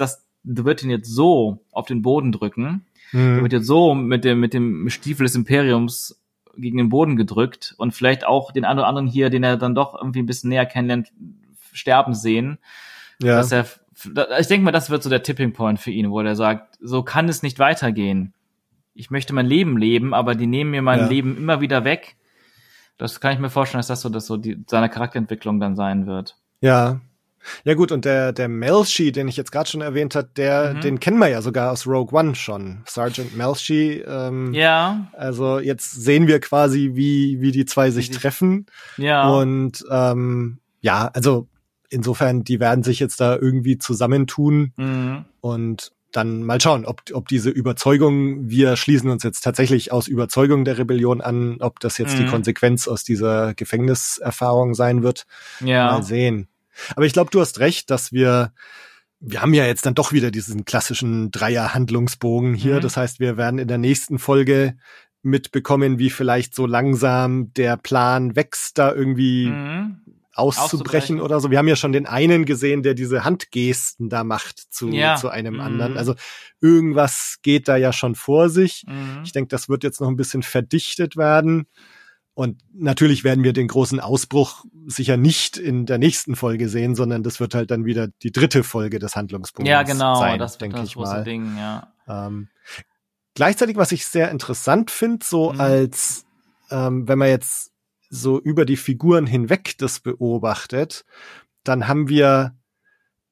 [0.46, 3.42] das wird ihn jetzt so auf den Boden drücken, Mhm.
[3.42, 6.20] wird jetzt so mit dem mit dem Stiefel des Imperiums
[6.56, 9.74] gegen den Boden gedrückt und vielleicht auch den einen oder anderen hier, den er dann
[9.74, 11.12] doch irgendwie ein bisschen näher kennenlernt,
[11.72, 12.58] sterben sehen
[13.22, 13.36] ja.
[13.36, 13.66] dass er,
[14.38, 17.02] ich denke mal, das wird so der Tipping Point für ihn, wo er sagt, so
[17.02, 18.32] kann es nicht weitergehen.
[18.94, 21.06] Ich möchte mein Leben leben, aber die nehmen mir mein Ja.
[21.08, 22.16] Leben immer wieder weg.
[22.98, 26.06] Das kann ich mir vorstellen, dass das so, dass so die, seine Charakterentwicklung dann sein
[26.06, 26.36] wird.
[26.60, 27.00] Ja.
[27.64, 30.80] Ja gut, und der, der Melchi, den ich jetzt gerade schon erwähnt hat, der, Mhm.
[30.80, 32.82] den kennen wir ja sogar aus Rogue One schon.
[32.86, 34.02] Sergeant Melchi.
[34.06, 38.66] Ähm, Ja, Also jetzt sehen wir quasi, wie, wie die zwei sich sich- treffen.
[38.96, 39.28] ja.
[39.28, 41.48] Und ähm, ja, also
[41.88, 45.24] insofern, die werden sich jetzt da irgendwie zusammentun mhm.
[45.40, 50.64] und dann mal schauen, ob, ob diese Überzeugung, wir schließen uns jetzt tatsächlich aus Überzeugung
[50.64, 52.28] der Rebellion an, ob das jetzt die Mhm.
[52.30, 55.26] Konsequenz aus dieser Gefängniserfahrung sein wird.
[55.60, 55.92] ja.
[55.92, 56.48] Mal sehen.
[56.94, 58.52] Aber ich glaube, du hast recht, dass wir,
[59.20, 62.76] wir haben ja jetzt dann doch wieder diesen klassischen Dreier-Handlungsbogen hier.
[62.76, 62.80] Mhm.
[62.80, 64.76] Das heißt, wir werden in der nächsten Folge
[65.22, 70.02] mitbekommen, wie vielleicht so langsam der Plan wächst, da irgendwie Mhm.
[70.34, 70.62] auszubrechen,
[71.16, 71.20] Auszubrechen.
[71.20, 71.50] oder so.
[71.50, 75.16] Wir haben ja schon den einen gesehen, der diese Handgesten da macht zu, Ja.
[75.16, 75.60] zu einem Mhm.
[75.60, 75.96] anderen.
[75.96, 76.14] Also
[76.60, 78.84] irgendwas geht da ja schon vor sich.
[78.86, 79.22] Mhm.
[79.24, 81.66] Ich denke, das wird jetzt noch ein bisschen verdichtet werden.
[82.36, 87.22] Und natürlich werden wir den großen Ausbruch sicher nicht in der nächsten Folge sehen, sondern
[87.22, 90.60] das wird halt dann wieder die dritte Folge des Handlungsbogens Ja, genau, sein, das wird
[90.62, 91.24] denke das ich große mal.
[91.24, 91.94] Ding, ja.
[92.06, 92.48] Ähm,
[93.34, 95.60] gleichzeitig, was ich sehr interessant finde, so Mhm.
[95.60, 96.26] als
[96.70, 97.72] ähm, wenn man jetzt
[98.10, 101.06] so über die Figuren hinweg das beobachtet,
[101.64, 102.54] dann haben wir,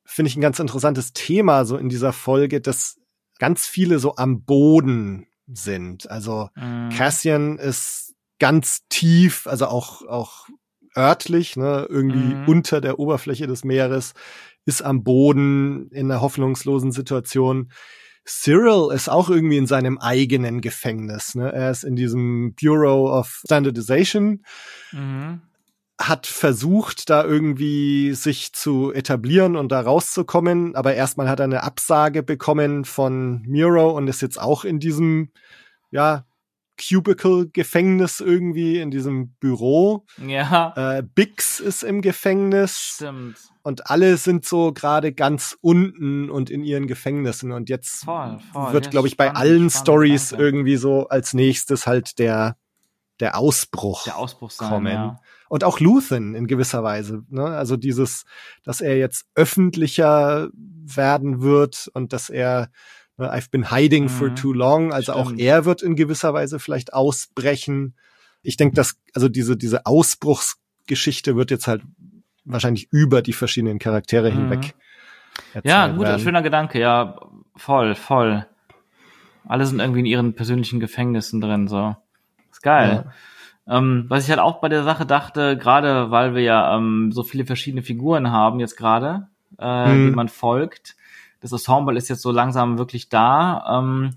[0.04, 2.98] finde ich, ein ganz interessantes Thema so in dieser Folge, dass
[3.38, 6.10] ganz viele so am Boden sind.
[6.10, 6.88] Also Mhm.
[6.88, 8.03] Cassian ist
[8.38, 10.48] ganz tief, also auch, auch
[10.96, 12.42] örtlich, ne, irgendwie Mhm.
[12.46, 14.12] unter der Oberfläche des Meeres,
[14.64, 17.70] ist am Boden in einer hoffnungslosen Situation.
[18.26, 21.34] Cyril ist auch irgendwie in seinem eigenen Gefängnis.
[21.34, 21.52] Ne?
[21.52, 24.42] Er ist in diesem Bureau of Standardization,
[24.92, 25.42] Mhm.
[26.00, 31.62] hat versucht, da irgendwie sich zu etablieren und da rauszukommen, aber erstmal hat er eine
[31.62, 35.30] Absage bekommen von Miro und ist jetzt auch in diesem,
[35.90, 36.24] ja,
[36.78, 40.04] Cubicle-Gefängnis irgendwie, in diesem Büro.
[40.26, 43.36] Ja, Äh, Bix ist im Gefängnis stimmt.
[43.62, 48.72] und alle sind so gerade ganz unten und in ihren Gefängnissen und jetzt Voll, voll.
[48.72, 52.56] wird, Ja, glaube ich, bei spannend, allen Stories irgendwie so als nächstes halt der
[53.20, 54.92] der Ausbruch, der Ausbruch sein, kommen.
[54.92, 55.20] ja.
[55.48, 57.22] Und auch Luthen in gewisser Weise.
[57.28, 57.44] Ne?
[57.44, 58.24] Also dieses,
[58.64, 62.70] dass er jetzt öffentlicher werden wird und dass er
[63.18, 64.34] I've been hiding for Mhm.
[64.34, 64.92] too long.
[64.92, 65.40] Also auch Stimmt.
[65.40, 67.94] er wird in gewisser Weise vielleicht ausbrechen.
[68.42, 71.82] Ich denke, dass also diese diese Ausbruchsgeschichte wird jetzt halt
[72.44, 74.34] wahrscheinlich über die verschiedenen Charaktere Mhm.
[74.34, 74.74] hinweg.
[75.62, 76.20] Ja, erzählt gut, werden.
[76.20, 77.18] schöner Gedanke, ja,
[77.56, 78.46] voll, voll.
[79.46, 81.96] Alle sind irgendwie in ihren persönlichen Gefängnissen drin, so.
[82.50, 83.10] Ist geil.
[83.66, 87.22] Ähm, was ich halt auch bei der Sache dachte, gerade weil wir ja ähm, so
[87.22, 89.28] viele verschiedene Figuren haben jetzt gerade,
[89.58, 90.04] äh, Mhm.
[90.04, 90.96] die man folgt.
[91.44, 93.78] Das Ensemble ist jetzt so langsam wirklich da.
[93.78, 94.16] Ähm,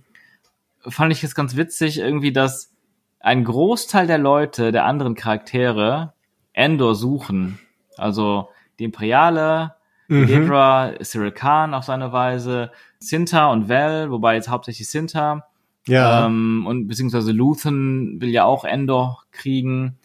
[0.79, 2.71] fand ich jetzt ganz witzig irgendwie, dass
[3.19, 6.13] ein Großteil der Leute, der anderen Charaktere,
[6.53, 7.59] Endor suchen.
[7.97, 8.47] Also
[8.79, 9.75] die Imperiale,
[10.07, 10.27] Mhm.
[10.27, 12.71] Dedra, Cyril Khan auf seine Weise,
[13.01, 15.45] Cinta und Val, wobei jetzt hauptsächlich Cinta.
[15.85, 16.25] Ja.
[16.25, 19.97] Ähm, und beziehungsweise Luthen will ja auch Endor kriegen.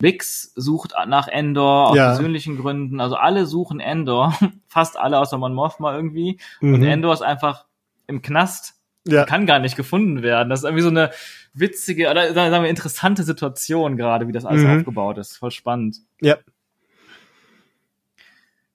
[0.00, 2.06] Vix sucht nach Endor aus Ja.
[2.08, 3.00] persönlichen Gründen.
[3.00, 4.32] Also alle suchen Endor.
[4.68, 6.38] Fast alle außer Mon Mothma irgendwie.
[6.60, 6.84] Und Mhm.
[6.84, 7.64] Endor ist einfach
[8.06, 8.74] im Knast.
[9.06, 9.24] ja.
[9.24, 10.50] Kann gar nicht gefunden werden.
[10.50, 11.10] Das ist irgendwie so eine
[11.54, 14.78] witzige oder sagen wir interessante Situation gerade, wie das alles Mhm.
[14.78, 15.36] aufgebaut ist.
[15.36, 15.98] Voll spannend.
[16.20, 16.36] Ja.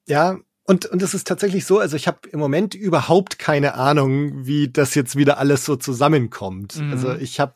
[0.07, 4.45] Ja, und, und es ist tatsächlich so, also ich habe im Moment überhaupt keine Ahnung,
[4.45, 6.77] wie das jetzt wieder alles so zusammenkommt.
[6.77, 6.91] Mhm.
[6.91, 7.55] Also ich habe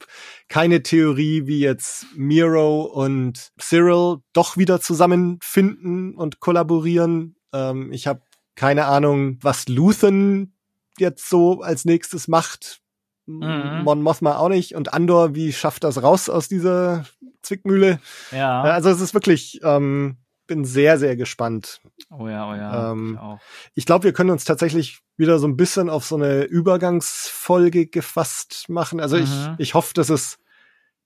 [0.50, 7.38] keine Theorie, wie jetzt Miro und Cyril doch wieder zusammenfinden und kollaborieren.
[7.54, 8.22] Ähm, ich habe
[8.56, 10.58] keine Ahnung, was Luthen
[11.00, 12.82] jetzt so als nächstes macht.
[13.26, 13.84] Mhm.
[13.86, 14.76] Mon Mothma auch nicht.
[14.76, 17.06] Und Andor, wie schafft das raus aus dieser
[17.42, 18.02] Zwickmühle?
[18.32, 18.64] Ja.
[18.64, 20.18] Also es ist wirklich, ähm,
[20.48, 21.82] bin sehr, sehr gespannt.
[22.10, 22.92] oh ja, oh ja.
[22.92, 23.40] ähm, ich.
[23.76, 28.70] Ich glaube, wir können uns tatsächlich wieder so ein bisschen auf so eine Übergangsfolge gefasst
[28.70, 29.00] machen.
[29.00, 29.56] Also ich, Mhm.
[29.58, 30.40] ich hoffe, dass es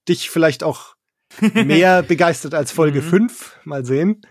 [0.07, 0.95] dich vielleicht auch
[1.53, 3.09] mehr begeistert als Folge Mhm.
[3.29, 3.59] 5.
[3.63, 4.21] Mal sehen.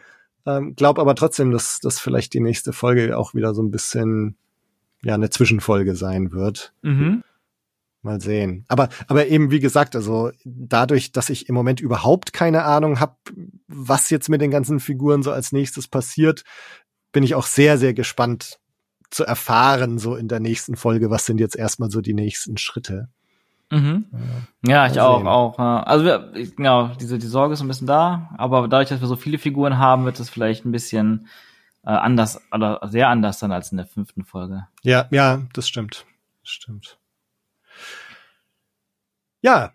[0.47, 4.37] Ähm, glaub aber trotzdem, dass das vielleicht die nächste Folge auch wieder so ein bisschen
[5.03, 6.73] ja eine Zwischenfolge sein wird.
[6.83, 7.23] Mhm.
[8.03, 8.65] Mal sehen.
[8.69, 13.17] Aber, aber eben, wie gesagt, also dadurch, dass ich im Moment überhaupt keine Ahnung habe,
[13.69, 16.45] was jetzt mit den ganzen Figuren so als nächstes passiert,
[17.13, 18.59] bin ich auch sehr, sehr gespannt
[19.11, 23.09] zu erfahren, so in der nächsten Folge, was sind jetzt erstmal so die nächsten Schritte.
[23.71, 24.07] Mhm.
[24.67, 25.59] Ja, ich auch, auch.
[25.59, 25.83] ja.
[25.83, 29.17] Also wir, genau, diese die Sorge ist ein bisschen da, aber dadurch, dass wir so
[29.17, 31.29] viele Figuren haben, wird es vielleicht ein bisschen
[31.85, 34.67] äh, anders oder sehr anders dann als in der fünften Folge.
[34.83, 36.07] Ja, ja, das stimmt.
[36.43, 37.00] Das stimmt.
[39.43, 39.73] Ja,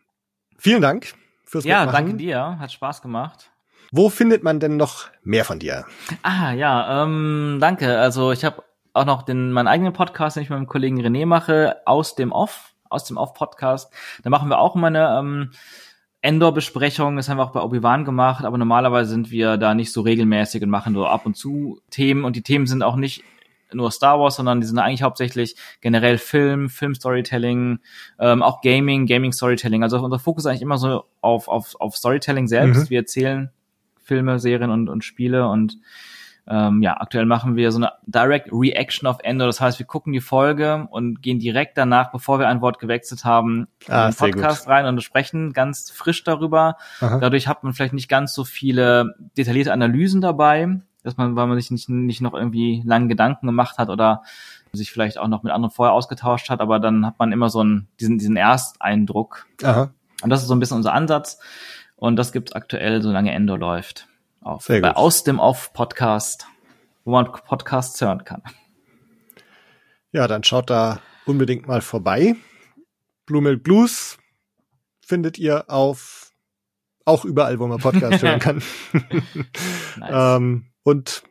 [0.57, 1.13] vielen Dank
[1.43, 2.05] fürs Ja, Mitmachen.
[2.05, 3.51] danke dir, hat Spaß gemacht.
[3.91, 5.85] Wo findet man denn noch mehr von dir?
[6.23, 7.99] Ah, ja, ähm, danke.
[7.99, 8.63] Also ich habe
[8.93, 12.31] auch noch den meinen eigenen Podcast, den ich mit meinem Kollegen René mache, aus dem
[12.31, 13.91] Off, aus dem Off-Podcast.
[14.23, 15.51] Da machen wir auch immer eine ähm,
[16.21, 17.15] Endor-Besprechung.
[17.15, 20.63] Das haben wir auch bei Obi-Wan gemacht, aber normalerweise sind wir da nicht so regelmäßig
[20.63, 22.23] und machen so ab und zu Themen.
[22.23, 23.23] Und die Themen sind auch nicht
[23.75, 27.79] nur Star Wars, sondern die sind eigentlich hauptsächlich generell Film, Film-Storytelling,
[28.19, 29.83] ähm, auch Gaming, Gaming-Storytelling.
[29.83, 32.85] Also unser Fokus ist eigentlich immer so auf, auf, auf Storytelling selbst.
[32.85, 32.89] Mhm.
[32.89, 33.51] Wir erzählen
[34.01, 35.77] Filme, Serien und, und Spiele und
[36.47, 39.47] ähm, ja, aktuell machen wir so eine Direct Reaction of Endor.
[39.47, 43.25] Das heißt, wir gucken die Folge und gehen direkt danach, bevor wir ein Wort gewechselt
[43.25, 46.77] haben, Ah, in den Podcast rein und sprechen ganz frisch darüber.
[47.01, 47.19] Aha.
[47.19, 51.59] Dadurch hat man vielleicht nicht ganz so viele detaillierte Analysen dabei, dass man, weil man
[51.59, 54.23] sich nicht, nicht noch irgendwie lange Gedanken gemacht hat oder
[54.73, 57.59] sich vielleicht auch noch mit anderen vorher ausgetauscht hat, aber dann hat man immer so
[57.59, 59.45] einen, diesen, diesen Ersteindruck.
[59.63, 59.93] Aha.
[60.21, 61.39] Und das ist so ein bisschen unser Ansatz.
[61.95, 64.07] Und das gibt's aktuell, solange Endor läuft.
[64.41, 64.97] Auf, Sehr bei gut.
[64.97, 66.47] Aus dem Off Podcast,
[67.05, 68.43] wo man Podcasts hören kann.
[70.11, 72.35] Ja, dann schaut da unbedingt mal vorbei.
[73.25, 74.17] Blue Milk Blues
[75.05, 76.31] findet ihr auf
[77.05, 78.61] auch überall, wo man Podcast hören kann.
[79.97, 80.37] Nice.
[80.37, 81.23] ähm, und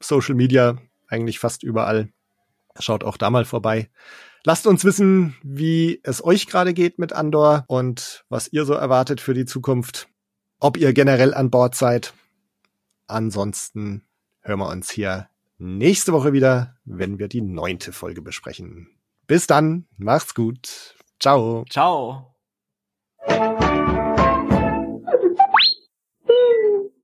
[0.00, 2.08] Social Media eigentlich fast überall.
[2.78, 3.90] Schaut auch da mal vorbei.
[4.44, 9.20] Lasst uns wissen, wie es euch gerade geht mit Andor und was ihr so erwartet
[9.20, 10.08] für die Zukunft.
[10.58, 12.14] Ob ihr generell an Bord seid.
[13.06, 14.02] Ansonsten
[14.40, 15.28] hören wir uns hier
[15.58, 18.88] nächste Woche wieder, wenn wir die neunte Folge besprechen.
[19.26, 20.96] Bis dann, macht's gut.
[21.20, 21.64] Ciao.
[21.68, 22.34] Ciao.